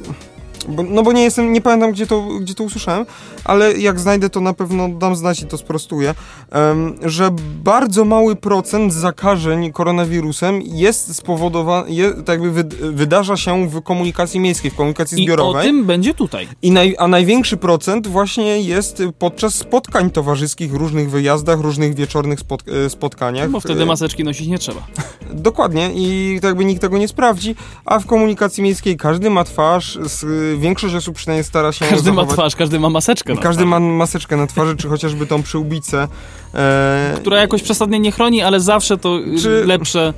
bo, 0.69 0.83
no 0.83 1.03
bo 1.03 1.13
nie 1.13 1.23
jestem, 1.23 1.53
nie 1.53 1.61
pamiętam 1.61 1.93
gdzie 1.93 2.07
to, 2.07 2.23
gdzie 2.41 2.55
to 2.55 2.65
usłyszałem, 2.65 3.07
ale 3.45 3.73
jak 3.79 4.01
znajdę 4.01 4.31
to 4.31 4.41
na 4.41 4.53
pewno 4.53 4.89
dam 4.89 5.17
znać 5.17 5.43
i 5.43 5.47
to 5.47 5.59
sprostuję, 5.59 6.15
em, 6.51 6.95
że 7.03 7.31
bardzo 7.65 8.05
mały 8.05 8.37
procent 8.37 8.93
zakażeń 8.93 9.73
koronawirusem 9.73 10.61
jest 10.63 11.15
spowodowany, 11.17 11.91
je, 11.91 12.11
tak 12.11 12.29
jakby 12.29 12.51
wyd, 12.51 12.75
wydarza 12.75 13.37
się 13.37 13.69
w 13.69 13.83
komunikacji 13.83 14.41
miejskiej, 14.41 14.71
w 14.71 14.75
komunikacji 14.75 15.19
I 15.19 15.21
o 15.21 15.25
zbiorowej. 15.25 15.67
tym 15.67 15.85
będzie 15.85 16.15
tutaj. 16.15 16.49
I 16.63 16.71
naj, 16.71 16.95
a 16.99 17.09
największy 17.09 17.57
procent 17.57 18.07
właśnie 18.07 18.61
jest 18.63 19.03
podczas 19.19 19.55
spotkań 19.55 20.11
towarzyskich, 20.11 20.75
różnych 20.75 21.11
wyjazdach, 21.11 21.61
różnych 21.61 21.95
wieczornych 21.95 22.41
spot, 22.41 22.63
e, 22.87 22.91
spotkaniach. 22.91 23.51
Bo 23.51 23.61
wtedy 23.61 23.83
E, 23.83 23.87
maseczki 23.87 24.25
nosić 24.25 24.49
nie 24.49 24.59
trzeba. 24.59 24.87
Dokładnie 25.33 25.91
i 25.95 26.39
tak 26.43 26.49
jakby 26.49 26.65
nikt 26.65 26.81
tego 26.81 26.99
nie 26.99 27.09
sprawdzi, 27.09 27.55
a 27.85 27.99
w 27.99 28.07
komunikacji 28.07 28.63
miejskiej 28.63 28.97
każdy 28.97 29.31
ma 29.31 29.45
twarz, 29.45 29.97
s- 29.97 30.27
większość 30.59 30.95
osób 30.95 31.17
przynajmniej 31.17 31.45
stara 31.45 31.73
się 31.73 31.85
Każdy 31.85 32.11
ma 32.13 32.17
zachować... 32.17 32.35
twarz, 32.35 32.57
każdy 32.57 32.81
ma 32.81 32.91
maseczkę. 32.91 33.37
Każdy 33.37 33.65
ma 33.65 33.81
maseczkę 33.81 34.37
na 34.37 34.47
twarzy, 34.47 34.77
czy 34.77 34.89
chociażby 34.89 35.27
tą 35.27 35.43
przyłbicę. 35.43 36.09
E, 36.55 37.15
która 37.17 37.41
jakoś 37.41 37.63
przesadnie 37.63 37.99
nie 37.99 38.13
chroni, 38.13 38.43
ale 38.43 38.61
zawsze 38.61 38.99
to 38.99 39.19
y, 39.19 39.39
Czy- 39.43 39.65
lepsze. 39.67 40.15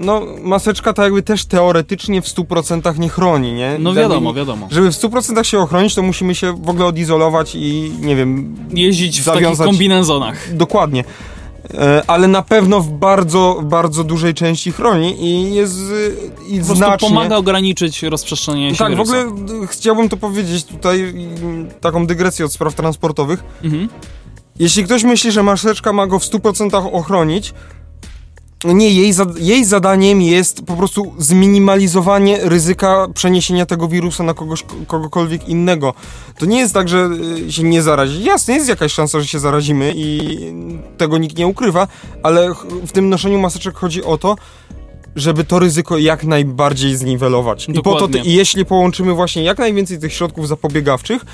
No, 0.00 0.22
maseczka 0.42 0.92
tak 0.92 1.04
jakby 1.04 1.22
też 1.22 1.44
teoretycznie 1.46 2.22
w 2.22 2.24
100% 2.26 2.98
nie 2.98 3.08
chroni, 3.08 3.52
nie? 3.52 3.76
No 3.78 3.94
wiadomo, 3.94 4.34
wiadomo. 4.34 4.68
Żeby 4.70 4.92
w 4.92 4.94
100% 4.94 5.42
się 5.42 5.58
ochronić, 5.58 5.94
to 5.94 6.02
musimy 6.02 6.34
się 6.34 6.52
w 6.62 6.68
ogóle 6.68 6.86
odizolować 6.86 7.54
i, 7.54 7.92
nie 8.00 8.16
wiem, 8.16 8.56
Jeździć 8.70 9.20
w 9.20 9.24
takich 9.24 9.58
kombinezonach. 9.58 10.54
Dokładnie. 10.54 11.04
E, 11.74 12.02
Ale 12.06 12.28
na 12.28 12.42
pewno 12.42 12.80
w 12.80 12.90
bardzo, 12.90 13.60
bardzo 13.62 14.04
dużej 14.04 14.34
części 14.34 14.72
chroni 14.72 15.24
i 15.24 15.54
jest 15.54 15.78
y, 15.78 16.16
i 16.48 16.58
Po 16.60 16.74
znacznie... 16.74 17.08
pomaga 17.08 17.36
ograniczyć 17.36 18.02
rozprzestrzenianie 18.02 18.70
się 18.72 18.78
Tak, 18.78 18.88
w 18.88 18.90
wirusa. 18.96 19.18
ogóle 19.18 19.62
y, 19.64 19.66
chciałbym 19.66 20.08
to 20.08 20.16
powiedzieć 20.16 20.64
tutaj, 20.64 21.14
taką 21.80 22.06
dygresję 22.06 22.44
od 22.44 22.52
spraw 22.52 22.74
transportowych. 22.74 23.44
Mhm. 23.64 23.88
Jeśli 24.58 24.84
ktoś 24.84 25.04
myśli, 25.04 25.32
że 25.32 25.42
maseczka 25.42 25.92
ma 25.92 26.06
go 26.06 26.18
w 26.18 26.24
100% 26.24 26.88
ochronić, 26.92 27.54
nie, 28.72 28.90
jej, 28.90 29.12
za, 29.12 29.26
jej 29.38 29.64
zadaniem 29.64 30.22
jest 30.22 30.66
po 30.66 30.76
prostu 30.76 31.14
zminimalizowanie 31.18 32.38
ryzyka 32.42 33.06
przeniesienia 33.14 33.66
tego 33.66 33.88
wirusa 33.88 34.24
na 34.24 34.34
kogoś, 34.34 34.64
kogokolwiek 34.86 35.48
innego. 35.48 35.94
To 36.38 36.46
nie 36.46 36.58
jest 36.58 36.74
tak, 36.74 36.88
że 36.88 37.10
y, 37.48 37.52
się 37.52 37.62
nie 37.62 37.82
zarazi. 37.82 38.24
Jasne, 38.24 38.54
jest 38.54 38.68
jakaś 38.68 38.92
szansa, 38.92 39.20
że 39.20 39.26
się 39.26 39.38
zarazimy 39.38 39.92
i 39.96 40.38
tego 40.96 41.18
nikt 41.18 41.38
nie 41.38 41.46
ukrywa, 41.46 41.88
ale 42.22 42.54
w 42.86 42.92
tym 42.92 43.08
noszeniu 43.08 43.38
maseczek 43.38 43.74
chodzi 43.74 44.04
o 44.04 44.18
to, 44.18 44.36
żeby 45.16 45.44
to 45.44 45.58
ryzyko 45.58 45.98
jak 45.98 46.24
najbardziej 46.24 46.96
zniwelować. 46.96 47.68
I, 47.68 47.72
po 47.72 47.82
to, 47.82 47.90
Dokładnie. 47.90 48.20
I 48.20 48.34
jeśli 48.34 48.64
połączymy 48.64 49.12
właśnie 49.12 49.42
jak 49.42 49.58
najwięcej 49.58 49.98
tych 49.98 50.12
środków 50.12 50.48
zapobiegawczych, 50.48 51.24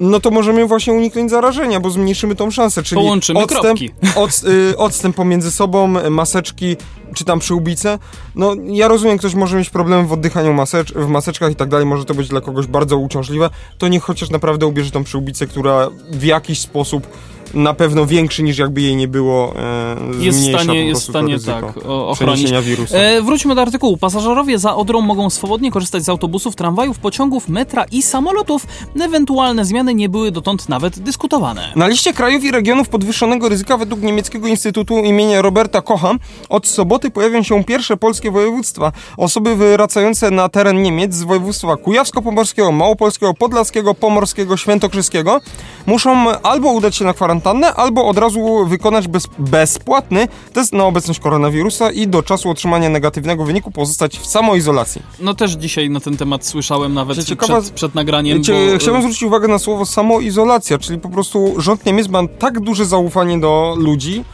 no 0.00 0.20
to 0.20 0.30
możemy 0.30 0.66
właśnie 0.66 0.92
uniknąć 0.92 1.30
zarażenia, 1.30 1.80
bo 1.80 1.90
zmniejszymy 1.90 2.34
tą 2.34 2.50
szansę, 2.50 2.82
czyli 2.82 3.00
Połączymy 3.00 3.40
odstęp, 3.40 3.80
od, 4.16 4.42
y, 4.72 4.76
odstęp 4.76 5.16
pomiędzy 5.16 5.50
sobą, 5.50 5.88
maseczki, 6.10 6.76
czy 7.14 7.24
tam 7.24 7.38
przyłbice. 7.38 7.98
No 8.34 8.54
ja 8.64 8.88
rozumiem, 8.88 9.18
ktoś 9.18 9.34
może 9.34 9.56
mieć 9.56 9.70
problemy 9.70 10.08
w 10.08 10.12
oddychaniu 10.12 10.54
masecz, 10.54 10.92
w 10.94 11.08
maseczkach 11.08 11.52
i 11.52 11.56
tak 11.56 11.68
dalej, 11.68 11.86
może 11.86 12.04
to 12.04 12.14
być 12.14 12.28
dla 12.28 12.40
kogoś 12.40 12.66
bardzo 12.66 12.98
uciążliwe, 12.98 13.50
to 13.78 13.88
niech 13.88 14.02
chociaż 14.02 14.30
naprawdę 14.30 14.66
ubierze 14.66 14.90
tą 14.90 15.04
przyłbicę, 15.04 15.46
która 15.46 15.90
w 16.10 16.22
jakiś 16.22 16.60
sposób 16.60 17.06
na 17.54 17.74
pewno 17.74 18.06
większy 18.06 18.42
niż 18.42 18.58
jakby 18.58 18.80
jej 18.80 18.96
nie 18.96 19.08
było 19.08 19.54
e, 19.56 19.96
Jest 20.24 20.38
w 20.40 20.48
stanie, 20.48 20.84
jest 20.84 21.02
stanie 21.02 21.40
tak 21.40 21.64
ochronić. 21.86 22.52
wirusa. 22.62 22.98
E, 22.98 23.22
wróćmy 23.22 23.54
do 23.54 23.62
artykułu. 23.62 23.96
Pasażerowie 23.96 24.58
za 24.58 24.74
Odrą 24.76 25.00
mogą 25.00 25.30
swobodnie 25.30 25.70
korzystać 25.70 26.02
z 26.04 26.08
autobusów, 26.08 26.56
tramwajów, 26.56 26.98
pociągów, 26.98 27.48
metra 27.48 27.84
i 27.92 28.02
samolotów. 28.02 28.66
Ewentualne 29.00 29.64
zmiany 29.64 29.94
nie 29.94 30.08
były 30.08 30.30
dotąd 30.30 30.68
nawet 30.68 30.98
dyskutowane. 30.98 31.72
Na 31.76 31.86
liście 31.88 32.12
krajów 32.12 32.44
i 32.44 32.50
regionów 32.50 32.88
podwyższonego 32.88 33.48
ryzyka 33.48 33.76
według 33.76 34.02
niemieckiego 34.02 34.48
Instytutu 34.48 34.98
imienia 34.98 35.42
Roberta 35.42 35.82
Kocha 35.82 36.12
od 36.48 36.66
soboty 36.66 37.10
pojawią 37.10 37.42
się 37.42 37.64
pierwsze 37.64 37.96
polskie 37.96 38.30
województwa. 38.30 38.92
Osoby 39.16 39.56
wracające 39.56 40.30
na 40.30 40.48
teren 40.48 40.82
Niemiec 40.82 41.14
z 41.14 41.22
województwa 41.22 41.76
kujawsko-pomorskiego, 41.76 42.72
małopolskiego, 42.72 43.34
podlaskiego, 43.34 43.94
pomorskiego, 43.94 44.56
świętokrzyskiego 44.56 45.40
muszą 45.86 46.40
albo 46.42 46.72
udać 46.72 46.96
się 46.96 47.04
na 47.04 47.12
kwarantannę, 47.14 47.43
albo 47.76 48.06
od 48.06 48.18
razu 48.18 48.66
wykonać 48.66 49.08
bez, 49.08 49.26
bezpłatny 49.38 50.28
test 50.52 50.72
na 50.72 50.84
obecność 50.84 51.20
koronawirusa 51.20 51.90
i 51.90 52.08
do 52.08 52.22
czasu 52.22 52.50
otrzymania 52.50 52.88
negatywnego 52.88 53.44
wyniku 53.44 53.70
pozostać 53.70 54.18
w 54.18 54.26
samoizolacji. 54.26 55.02
No 55.20 55.34
też 55.34 55.52
dzisiaj 55.52 55.90
na 55.90 56.00
ten 56.00 56.16
temat 56.16 56.46
słyszałem 56.46 56.94
nawet 56.94 57.16
Cię 57.16 57.24
ciekawa- 57.24 57.60
przed, 57.60 57.74
przed 57.74 57.94
nagraniem. 57.94 58.38
Bo, 58.38 58.78
chciałbym 58.78 59.02
zwrócić 59.02 59.22
uwagę 59.22 59.48
na 59.48 59.58
słowo 59.58 59.86
samoizolacja, 59.86 60.78
czyli 60.78 61.00
po 61.00 61.08
prostu 61.08 61.54
rząd 61.58 61.86
Niemiec 61.86 62.08
ma 62.08 62.28
tak 62.38 62.60
duże 62.60 62.86
zaufanie 62.86 63.40
do 63.40 63.74
ludzi, 63.78 64.24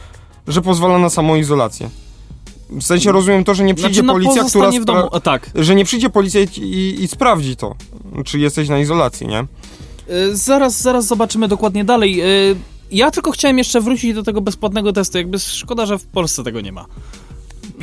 że 0.47 0.61
pozwala 0.61 0.97
na 0.97 1.09
samoizolację. 1.09 1.89
W 2.69 2.83
sensie 2.83 3.11
rozumiem 3.11 3.43
to, 3.43 3.53
że 3.53 3.63
nie 3.63 3.75
przyjdzie 3.75 3.93
znaczy, 4.01 4.07
na 4.07 4.13
policja, 4.13 4.43
która 4.43 4.71
w 4.71 4.85
domu. 4.85 5.09
A, 5.11 5.19
tak. 5.19 5.49
że 5.55 5.75
nie 5.75 5.85
przyjdzie 5.85 6.09
policja 6.09 6.41
i, 6.41 6.97
i, 6.99 7.07
sprawdzi 7.07 7.55
to, 7.55 7.75
czy 8.25 8.39
jesteś 8.39 8.69
na 8.69 8.79
izolacji, 8.79 9.27
nie? 9.27 9.39
E, 9.39 9.45
Zaraz, 10.33 10.81
zaraz 10.81 11.05
zobaczymy 11.07 11.47
dokładnie 11.47 11.83
dalej. 11.85 12.21
E, 12.21 12.25
Ja 12.91 13.11
tylko 13.11 13.31
chciałem 13.31 13.57
jeszcze 13.57 13.81
wrócić 13.81 14.13
do 14.13 14.23
tego 14.23 14.41
bezpłatnego 14.41 14.93
testu. 14.93 15.17
Jakby 15.17 15.39
szkoda, 15.39 15.85
że 15.85 15.97
w 15.97 16.05
Polsce 16.05 16.43
tego 16.43 16.61
nie 16.61 16.71
ma. 16.71 16.85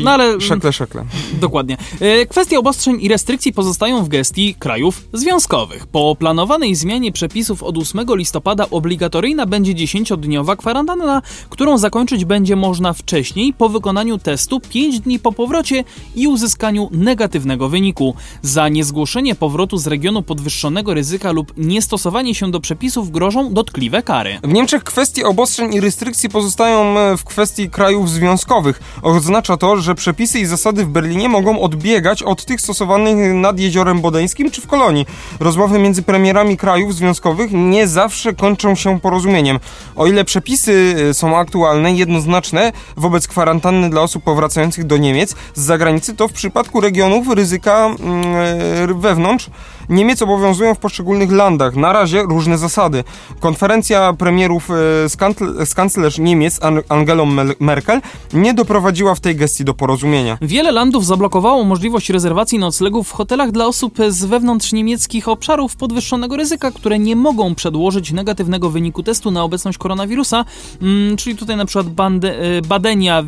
No 0.05 0.11
ale 0.11 0.41
Szekle, 0.41 0.73
szekle. 0.73 1.05
dokładnie. 1.41 1.77
E, 2.01 2.27
Kwestie 2.27 2.59
obostrzeń 2.59 2.99
i 3.01 3.09
restrykcji 3.09 3.53
pozostają 3.53 4.05
w 4.05 4.09
gestii 4.09 4.55
krajów 4.59 5.05
związkowych. 5.13 5.87
Po 5.87 6.17
planowanej 6.19 6.75
zmianie 6.75 7.13
przepisów 7.13 7.63
od 7.63 7.79
8 7.79 8.07
listopada 8.09 8.67
obligatoryjna 8.71 9.47
będzie 9.47 9.75
10-dniowa 9.75 10.57
kwarantanna, 10.57 11.23
którą 11.51 11.79
zakończyć 11.79 12.25
będzie 12.25 12.57
można 12.57 12.93
wcześniej 12.93 13.53
po 13.53 13.69
wykonaniu 13.69 14.19
testu 14.19 14.61
5 14.61 15.01
dni 15.01 15.19
po 15.19 15.33
powrocie 15.33 15.85
i 16.15 16.27
uzyskaniu 16.29 16.89
negatywnego 16.93 17.69
wyniku. 17.69 18.15
Za 18.43 18.69
niezgłoszenie 18.69 19.35
powrotu 19.35 19.77
z 19.79 19.87
regionu 19.87 20.23
podwyższonego 20.23 20.95
ryzyka 20.95 21.33
lub 21.33 21.53
niestosowanie 21.57 22.35
się 22.35 22.51
do 22.51 22.61
przepisów 22.61 23.11
grożą 23.11 23.53
dotkliwe 23.55 24.03
kary. 24.03 24.39
W 24.45 24.53
Niemczech 24.53 24.85
kwestie 24.85 25.27
obostrzeń 25.27 25.75
i 25.75 25.81
restrykcji 25.81 26.29
pozostają 26.29 26.99
e, 26.99 27.17
w 27.17 27.25
kwestii 27.25 27.71
krajów 27.71 28.11
związkowych. 28.11 28.81
Oznacza 29.03 29.57
to, 29.57 29.77
że 29.77 29.88
przepisy 29.95 30.39
i 30.39 30.47
zasady 30.47 30.85
w 30.85 30.89
Berlinie 30.89 31.29
mogą 31.29 31.61
odbiegać 31.61 32.23
od 32.23 32.45
tych 32.45 32.61
stosowanych 32.61 33.35
nad 33.35 33.61
Jeziorem 33.61 34.01
Bodeńskim 34.01 34.51
czy 34.51 34.61
w 34.61 34.67
Kolonii. 34.67 35.07
Rozmowy 35.41 35.79
między 35.79 36.03
premierami 36.03 36.57
krajów 36.57 36.95
związkowych 36.95 37.51
nie 37.53 37.89
zawsze 37.89 38.33
kończą 38.33 38.75
się 38.75 39.01
porozumieniem. 39.01 39.59
O 39.97 40.07
ile 40.07 40.25
przepisy 40.25 40.97
e, 41.11 41.15
są 41.15 41.39
aktualne, 41.39 41.93
jednoznaczne 41.93 42.73
wobec 42.97 43.29
kwarantanny 43.29 43.91
dla 43.91 44.01
osób 44.01 44.25
powracających 44.25 44.85
do 44.85 44.97
Niemiec 44.97 45.35
z 45.55 45.61
zagranicy, 45.61 46.17
to 46.17 46.29
w 46.29 46.33
przypadku 46.33 46.81
regionów 46.81 47.29
ryzyka 47.29 47.89
e, 47.89 48.95
wewnątrz 48.95 49.51
Niemiec 49.89 50.23
obowiązują 50.23 50.75
w 50.75 50.79
poszczególnych 50.79 51.33
landach. 51.33 51.77
Na 51.77 51.93
razie 51.93 52.23
różne 52.23 52.59
zasady. 52.59 53.05
Konferencja 53.41 54.13
premierów 54.13 54.71
e, 54.71 54.75
z, 55.09 55.17
kancl 55.17 55.67
z 55.67 55.75
kanclerz 55.75 56.19
Niemiec 56.19 56.63
An 56.63 56.81
Angelą 56.89 57.27
Merkel 57.61 58.01
nie 58.33 58.55
doprowadziła 58.55 59.15
w 59.15 59.21
tej 59.21 59.37
gestii 59.37 59.65
do 59.65 59.75
porozumienia. 59.75 60.39
Wiele 60.43 60.73
landów 60.73 61.07
zablokowało 61.07 61.65
możliwość 61.65 62.11
rezerwacji 62.11 62.59
noclegów 62.59 63.09
w 63.09 63.13
hotelach 63.13 63.51
dla 63.51 63.67
osób 63.67 63.99
z 64.09 64.25
wewnątrz 64.25 64.73
niemieckich 64.73 65.29
obszarów 65.29 65.77
podwyższonego 65.77 66.37
ryzyka, 66.37 66.71
które 66.71 66.99
nie 66.99 67.17
mogą 67.17 67.55
przedłożyć 67.55 68.13
negatywnego 68.13 68.71
wyniku 68.71 69.03
testu 69.03 69.31
na 69.31 69.45
obecność 69.45 69.79
koronawirusa, 69.79 70.45
mm, 70.83 71.17
czyli 71.17 71.37
tutaj 71.37 71.57
na 71.57 71.65
przykład 71.65 71.87
e, 71.87 72.63
Badenia, 72.63 73.25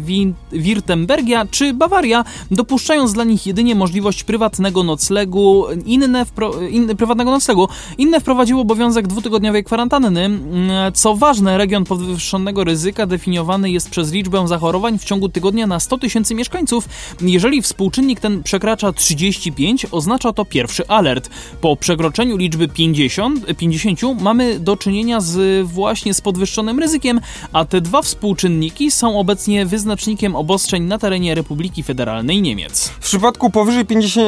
Wirtembergia 0.52 1.46
czy 1.50 1.74
Bawaria, 1.74 2.24
dopuszczając 2.50 3.12
dla 3.12 3.24
nich 3.24 3.46
jedynie 3.46 3.74
możliwość 3.74 4.24
prywatnego 4.24 4.82
noclegu, 4.82 5.64
inne, 5.86 6.26
inne 6.70 6.94
prywatnego 6.94 7.30
noclegu. 7.30 7.68
Inne 7.98 8.20
wprowadziło 8.20 8.62
obowiązek 8.62 9.06
dwutygodniowej 9.06 9.64
kwarantanny. 9.64 10.24
Mm, 10.24 10.92
co 10.94 11.16
ważne, 11.16 11.58
region 11.58 11.84
podwyższonego 11.84 12.64
ryzyka 12.64 13.06
definiowany 13.06 13.70
jest 13.70 13.90
przez 13.90 14.12
liczbę 14.12 14.48
zachorowań 14.48 14.98
w 14.98 15.04
ciągu 15.04 15.28
tygodnia 15.28 15.66
na 15.66 15.80
100 15.80 15.98
tysięcy 15.98 16.34
mieszkańców. 16.34 16.88
Jeżeli 17.20 17.62
współczynnik 17.62 18.20
ten 18.20 18.42
przekracza 18.42 18.92
35, 18.92 19.86
oznacza 19.90 20.32
to 20.32 20.44
pierwszy 20.44 20.88
alert. 20.88 21.30
Po 21.60 21.76
przekroczeniu 21.76 22.36
liczby 22.36 22.68
50, 22.68 23.56
50 23.56 24.00
mamy 24.20 24.60
do 24.60 24.76
czynienia 24.76 25.20
z 25.20 25.66
właśnie 25.66 26.14
z 26.14 26.20
podwyższonym 26.20 26.78
ryzykiem, 26.78 27.20
a 27.52 27.64
te 27.64 27.80
dwa 27.80 28.02
współczynniki 28.02 28.90
są 28.90 29.18
obecnie 29.18 29.66
wyznacznikiem 29.66 30.36
obostrzeń 30.36 30.84
na 30.84 30.98
terenie 30.98 31.34
Republiki 31.34 31.82
Federalnej 31.82 32.42
Niemiec. 32.42 32.88
W 32.88 32.98
przypadku 32.98 33.50
powyżej 33.50 33.86
50, 33.86 34.26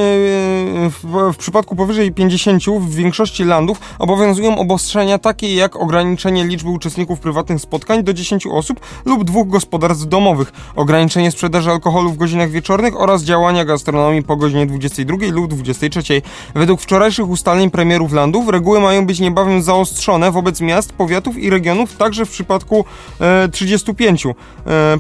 w, 0.91 1.33
w 1.35 1.37
przypadku 1.37 1.77
powyżej 1.77 2.12
50 2.13 2.63
w 2.81 2.95
większości 2.95 3.45
landów 3.45 3.81
obowiązują 3.99 4.59
obostrzenia 4.59 5.19
takie 5.19 5.55
jak 5.55 5.77
ograniczenie 5.77 6.45
liczby 6.45 6.71
uczestników 6.71 7.21
prywatnych 7.21 7.61
spotkań 7.61 8.05
do 8.05 8.15
10 8.15 8.47
osób 8.47 8.81
lub 9.05 9.25
dwóch 9.25 9.49
gospodarstw 9.49 10.07
domowych, 10.07 10.53
ograniczenie 10.77 11.31
sprzedaży 11.31 11.71
alkoholu 11.71 12.11
w 12.11 12.17
godzinach 12.17 12.51
wieczornych 12.51 13.01
oraz 13.01 13.23
działania 13.23 13.65
gastronomii 13.65 14.23
po 14.23 14.37
godzinie 14.37 14.67
22 14.67 15.17
lub 15.33 15.49
23. 15.49 16.23
Według 16.55 16.81
wczorajszych 16.81 17.29
ustaleń 17.29 17.71
premierów 17.71 18.13
landów 18.13 18.49
reguły 18.49 18.81
mają 18.81 19.07
być 19.07 19.21
niebawem 19.21 19.63
zaostrzone 19.63 20.31
wobec 20.31 20.61
miast, 20.61 20.93
powiatów 20.93 21.39
i 21.39 21.51
regionów, 21.51 21.97
także 21.97 22.27
w 22.27 22.31
przypadku 22.31 22.85
e, 23.21 23.49
35, 23.49 24.27
e, 24.27 24.33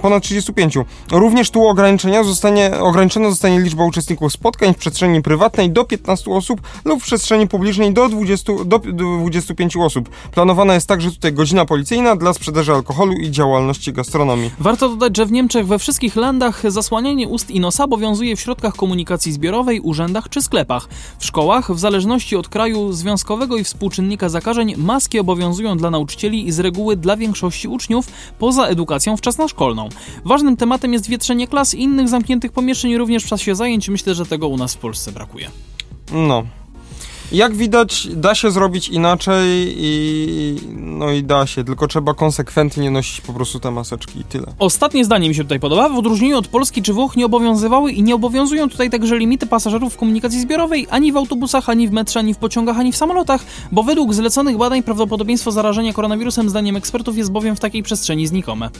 ponad 0.02 0.22
35. 0.22 0.78
Również 1.12 1.50
tu 1.50 1.66
ograniczenia 1.66 2.24
zostanie, 2.24 2.78
ograniczona 2.78 3.30
zostanie 3.30 3.60
liczba 3.60 3.84
uczestników 3.84 4.32
spotkań 4.32 4.74
w 4.74 4.76
przestrzeni 4.76 5.22
prywatnej 5.22 5.70
do 5.70 5.84
15 5.84 6.30
osób 6.30 6.60
lub 6.84 7.01
w 7.02 7.04
przestrzeni 7.04 7.48
publicznej 7.48 7.92
do 7.92 8.08
20, 8.08 8.52
do 8.64 8.78
25 8.78 9.76
osób. 9.76 10.08
Planowana 10.08 10.74
jest 10.74 10.88
także 10.88 11.10
tutaj 11.10 11.32
godzina 11.32 11.64
policyjna 11.64 12.16
dla 12.16 12.32
sprzedaży 12.32 12.72
alkoholu 12.72 13.12
i 13.12 13.30
działalności 13.30 13.92
gastronomii. 13.92 14.50
Warto 14.58 14.88
dodać, 14.88 15.16
że 15.16 15.26
w 15.26 15.32
Niemczech 15.32 15.66
we 15.66 15.78
wszystkich 15.78 16.16
landach 16.16 16.70
zasłanianie 16.70 17.28
ust 17.28 17.50
i 17.50 17.60
nosa 17.60 17.84
obowiązuje 17.84 18.36
w 18.36 18.40
środkach 18.40 18.74
komunikacji 18.74 19.32
zbiorowej, 19.32 19.80
urzędach 19.80 20.28
czy 20.28 20.42
sklepach. 20.42 20.88
W 21.18 21.24
szkołach, 21.24 21.72
w 21.72 21.78
zależności 21.78 22.36
od 22.36 22.48
kraju 22.48 22.92
związkowego 22.92 23.56
i 23.56 23.64
współczynnika 23.64 24.28
zakażeń, 24.28 24.74
maski 24.76 25.18
obowiązują 25.18 25.76
dla 25.76 25.90
nauczycieli 25.90 26.46
i 26.46 26.52
z 26.52 26.58
reguły 26.58 26.96
dla 26.96 27.16
większości 27.16 27.68
uczniów 27.68 28.06
poza 28.38 28.66
edukacją 28.66 29.16
wczesnoszkolną. 29.16 29.88
Ważnym 30.24 30.56
tematem 30.56 30.92
jest 30.92 31.08
wietrzenie 31.08 31.46
klas 31.46 31.74
i 31.74 31.82
innych 31.82 32.08
zamkniętych 32.08 32.52
pomieszczeń 32.52 32.96
również 32.96 33.24
w 33.24 33.28
czasie 33.28 33.54
zajęć. 33.54 33.88
Myślę, 33.88 34.14
że 34.14 34.26
tego 34.26 34.48
u 34.48 34.56
nas 34.56 34.74
w 34.74 34.78
Polsce 34.78 35.12
brakuje. 35.12 35.50
No, 36.12 36.42
jak 37.32 37.56
widać, 37.56 38.08
da 38.10 38.34
się 38.34 38.50
zrobić 38.50 38.88
inaczej 38.88 39.74
i 39.76 40.56
no 40.76 41.10
i 41.10 41.22
da 41.22 41.46
się, 41.46 41.64
tylko 41.64 41.86
trzeba 41.86 42.14
konsekwentnie 42.14 42.90
nosić 42.90 43.20
po 43.20 43.32
prostu 43.32 43.60
te 43.60 43.70
maseczki 43.70 44.20
i 44.20 44.24
tyle. 44.24 44.46
Ostatnie 44.58 45.04
zdanie 45.04 45.28
mi 45.28 45.34
się 45.34 45.42
tutaj 45.42 45.60
podoba. 45.60 45.88
W 45.88 45.98
odróżnieniu 45.98 46.38
od 46.38 46.48
Polski 46.48 46.82
czy 46.82 46.92
Włoch 46.92 47.16
nie 47.16 47.26
obowiązywały 47.26 47.92
i 47.92 48.02
nie 48.02 48.14
obowiązują 48.14 48.68
tutaj 48.68 48.90
także 48.90 49.18
limity 49.18 49.46
pasażerów 49.46 49.94
w 49.94 49.96
komunikacji 49.96 50.40
zbiorowej 50.40 50.86
ani 50.90 51.12
w 51.12 51.16
autobusach, 51.16 51.68
ani 51.68 51.88
w 51.88 51.92
metrze, 51.92 52.18
ani 52.18 52.34
w 52.34 52.38
pociągach, 52.38 52.78
ani 52.78 52.92
w 52.92 52.96
samolotach, 52.96 53.44
bo 53.72 53.82
według 53.82 54.14
zleconych 54.14 54.56
badań 54.56 54.82
prawdopodobieństwo 54.82 55.52
zarażenia 55.52 55.92
koronawirusem 55.92 56.50
zdaniem 56.50 56.76
ekspertów 56.76 57.16
jest 57.16 57.32
bowiem 57.32 57.56
w 57.56 57.60
takiej 57.60 57.82
przestrzeni 57.82 58.26
znikome. 58.26 58.70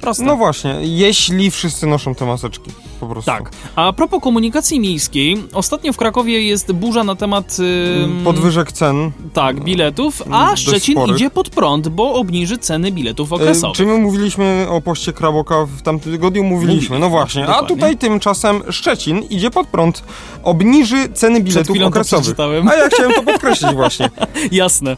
Proste. 0.00 0.24
No 0.24 0.36
właśnie, 0.36 0.76
jeśli 0.80 1.50
wszyscy 1.50 1.86
noszą 1.86 2.14
te 2.14 2.26
maseczki, 2.26 2.70
po 3.00 3.06
prostu. 3.06 3.30
Tak. 3.30 3.50
A 3.76 3.92
propos 3.92 4.22
komunikacji 4.22 4.80
miejskiej, 4.80 5.36
ostatnio 5.52 5.92
w 5.92 5.96
Krakowie 5.96 6.42
jest 6.42 6.72
burza 6.72 7.04
na 7.04 7.14
temat... 7.16 7.58
Yy, 7.58 8.24
Podwyżek 8.24 8.72
cen. 8.72 9.10
Tak, 9.32 9.64
biletów, 9.64 10.22
a 10.30 10.56
Szczecin 10.56 10.94
sporych. 10.94 11.16
idzie 11.16 11.30
pod 11.30 11.50
prąd, 11.50 11.88
bo 11.88 12.14
obniży 12.14 12.58
ceny 12.58 12.92
biletów 12.92 13.32
okresowych. 13.32 13.78
Yy, 13.78 13.86
czy 13.86 13.92
my 13.92 13.98
mówiliśmy 13.98 14.66
o 14.70 14.80
poście 14.80 15.12
Kraboka 15.12 15.66
w 15.66 15.82
tamtym 15.82 16.12
tygodniu? 16.12 16.44
Mówiliśmy, 16.44 16.98
no 16.98 17.10
właśnie. 17.10 17.42
Dokładnie. 17.42 17.64
A 17.64 17.68
tutaj 17.68 17.96
tymczasem 17.96 18.62
Szczecin 18.70 19.22
idzie 19.22 19.50
pod 19.50 19.66
prąd, 19.66 20.02
obniży 20.42 21.08
ceny 21.08 21.40
biletów 21.40 21.76
okresowych. 21.84 22.40
A 22.40 22.74
ja 22.74 22.88
chciałem 22.88 23.12
to 23.12 23.22
podkreślić 23.22 23.72
właśnie. 23.72 24.10
Jasne. 24.52 24.96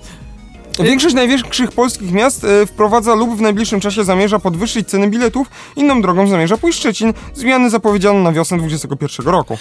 Większość 0.78 1.14
największych 1.14 1.72
polskich 1.72 2.12
miast 2.12 2.44
e, 2.44 2.66
wprowadza 2.66 3.14
lub 3.14 3.36
w 3.36 3.40
najbliższym 3.40 3.80
czasie 3.80 4.04
zamierza 4.04 4.38
podwyższyć 4.38 4.88
ceny 4.88 5.08
biletów, 5.08 5.50
inną 5.76 6.02
drogą 6.02 6.26
zamierza 6.26 6.56
pójść 6.56 6.78
Szczecin. 6.78 7.12
Zmiany 7.34 7.70
zapowiedziano 7.70 8.20
na 8.20 8.32
wiosnę 8.32 8.58
2021 8.58 9.32
roku. 9.32 9.58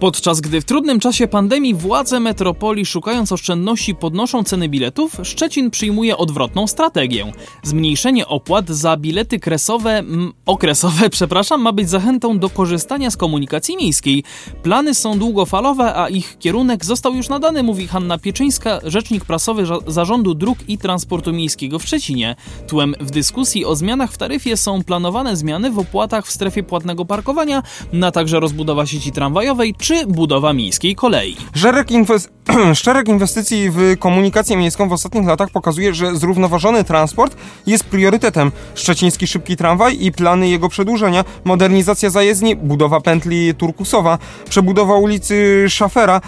Podczas 0.00 0.40
gdy 0.40 0.60
w 0.60 0.64
trudnym 0.64 1.00
czasie 1.00 1.28
pandemii 1.28 1.74
władze 1.74 2.20
metropolii 2.20 2.86
szukając 2.86 3.32
oszczędności 3.32 3.94
podnoszą 3.94 4.44
ceny 4.44 4.68
biletów, 4.68 5.12
Szczecin 5.22 5.70
przyjmuje 5.70 6.16
odwrotną 6.16 6.66
strategię. 6.66 7.32
Zmniejszenie 7.62 8.26
opłat 8.26 8.70
za 8.70 8.96
bilety 8.96 9.40
kresowe, 9.40 9.98
m, 9.98 10.32
okresowe, 10.46 11.10
przepraszam, 11.16 11.62
ma 11.62 11.72
być 11.72 11.90
zachętą 11.90 12.38
do 12.38 12.50
korzystania 12.50 13.10
z 13.10 13.16
komunikacji 13.16 13.76
miejskiej. 13.76 14.24
Plany 14.62 14.94
są 14.94 15.18
długofalowe, 15.18 15.94
a 15.94 16.08
ich 16.08 16.38
kierunek 16.38 16.84
został 16.84 17.14
już 17.14 17.28
nadany, 17.28 17.62
mówi 17.62 17.88
Hanna 17.88 18.18
Pieczyńska, 18.18 18.80
rzecznik 18.84 19.24
prasowy 19.24 19.64
Zarządu 19.86 20.34
Dróg 20.34 20.53
i 20.68 20.78
Transportu 20.78 21.32
Miejskiego 21.32 21.78
w 21.78 21.84
Szczecinie. 21.84 22.36
Tłem 22.66 22.94
w 23.00 23.10
dyskusji 23.10 23.64
o 23.64 23.76
zmianach 23.76 24.12
w 24.12 24.18
taryfie 24.18 24.56
są 24.56 24.84
planowane 24.84 25.36
zmiany 25.36 25.70
w 25.70 25.78
opłatach 25.78 26.26
w 26.26 26.30
strefie 26.30 26.62
płatnego 26.62 27.04
parkowania, 27.04 27.62
na 27.92 28.10
także 28.10 28.40
rozbudowa 28.40 28.86
sieci 28.86 29.12
tramwajowej 29.12 29.74
czy 29.78 30.06
budowa 30.06 30.52
miejskiej 30.52 30.94
kolei. 30.94 31.36
Szereg, 31.54 31.90
inwes 31.90 32.28
szereg 32.74 33.08
inwestycji 33.08 33.70
w 33.70 33.98
komunikację 33.98 34.56
miejską 34.56 34.88
w 34.88 34.92
ostatnich 34.92 35.26
latach 35.26 35.50
pokazuje, 35.50 35.94
że 35.94 36.16
zrównoważony 36.16 36.84
transport 36.84 37.36
jest 37.66 37.84
priorytetem. 37.84 38.52
Szczeciński 38.74 39.26
szybki 39.26 39.56
tramwaj 39.56 40.04
i 40.04 40.12
plany 40.12 40.48
jego 40.48 40.68
przedłużenia, 40.68 41.24
modernizacja 41.44 42.10
zajezdni, 42.10 42.56
budowa 42.56 43.00
pętli 43.00 43.54
Turkusowa, 43.54 44.18
przebudowa 44.48 44.94
ulicy 44.94 45.64
Szafera, 45.68 46.20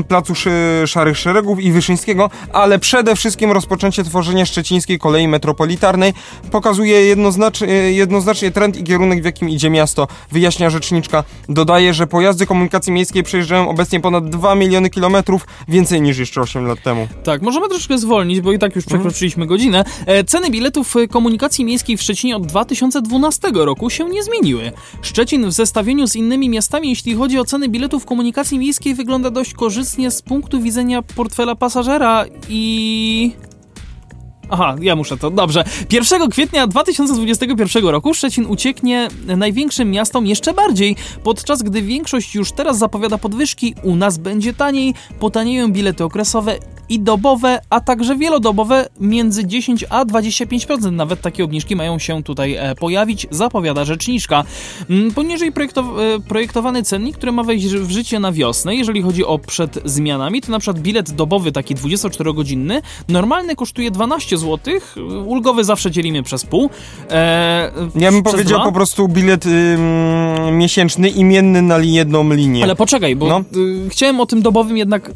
y, 0.00 0.04
placu 0.04 0.34
Szarych 0.86 1.18
Szeregów 1.18 1.60
i 1.60 1.72
Wyszyńskiego, 1.72 2.30
ale 2.52 2.78
przede 2.78 3.16
wszystkim 3.16 3.52
rozpoczęcie 3.52 3.73
tworzenia 4.04 4.46
szczecińskiej 4.46 4.98
kolei 4.98 5.28
metropolitarnej 5.28 6.12
pokazuje 6.50 7.04
jednoznacznie, 7.04 7.66
jednoznacznie 7.92 8.50
trend 8.50 8.76
i 8.76 8.84
kierunek, 8.84 9.22
w 9.22 9.24
jakim 9.24 9.48
idzie 9.50 9.70
miasto, 9.70 10.08
wyjaśnia 10.32 10.70
rzeczniczka. 10.70 11.24
Dodaje, 11.48 11.94
że 11.94 12.06
pojazdy 12.06 12.46
komunikacji 12.46 12.92
miejskiej 12.92 13.22
przejeżdżają 13.22 13.68
obecnie 13.68 14.00
ponad 14.00 14.28
2 14.28 14.54
miliony 14.54 14.90
kilometrów, 14.90 15.46
więcej 15.68 16.02
niż 16.02 16.18
jeszcze 16.18 16.40
8 16.40 16.66
lat 16.66 16.82
temu. 16.82 17.08
Tak, 17.24 17.42
możemy 17.42 17.68
troszkę 17.68 17.98
zwolnić, 17.98 18.40
bo 18.40 18.52
i 18.52 18.58
tak 18.58 18.76
już 18.76 18.84
przekroczyliśmy 18.84 19.42
mhm. 19.42 19.48
godzinę. 19.48 19.84
E, 20.06 20.24
ceny 20.24 20.50
biletów 20.50 20.94
komunikacji 21.10 21.64
miejskiej 21.64 21.96
w 21.96 22.02
Szczecinie 22.02 22.36
od 22.36 22.46
2012 22.46 23.48
roku 23.54 23.90
się 23.90 24.04
nie 24.04 24.22
zmieniły. 24.22 24.72
Szczecin 25.02 25.46
w 25.46 25.52
zestawieniu 25.52 26.06
z 26.06 26.16
innymi 26.16 26.48
miastami, 26.48 26.88
jeśli 26.88 27.14
chodzi 27.14 27.38
o 27.38 27.44
ceny 27.44 27.68
biletów 27.68 28.06
komunikacji 28.06 28.58
miejskiej, 28.58 28.94
wygląda 28.94 29.30
dość 29.30 29.54
korzystnie 29.54 30.10
z 30.10 30.22
punktu 30.22 30.60
widzenia 30.60 31.02
portfela 31.02 31.54
pasażera 31.54 32.24
i 32.48 33.32
Aha, 34.54 34.76
ja 34.80 34.96
muszę 34.96 35.16
to. 35.16 35.30
Dobrze. 35.30 35.64
1 35.92 36.30
kwietnia 36.30 36.66
2021 36.66 37.86
roku 37.86 38.14
Szczecin 38.14 38.46
ucieknie 38.46 39.08
największym 39.36 39.90
miastom 39.90 40.26
jeszcze 40.26 40.52
bardziej, 40.54 40.96
podczas 41.24 41.62
gdy 41.62 41.82
większość 41.82 42.34
już 42.34 42.52
teraz 42.52 42.78
zapowiada 42.78 43.18
podwyżki, 43.18 43.74
u 43.82 43.96
nas 43.96 44.18
będzie 44.18 44.52
taniej, 44.52 44.94
potanieją 45.20 45.72
bilety 45.72 46.04
okresowe 46.04 46.58
i 46.88 47.00
dobowe, 47.00 47.60
a 47.70 47.80
także 47.80 48.16
wielodobowe 48.16 48.88
między 49.00 49.46
10 49.46 49.84
a 49.90 50.04
25%. 50.04 50.92
Nawet 50.92 51.20
takie 51.20 51.44
obniżki 51.44 51.76
mają 51.76 51.98
się 51.98 52.22
tutaj 52.22 52.54
e, 52.54 52.74
pojawić, 52.74 53.26
zapowiada 53.30 53.84
rzeczniczka. 53.84 54.44
Mm, 54.90 55.12
Poniżej 55.14 55.52
projektow- 55.52 56.00
e, 56.00 56.20
projektowany 56.20 56.82
cennik, 56.82 57.16
który 57.16 57.32
ma 57.32 57.42
wejść 57.42 57.66
w 57.66 57.90
życie 57.90 58.20
na 58.20 58.32
wiosnę, 58.32 58.74
jeżeli 58.74 59.02
chodzi 59.02 59.24
o 59.24 59.38
przed 59.38 59.78
zmianami, 59.84 60.40
to 60.40 60.52
na 60.52 60.58
przykład 60.58 60.82
bilet 60.82 61.10
dobowy 61.10 61.52
taki 61.52 61.74
24-godzinny, 61.74 62.82
normalny 63.08 63.56
kosztuje 63.56 63.90
12 63.90 64.38
zł, 64.38 64.43
ulgowy 65.26 65.64
zawsze 65.64 65.90
dzielimy 65.90 66.22
przez 66.22 66.44
pół. 66.44 66.70
E, 67.10 67.70
Ja 67.94 68.12
bym 68.12 68.22
powiedział 68.22 68.58
dwa. 68.58 68.64
po 68.68 68.72
prostu 68.72 69.08
bilet 69.08 69.46
ym, 69.46 70.58
miesięczny 70.58 71.08
imienny 71.08 71.62
na 71.62 71.78
jedną 71.78 72.32
linię. 72.32 72.62
Ale 72.64 72.76
poczekaj, 72.76 73.16
bo 73.16 73.26
No. 73.28 73.40
y, 73.86 73.88
chciałem 73.90 74.20
o 74.20 74.26
tym 74.26 74.42
dobowym 74.42 74.76
jednak 74.76 75.10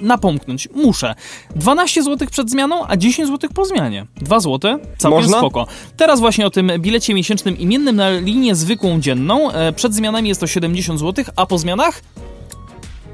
napomknąć. 0.00 0.68
Muszę. 0.74 1.14
12 1.56 2.02
zł 2.02 2.28
przed 2.30 2.50
zmianą, 2.50 2.86
a 2.88 2.96
10 2.96 3.28
zł 3.28 3.50
po 3.54 3.64
zmianie. 3.64 4.06
2 4.16 4.40
zł, 4.40 4.78
całkiem 4.98 5.20
Można? 5.22 5.38
spoko. 5.38 5.66
Teraz 5.96 6.20
właśnie 6.20 6.46
o 6.46 6.50
tym 6.50 6.72
bilecie 6.78 7.14
miesięcznym 7.14 7.58
imiennym 7.58 7.96
na 7.96 8.10
linię 8.10 8.54
zwykłą 8.54 9.00
dzienną. 9.00 9.50
E, 9.50 9.72
Przed 9.72 9.94
zmianami 9.94 10.28
jest 10.28 10.40
to 10.40 10.46
70 10.46 11.00
zł, 11.00 11.24
a 11.36 11.46
po 11.46 11.58
zmianach 11.58 12.02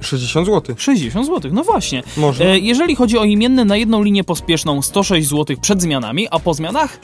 60 0.01 0.47
zł. 0.47 0.75
60 0.79 1.27
zł. 1.27 1.51
No 1.55 1.65
właśnie. 1.65 2.03
Można. 2.17 2.45
E, 2.45 2.59
Jeżeli 2.59 2.97
chodzi 2.97 3.19
o 3.19 3.25
imienny 3.25 3.65
na 3.65 3.77
jedną 3.77 4.03
linię 4.03 4.25
pospieszną 4.25 4.83
106 4.83 5.29
zł 5.29 5.57
przed 5.61 5.83
zmianami, 5.83 6.29
a 6.31 6.39
po 6.39 6.55
zmianach? 6.55 6.99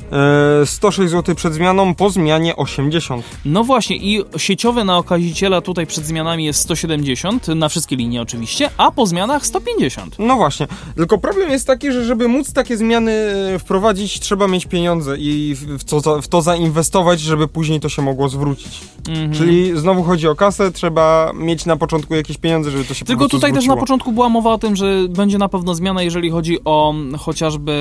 E, 0.62 0.66
106 0.66 1.10
zł 1.10 1.34
przed 1.34 1.54
zmianą, 1.54 1.94
po 1.94 2.10
zmianie 2.10 2.56
80. 2.56 3.24
No 3.44 3.64
właśnie 3.64 3.96
i 3.96 4.22
sieciowe 4.36 4.84
na 4.84 4.98
okaziciela 4.98 5.60
tutaj 5.60 5.86
przed 5.86 6.04
zmianami 6.06 6.44
jest 6.44 6.60
170, 6.60 7.48
na 7.48 7.68
wszystkie 7.68 7.96
linie 7.96 8.22
oczywiście, 8.22 8.70
a 8.76 8.90
po 8.90 9.06
zmianach 9.06 9.46
150. 9.46 10.16
No 10.18 10.36
właśnie. 10.36 10.66
Tylko 10.96 11.18
problem 11.18 11.50
jest 11.50 11.66
taki, 11.66 11.92
że 11.92 12.04
żeby 12.04 12.28
móc 12.28 12.52
takie 12.52 12.76
zmiany 12.76 13.12
e, 13.54 13.58
wprowadzić, 13.58 14.20
trzeba 14.20 14.48
mieć 14.48 14.66
pieniądze 14.66 15.16
i 15.18 15.54
w, 15.54 16.00
za- 16.02 16.22
w 16.22 16.28
to 16.28 16.42
zainwestować, 16.42 17.20
żeby 17.20 17.48
później 17.48 17.80
to 17.80 17.88
się 17.88 18.02
mogło 18.02 18.28
zwrócić. 18.28 18.80
Mhm. 19.08 19.32
Czyli 19.34 19.78
znowu 19.78 20.02
chodzi 20.02 20.28
o 20.28 20.34
kasę, 20.34 20.72
trzeba 20.72 21.32
mieć 21.34 21.66
na 21.66 21.76
początku 21.76 22.14
jakieś 22.14 22.38
pieniądze, 22.38 22.70
żeby 22.70 22.84
to 22.86 22.94
się 22.94 23.04
Tylko 23.04 23.28
tutaj 23.28 23.50
też 23.50 23.54
na 23.56 23.60
zwróciło. 23.60 23.76
początku 23.80 24.12
była 24.12 24.28
mowa 24.28 24.52
o 24.52 24.58
tym, 24.58 24.76
że 24.76 25.08
będzie 25.08 25.38
na 25.38 25.48
pewno 25.48 25.74
zmiana, 25.74 26.02
jeżeli 26.02 26.30
chodzi 26.30 26.58
o 26.64 26.90
mm, 26.90 27.18
chociażby... 27.18 27.72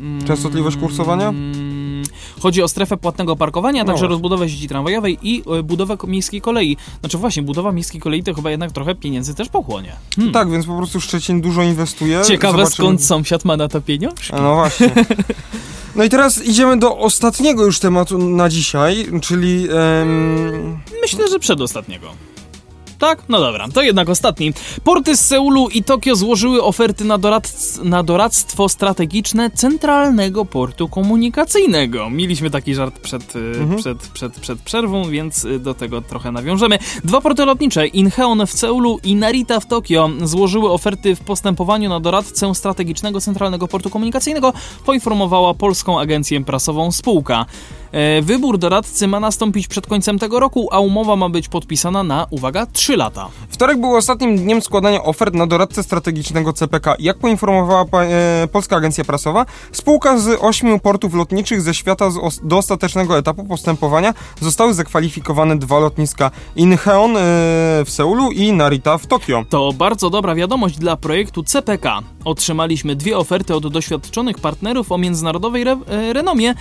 mm, 0.00 0.24
Częstotliwość 0.26 0.76
kursowania? 0.76 1.28
mm, 1.28 1.88
Chodzi 2.40 2.62
o 2.62 2.68
strefę 2.68 2.96
płatnego 2.96 3.36
parkowania, 3.36 3.80
a 3.80 3.84
No 3.84 3.86
także 3.86 4.00
właśnie. 4.00 4.08
rozbudowę 4.08 4.48
sieci 4.48 4.68
tramwajowej 4.68 5.18
i 5.22 5.42
e, 5.58 5.62
budowę 5.62 5.96
miejskiej 6.06 6.40
kolei. 6.40 6.76
Znaczy 7.00 7.18
właśnie, 7.18 7.42
budowa 7.42 7.72
miejskiej 7.72 8.00
kolei 8.00 8.22
to 8.22 8.34
chyba 8.34 8.50
jednak 8.50 8.72
trochę 8.72 8.94
pieniędzy 8.94 9.34
też 9.34 9.48
pochłonie. 9.48 9.92
Hmm. 10.16 10.34
Tak, 10.34 10.50
więc 10.50 10.66
po 10.66 10.76
prostu 10.76 11.00
Szczecin 11.00 11.40
dużo 11.40 11.62
inwestuje. 11.62 12.20
Ciekawe 12.26 12.58
Zobaczymy- 12.58 12.74
skąd 12.74 13.04
sąsiad 13.04 13.44
ma 13.44 13.56
na 13.56 13.68
to 13.68 13.80
pieniążki. 13.80 14.32
No 14.36 14.54
właśnie. 14.54 14.90
No 15.96 16.04
i 16.04 16.08
teraz 16.08 16.44
idziemy 16.44 16.76
do 16.78 16.98
ostatniego 16.98 17.64
już 17.64 17.78
tematu 17.78 18.18
na 18.18 18.48
dzisiaj, 18.48 19.06
czyli 19.22 19.68
em, 20.02 20.78
Myślę, 21.02 21.28
że 21.28 21.38
przedostatniego. 21.38 22.06
Tak? 22.98 23.22
No 23.28 23.40
dobra, 23.40 23.68
to 23.74 23.82
jednak 23.82 24.08
ostatni. 24.08 24.52
Porty 24.84 25.16
z 25.16 25.20
Seulu 25.20 25.68
i 25.68 25.82
Tokio 25.82 26.16
złożyły 26.16 26.62
oferty 26.62 27.04
na, 27.04 27.18
na 27.84 28.02
doradztwo 28.02 28.68
strategiczne 28.68 29.50
Centralnego 29.50 30.44
Portu 30.44 30.88
Komunikacyjnego. 30.88 32.10
Mieliśmy 32.10 32.50
taki 32.50 32.74
żart 32.74 32.98
przed, 32.98 33.36
y, 33.36 33.38
Mhm. 33.38 33.76
przed, 33.78 33.98
przed, 33.98 34.40
przed 34.40 34.60
przerwą, 34.60 35.10
więc 35.10 35.44
y, 35.44 35.58
do 35.58 35.74
tego 35.74 36.00
trochę 36.02 36.32
nawiążemy. 36.32 36.78
Dwa 37.04 37.20
porty 37.20 37.44
lotnicze, 37.44 37.86
Incheon 37.86 38.46
w 38.46 38.52
Seulu 38.52 38.98
i 39.04 39.14
Narita 39.14 39.60
w 39.60 39.66
Tokio, 39.66 40.10
złożyły 40.24 40.70
oferty 40.70 41.16
w 41.16 41.20
postępowaniu 41.20 41.88
na 41.88 42.00
doradcę 42.00 42.54
strategicznego 42.54 43.20
Centralnego 43.20 43.68
Portu 43.68 43.90
Komunikacyjnego, 43.90 44.52
poinformowała 44.86 45.54
Polską 45.54 46.00
Agencję 46.00 46.44
Prasową 46.44 46.92
spółka. 46.92 47.46
E, 47.92 48.22
Wybór 48.22 48.58
doradcy 48.58 49.08
ma 49.08 49.20
nastąpić 49.20 49.68
przed 49.68 49.86
końcem 49.86 50.18
tego 50.18 50.40
roku, 50.40 50.68
a 50.70 50.80
umowa 50.80 51.16
ma 51.16 51.28
być 51.28 51.48
podpisana 51.48 52.02
na, 52.02 52.26
uwaga, 52.30 52.66
3 52.66 52.96
lata. 52.96 53.28
Wtorek 53.48 53.80
był 53.80 53.96
ostatnim 53.96 54.36
dniem 54.36 54.62
składania 54.62 55.02
ofert 55.02 55.34
na 55.34 55.46
doradcę 55.46 55.82
strategicznego 55.82 56.52
CPK. 56.52 56.94
Jak 56.98 57.18
poinformowała 57.18 57.84
e, 58.02 58.48
Polska 58.52 58.76
Agencja 58.76 59.04
Prasowa, 59.04 59.46
spółka 59.72 60.18
z 60.18 60.42
ośmiu 60.42 60.78
portów 60.78 61.14
lotniczych 61.14 61.62
ze 61.62 61.74
świata 61.74 62.08
do 62.42 62.56
ostatecznego 62.58 63.18
etapu 63.18 63.44
postępowania 63.44 64.14
zostały 64.40 64.74
zakwalifikowane 64.74 65.58
dwa 65.58 65.78
lotniska 65.78 66.30
Incheon 66.56 67.16
e, 67.16 67.20
w 67.84 67.86
Seulu 67.88 68.30
i 68.30 68.52
Narita 68.52 68.98
w 68.98 69.06
Tokio. 69.06 69.44
To 69.48 69.72
bardzo 69.72 70.10
dobra 70.10 70.34
wiadomość 70.34 70.78
dla 70.78 70.96
projektu 70.96 71.42
CPK. 71.42 71.98
Otrzymaliśmy 72.24 72.96
dwie 72.96 73.18
oferty 73.18 73.54
od 73.54 73.68
doświadczonych 73.72 74.38
partnerów 74.38 74.92
o 74.92 74.98
międzynarodowej 74.98 75.62
re 75.62 75.76
renomie. 76.12 76.54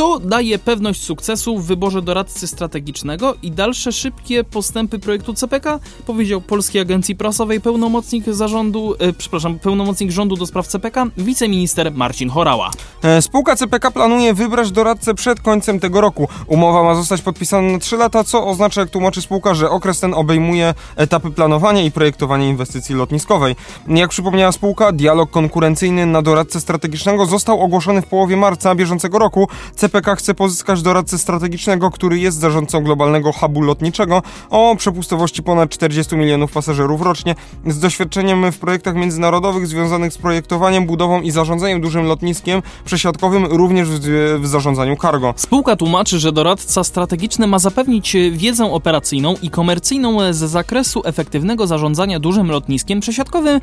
To 0.00 0.18
daje 0.18 0.58
pewność 0.58 1.02
sukcesu 1.02 1.58
w 1.58 1.66
wyborze 1.66 2.02
doradcy 2.02 2.46
strategicznego 2.46 3.34
i 3.42 3.50
dalsze 3.50 3.92
szybkie 3.92 4.44
postępy 4.44 4.98
projektu 4.98 5.34
CPK, 5.34 5.78
powiedział 6.06 6.40
Polskiej 6.40 6.82
Agencji 6.82 7.16
Prasowej 7.16 7.60
pełnomocnik 7.60 8.24
zarządu, 8.24 8.94
e, 8.98 9.12
przepraszam, 9.12 9.58
pełnomocnik 9.58 10.10
rządu 10.10 10.36
do 10.36 10.46
spraw 10.46 10.66
CPK, 10.66 11.06
wiceminister 11.16 11.92
Marcin 11.92 12.30
Horała. 12.30 12.70
E, 13.02 13.22
Spółka 13.22 13.56
CPK 13.56 13.90
planuje 13.90 14.34
wybrać 14.34 14.70
doradcę 14.70 15.14
przed 15.14 15.40
końcem 15.40 15.80
tego 15.80 16.00
roku. 16.00 16.28
Umowa 16.46 16.82
ma 16.82 16.94
zostać 16.94 17.22
podpisana 17.22 17.72
na 17.72 17.78
3 17.78 17.96
lata, 17.96 18.24
co 18.24 18.46
oznacza, 18.46 18.80
jak 18.80 18.90
tłumaczy 18.90 19.22
spółka, 19.22 19.54
że 19.54 19.70
okres 19.70 20.00
ten 20.00 20.14
obejmuje 20.14 20.74
etapy 20.96 21.30
planowania 21.30 21.82
i 21.82 21.90
projektowania 21.90 22.48
inwestycji 22.48 22.94
lotniskowej. 22.94 23.56
Jak 23.88 24.10
przypomniała 24.10 24.52
spółka, 24.52 24.92
dialog 24.92 25.30
konkurencyjny 25.30 26.06
na 26.06 26.22
doradcę 26.22 26.60
strategicznego 26.60 27.26
został 27.26 27.60
ogłoszony 27.60 28.02
w 28.02 28.06
połowie 28.06 28.36
marca 28.36 28.74
bieżącego 28.74 29.18
roku. 29.18 29.48
CPK 29.76 29.89
chce 30.16 30.34
pozyskać 30.34 30.82
doradcę 30.82 31.18
strategicznego, 31.18 31.90
który 31.90 32.18
jest 32.18 32.38
zarządcą 32.38 32.84
globalnego 32.84 33.32
hubu 33.32 33.60
lotniczego 33.60 34.22
o 34.50 34.76
przepustowości 34.76 35.42
ponad 35.42 35.70
40 35.70 36.16
milionów 36.16 36.52
pasażerów 36.52 37.02
rocznie, 37.02 37.34
z 37.66 37.78
doświadczeniem 37.78 38.52
w 38.52 38.58
projektach 38.58 38.94
międzynarodowych 38.94 39.66
związanych 39.66 40.12
z 40.12 40.18
projektowaniem, 40.18 40.86
budową 40.86 41.20
i 41.20 41.30
zarządzaniem 41.30 41.80
dużym 41.80 42.06
lotniskiem 42.06 42.62
przesiadkowym, 42.84 43.44
również 43.44 43.88
w, 43.88 44.00
w 44.40 44.46
zarządzaniu 44.46 44.96
cargo. 44.96 45.34
Spółka 45.36 45.76
tłumaczy, 45.76 46.18
że 46.18 46.32
doradca 46.32 46.84
strategiczny 46.84 47.46
ma 47.46 47.58
zapewnić 47.58 48.16
wiedzę 48.32 48.72
operacyjną 48.72 49.34
i 49.42 49.50
komercyjną 49.50 50.32
z 50.32 50.36
zakresu 50.36 51.02
efektywnego 51.04 51.66
zarządzania 51.66 52.20
dużym 52.20 52.50
lotniskiem 52.50 53.00
przesiadkowym, 53.00 53.60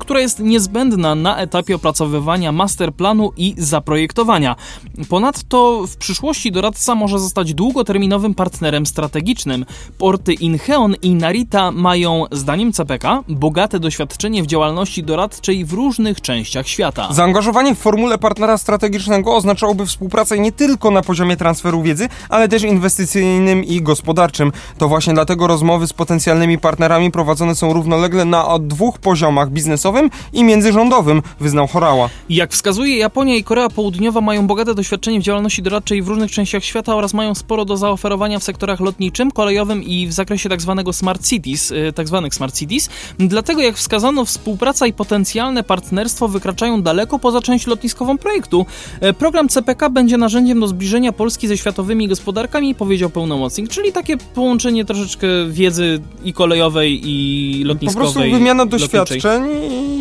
która 0.00 0.20
jest 0.20 0.38
niezbędna 0.38 1.14
na 1.14 1.36
etapie 1.36 1.76
opracowywania 1.76 2.52
masterplanu 2.52 3.32
i 3.36 3.54
zaprojektowania. 3.58 4.56
Ponadto 5.08 5.63
w 5.86 5.96
przyszłości 5.96 6.52
doradca 6.52 6.94
może 6.94 7.18
zostać 7.18 7.54
długoterminowym 7.54 8.34
partnerem 8.34 8.86
strategicznym. 8.86 9.66
Porty 9.98 10.32
Incheon 10.32 10.94
i 11.02 11.14
Narita 11.14 11.70
mają, 11.70 12.24
zdaniem 12.32 12.72
CPK, 12.72 13.22
bogate 13.28 13.80
doświadczenie 13.80 14.42
w 14.42 14.46
działalności 14.46 15.02
doradczej 15.02 15.64
w 15.64 15.72
różnych 15.72 16.20
częściach 16.20 16.68
świata. 16.68 17.08
Zaangażowanie 17.10 17.74
w 17.74 17.78
formule 17.78 18.18
partnera 18.18 18.58
strategicznego 18.58 19.36
oznaczałoby 19.36 19.86
współpracę 19.86 20.38
nie 20.38 20.52
tylko 20.52 20.90
na 20.90 21.02
poziomie 21.02 21.36
transferu 21.36 21.82
wiedzy, 21.82 22.08
ale 22.28 22.48
też 22.48 22.62
inwestycyjnym 22.62 23.64
i 23.64 23.82
gospodarczym. 23.82 24.52
To 24.78 24.88
właśnie 24.88 25.14
dlatego 25.14 25.46
rozmowy 25.46 25.86
z 25.86 25.92
potencjalnymi 25.92 26.58
partnerami 26.58 27.10
prowadzone 27.10 27.54
są 27.54 27.72
równolegle 27.72 28.24
na 28.24 28.58
dwóch 28.58 28.98
poziomach 28.98 29.50
biznesowym 29.50 30.10
i 30.32 30.44
międzyrządowym, 30.44 31.22
wyznał 31.40 31.66
Horała. 31.66 32.08
Jak 32.28 32.52
wskazuje, 32.52 32.96
Japonia 32.96 33.36
i 33.36 33.44
Korea 33.44 33.68
Południowa 33.68 34.20
mają 34.20 34.46
bogate 34.46 34.74
doświadczenie 34.74 35.20
w 35.20 35.22
działalności 35.22 35.43
doradczej 35.62 36.02
w 36.02 36.08
różnych 36.08 36.30
częściach 36.30 36.64
świata 36.64 36.96
oraz 36.96 37.14
mają 37.14 37.34
sporo 37.34 37.64
do 37.64 37.76
zaoferowania 37.76 38.38
w 38.38 38.44
sektorach 38.44 38.80
lotniczym, 38.80 39.30
kolejowym 39.30 39.82
i 39.82 40.06
w 40.06 40.12
zakresie 40.12 40.48
tzw. 40.48 40.84
smart 40.92 41.26
cities, 41.26 41.70
y, 41.70 41.92
tzw. 41.96 42.28
smart 42.32 42.54
cities. 42.58 42.88
Dlatego, 43.18 43.62
jak 43.62 43.76
wskazano, 43.76 44.24
współpraca 44.24 44.86
i 44.86 44.92
potencjalne 44.92 45.62
partnerstwo 45.62 46.28
wykraczają 46.28 46.82
daleko 46.82 47.18
poza 47.18 47.40
część 47.40 47.66
lotniskową 47.66 48.18
projektu. 48.18 48.66
E, 49.00 49.12
Program 49.12 49.48
CPK 49.48 49.90
będzie 49.90 50.16
narzędziem 50.18 50.60
do 50.60 50.68
zbliżenia 50.68 51.12
Polski 51.12 51.48
ze 51.48 51.56
światowymi 51.56 52.08
gospodarkami, 52.08 52.74
powiedział 52.74 53.10
pełnomocnik, 53.10 53.68
czyli 53.68 53.92
takie 53.92 54.16
połączenie 54.16 54.84
troszeczkę 54.84 55.26
wiedzy 55.48 56.00
i 56.24 56.32
kolejowej, 56.32 57.00
i 57.04 57.58
Po 57.62 57.68
lotniskowej. 57.68 58.12
prostu 58.12 58.20
wymiana 58.38 58.62
lotniczej. 58.64 58.88
doświadczeń 58.88 59.44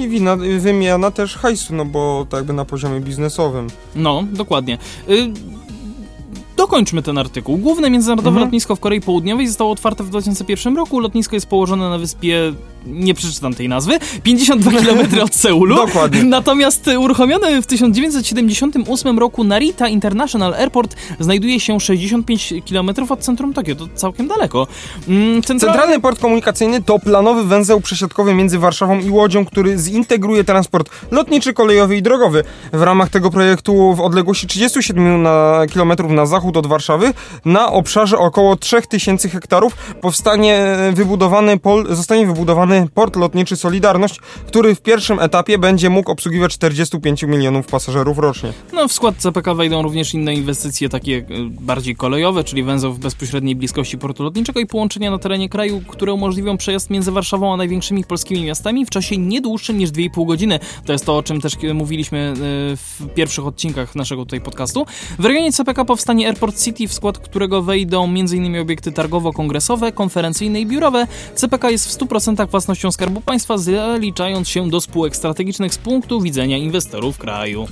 i 0.04 0.08
wina, 0.10 0.36
wymiana 0.60 1.12
też 1.12 1.36
hajsu, 1.36 1.76
no 1.76 1.86
bo 1.86 2.26
tak 2.30 2.38
jakby 2.38 2.54
na 2.54 2.66
poziomie 2.66 3.00
biznesowym. 3.00 3.68
No, 3.96 4.24
dokładnie. 4.32 4.78
Dokończmy 6.58 7.02
ten 7.02 7.18
artykuł. 7.18 7.58
Główne 7.58 7.90
międzynarodowe 7.90 8.30
Mhm. 8.30 8.46
lotnisko 8.48 8.76
w 8.76 8.80
Korei 8.80 9.02
Południowej 9.02 9.48
zostało 9.48 9.72
otwarte 9.72 10.04
w 10.04 10.10
2001 10.10 10.76
roku. 10.76 11.00
Lotnisko 11.00 11.36
jest 11.36 11.46
położone 11.46 11.90
na 11.90 11.98
wyspie 11.98 12.54
nie 12.86 13.14
przeczytam 13.14 13.54
tej 13.54 13.70
nazwy, 13.70 14.00
52 14.24 14.72
km 14.82 15.22
od 15.24 15.36
Seulu. 15.36 15.76
Dokładnie. 15.76 16.24
Natomiast 16.24 16.88
uruchomiony 17.00 17.62
w 17.62 17.66
1978 17.68 19.20
roku 19.20 19.44
Narita 19.44 19.88
International 19.88 20.54
Airport 20.54 20.96
znajduje 21.20 21.60
się 21.60 21.80
65 21.80 22.54
km 22.70 22.90
od 23.10 23.20
centrum 23.20 23.54
Tokio, 23.54 23.76
to 23.76 23.88
całkiem 23.96 24.28
daleko. 24.28 24.68
Mm, 25.08 25.42
centralnie- 25.42 25.60
Centralny 25.60 26.00
port 26.00 26.20
komunikacyjny 26.20 26.82
to 26.84 27.00
planowy 27.00 27.44
węzeł 27.44 27.82
przesiadkowy 27.82 28.34
między 28.34 28.60
Warszawą 28.60 29.00
i 29.00 29.10
Łodzią, 29.10 29.46
który 29.46 29.78
zintegruje 29.78 30.44
transport 30.44 30.90
lotniczy, 31.12 31.54
kolejowy 31.54 31.98
i 31.98 32.02
drogowy. 32.02 32.44
W 32.74 32.82
ramach 32.82 33.10
tego 33.10 33.32
projektu 33.32 33.94
w 33.96 34.02
odległości 34.02 34.48
37 34.48 35.22
na 35.22 35.62
kilometrów 35.72 36.12
na 36.12 36.26
zachód 36.26 36.58
od 36.58 36.68
Warszawy, 36.68 37.14
na 37.46 37.72
obszarze 37.72 38.18
około 38.18 38.56
3000 38.56 39.30
hektarów, 39.30 39.76
powstanie 40.02 40.66
wybudowany 40.94 41.60
pol, 41.60 41.96
zostanie 41.96 42.28
wybudowany 42.28 42.73
port 42.94 43.16
lotniczy 43.16 43.56
Solidarność, 43.56 44.20
który 44.48 44.76
w 44.76 44.82
pierwszym 44.82 45.20
etapie 45.20 45.58
będzie 45.58 45.90
mógł 45.90 46.12
obsługiwać 46.12 46.54
45 46.54 47.24
milionów 47.24 47.68
pasażerów 47.68 48.18
rocznie. 48.18 48.54
No, 48.74 48.88
w 48.88 48.94
skład 48.94 49.16
CPK 49.16 49.54
wejdą 49.54 49.82
również 49.82 50.14
inne 50.14 50.34
inwestycje 50.34 50.90
takie 50.90 51.18
e, 51.18 51.24
bardziej 51.50 51.96
kolejowe, 51.96 52.44
czyli 52.44 52.64
węzeł 52.64 52.94
w 52.94 53.00
bezpośredniej 53.00 53.56
bliskości 53.56 53.98
portu 53.98 54.24
lotniczego 54.24 54.60
i 54.60 54.66
połączenia 54.66 55.12
na 55.12 55.18
terenie 55.18 55.50
kraju, 55.50 55.82
które 55.88 56.14
umożliwią 56.14 56.58
przejazd 56.58 56.90
między 56.90 57.12
Warszawą 57.12 57.54
a 57.54 57.58
największymi 57.58 58.04
polskimi 58.04 58.46
miastami 58.46 58.86
w 58.86 58.90
czasie 58.90 59.18
nie 59.18 59.42
dłuższym 59.42 59.78
niż 59.78 59.90
2,5 59.90 60.28
godziny. 60.28 60.60
To 60.86 60.94
jest 60.94 61.06
to, 61.06 61.18
o 61.18 61.24
czym 61.24 61.42
też 61.42 61.58
mówiliśmy 61.74 62.18
e, 62.18 62.34
w 62.76 63.14
pierwszych 63.16 63.48
odcinkach 63.48 63.96
naszego 63.96 64.26
tutaj 64.26 64.42
podcastu. 64.42 64.86
W 65.20 65.26
rejonie 65.26 65.52
CPK 65.52 65.86
powstanie 65.86 66.28
Airport 66.28 66.64
City, 66.64 66.88
w 66.88 66.94
skład 66.94 67.18
którego 67.18 67.62
wejdą 67.62 68.04
m.in. 68.04 68.62
obiekty 68.62 68.92
targowo-kongresowe, 68.92 69.92
konferencyjne 69.92 70.62
i 70.62 70.66
biurowe. 70.66 71.08
CPK 71.36 71.70
jest 71.70 71.88
w 71.88 72.00
100% 72.00 72.48
własnością 72.64 72.92
Skarbu 72.92 73.22
Państwa, 73.22 73.58
zaliczając 73.58 74.50
się 74.50 74.70
do 74.70 74.82
spółek 74.82 75.16
strategicznych 75.16 75.74
z 75.74 75.78
punktu 75.78 76.22
widzenia 76.22 76.58
inwestorów 76.58 77.18
kraju. 77.18 77.68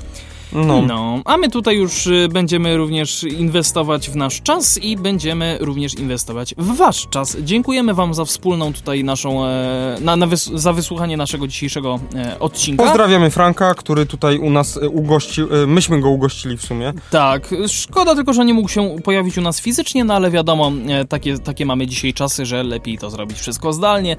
No. 0.53 0.81
No, 0.81 1.21
a 1.25 1.37
my 1.37 1.49
tutaj 1.49 1.77
już 1.77 2.07
y, 2.07 2.27
będziemy 2.31 2.77
również 2.77 3.23
inwestować 3.23 4.09
w 4.09 4.15
nasz 4.15 4.41
czas 4.41 4.77
i 4.77 4.97
będziemy 4.97 5.57
również 5.61 5.93
inwestować 5.93 6.55
w 6.57 6.75
wasz 6.75 7.07
czas. 7.09 7.37
Dziękujemy 7.41 7.93
wam 7.93 8.13
za 8.13 8.25
wspólną 8.25 8.73
tutaj 8.73 9.03
naszą, 9.03 9.45
e, 9.45 9.97
na, 10.01 10.15
na 10.15 10.27
wys 10.27 10.45
za 10.53 10.73
wysłuchanie 10.73 11.17
naszego 11.17 11.47
dzisiejszego 11.47 11.99
e, 12.15 12.39
odcinka. 12.39 12.83
Pozdrawiamy 12.83 13.29
Franka, 13.29 13.73
który 13.73 14.05
tutaj 14.05 14.37
u 14.37 14.49
nas 14.49 14.77
e, 14.77 14.89
ugościł, 14.89 15.47
myśmy 15.67 16.01
go 16.01 16.09
ugościli 16.09 16.57
w 16.57 16.65
sumie. 16.65 16.93
Tak, 17.11 17.49
szkoda 17.67 18.15
tylko, 18.15 18.33
że 18.33 18.45
nie 18.45 18.53
mógł 18.53 18.69
się 18.69 18.95
pojawić 19.03 19.37
u 19.37 19.41
nas 19.41 19.61
fizycznie, 19.61 20.03
no 20.03 20.13
ale 20.13 20.31
wiadomo, 20.31 20.71
takie, 21.09 21.39
takie 21.39 21.65
mamy 21.65 21.87
dzisiaj 21.87 22.13
czasy, 22.13 22.45
że 22.45 22.63
lepiej 22.63 22.97
to 22.97 23.09
zrobić 23.09 23.37
wszystko 23.37 23.73
zdalnie. 23.73 24.17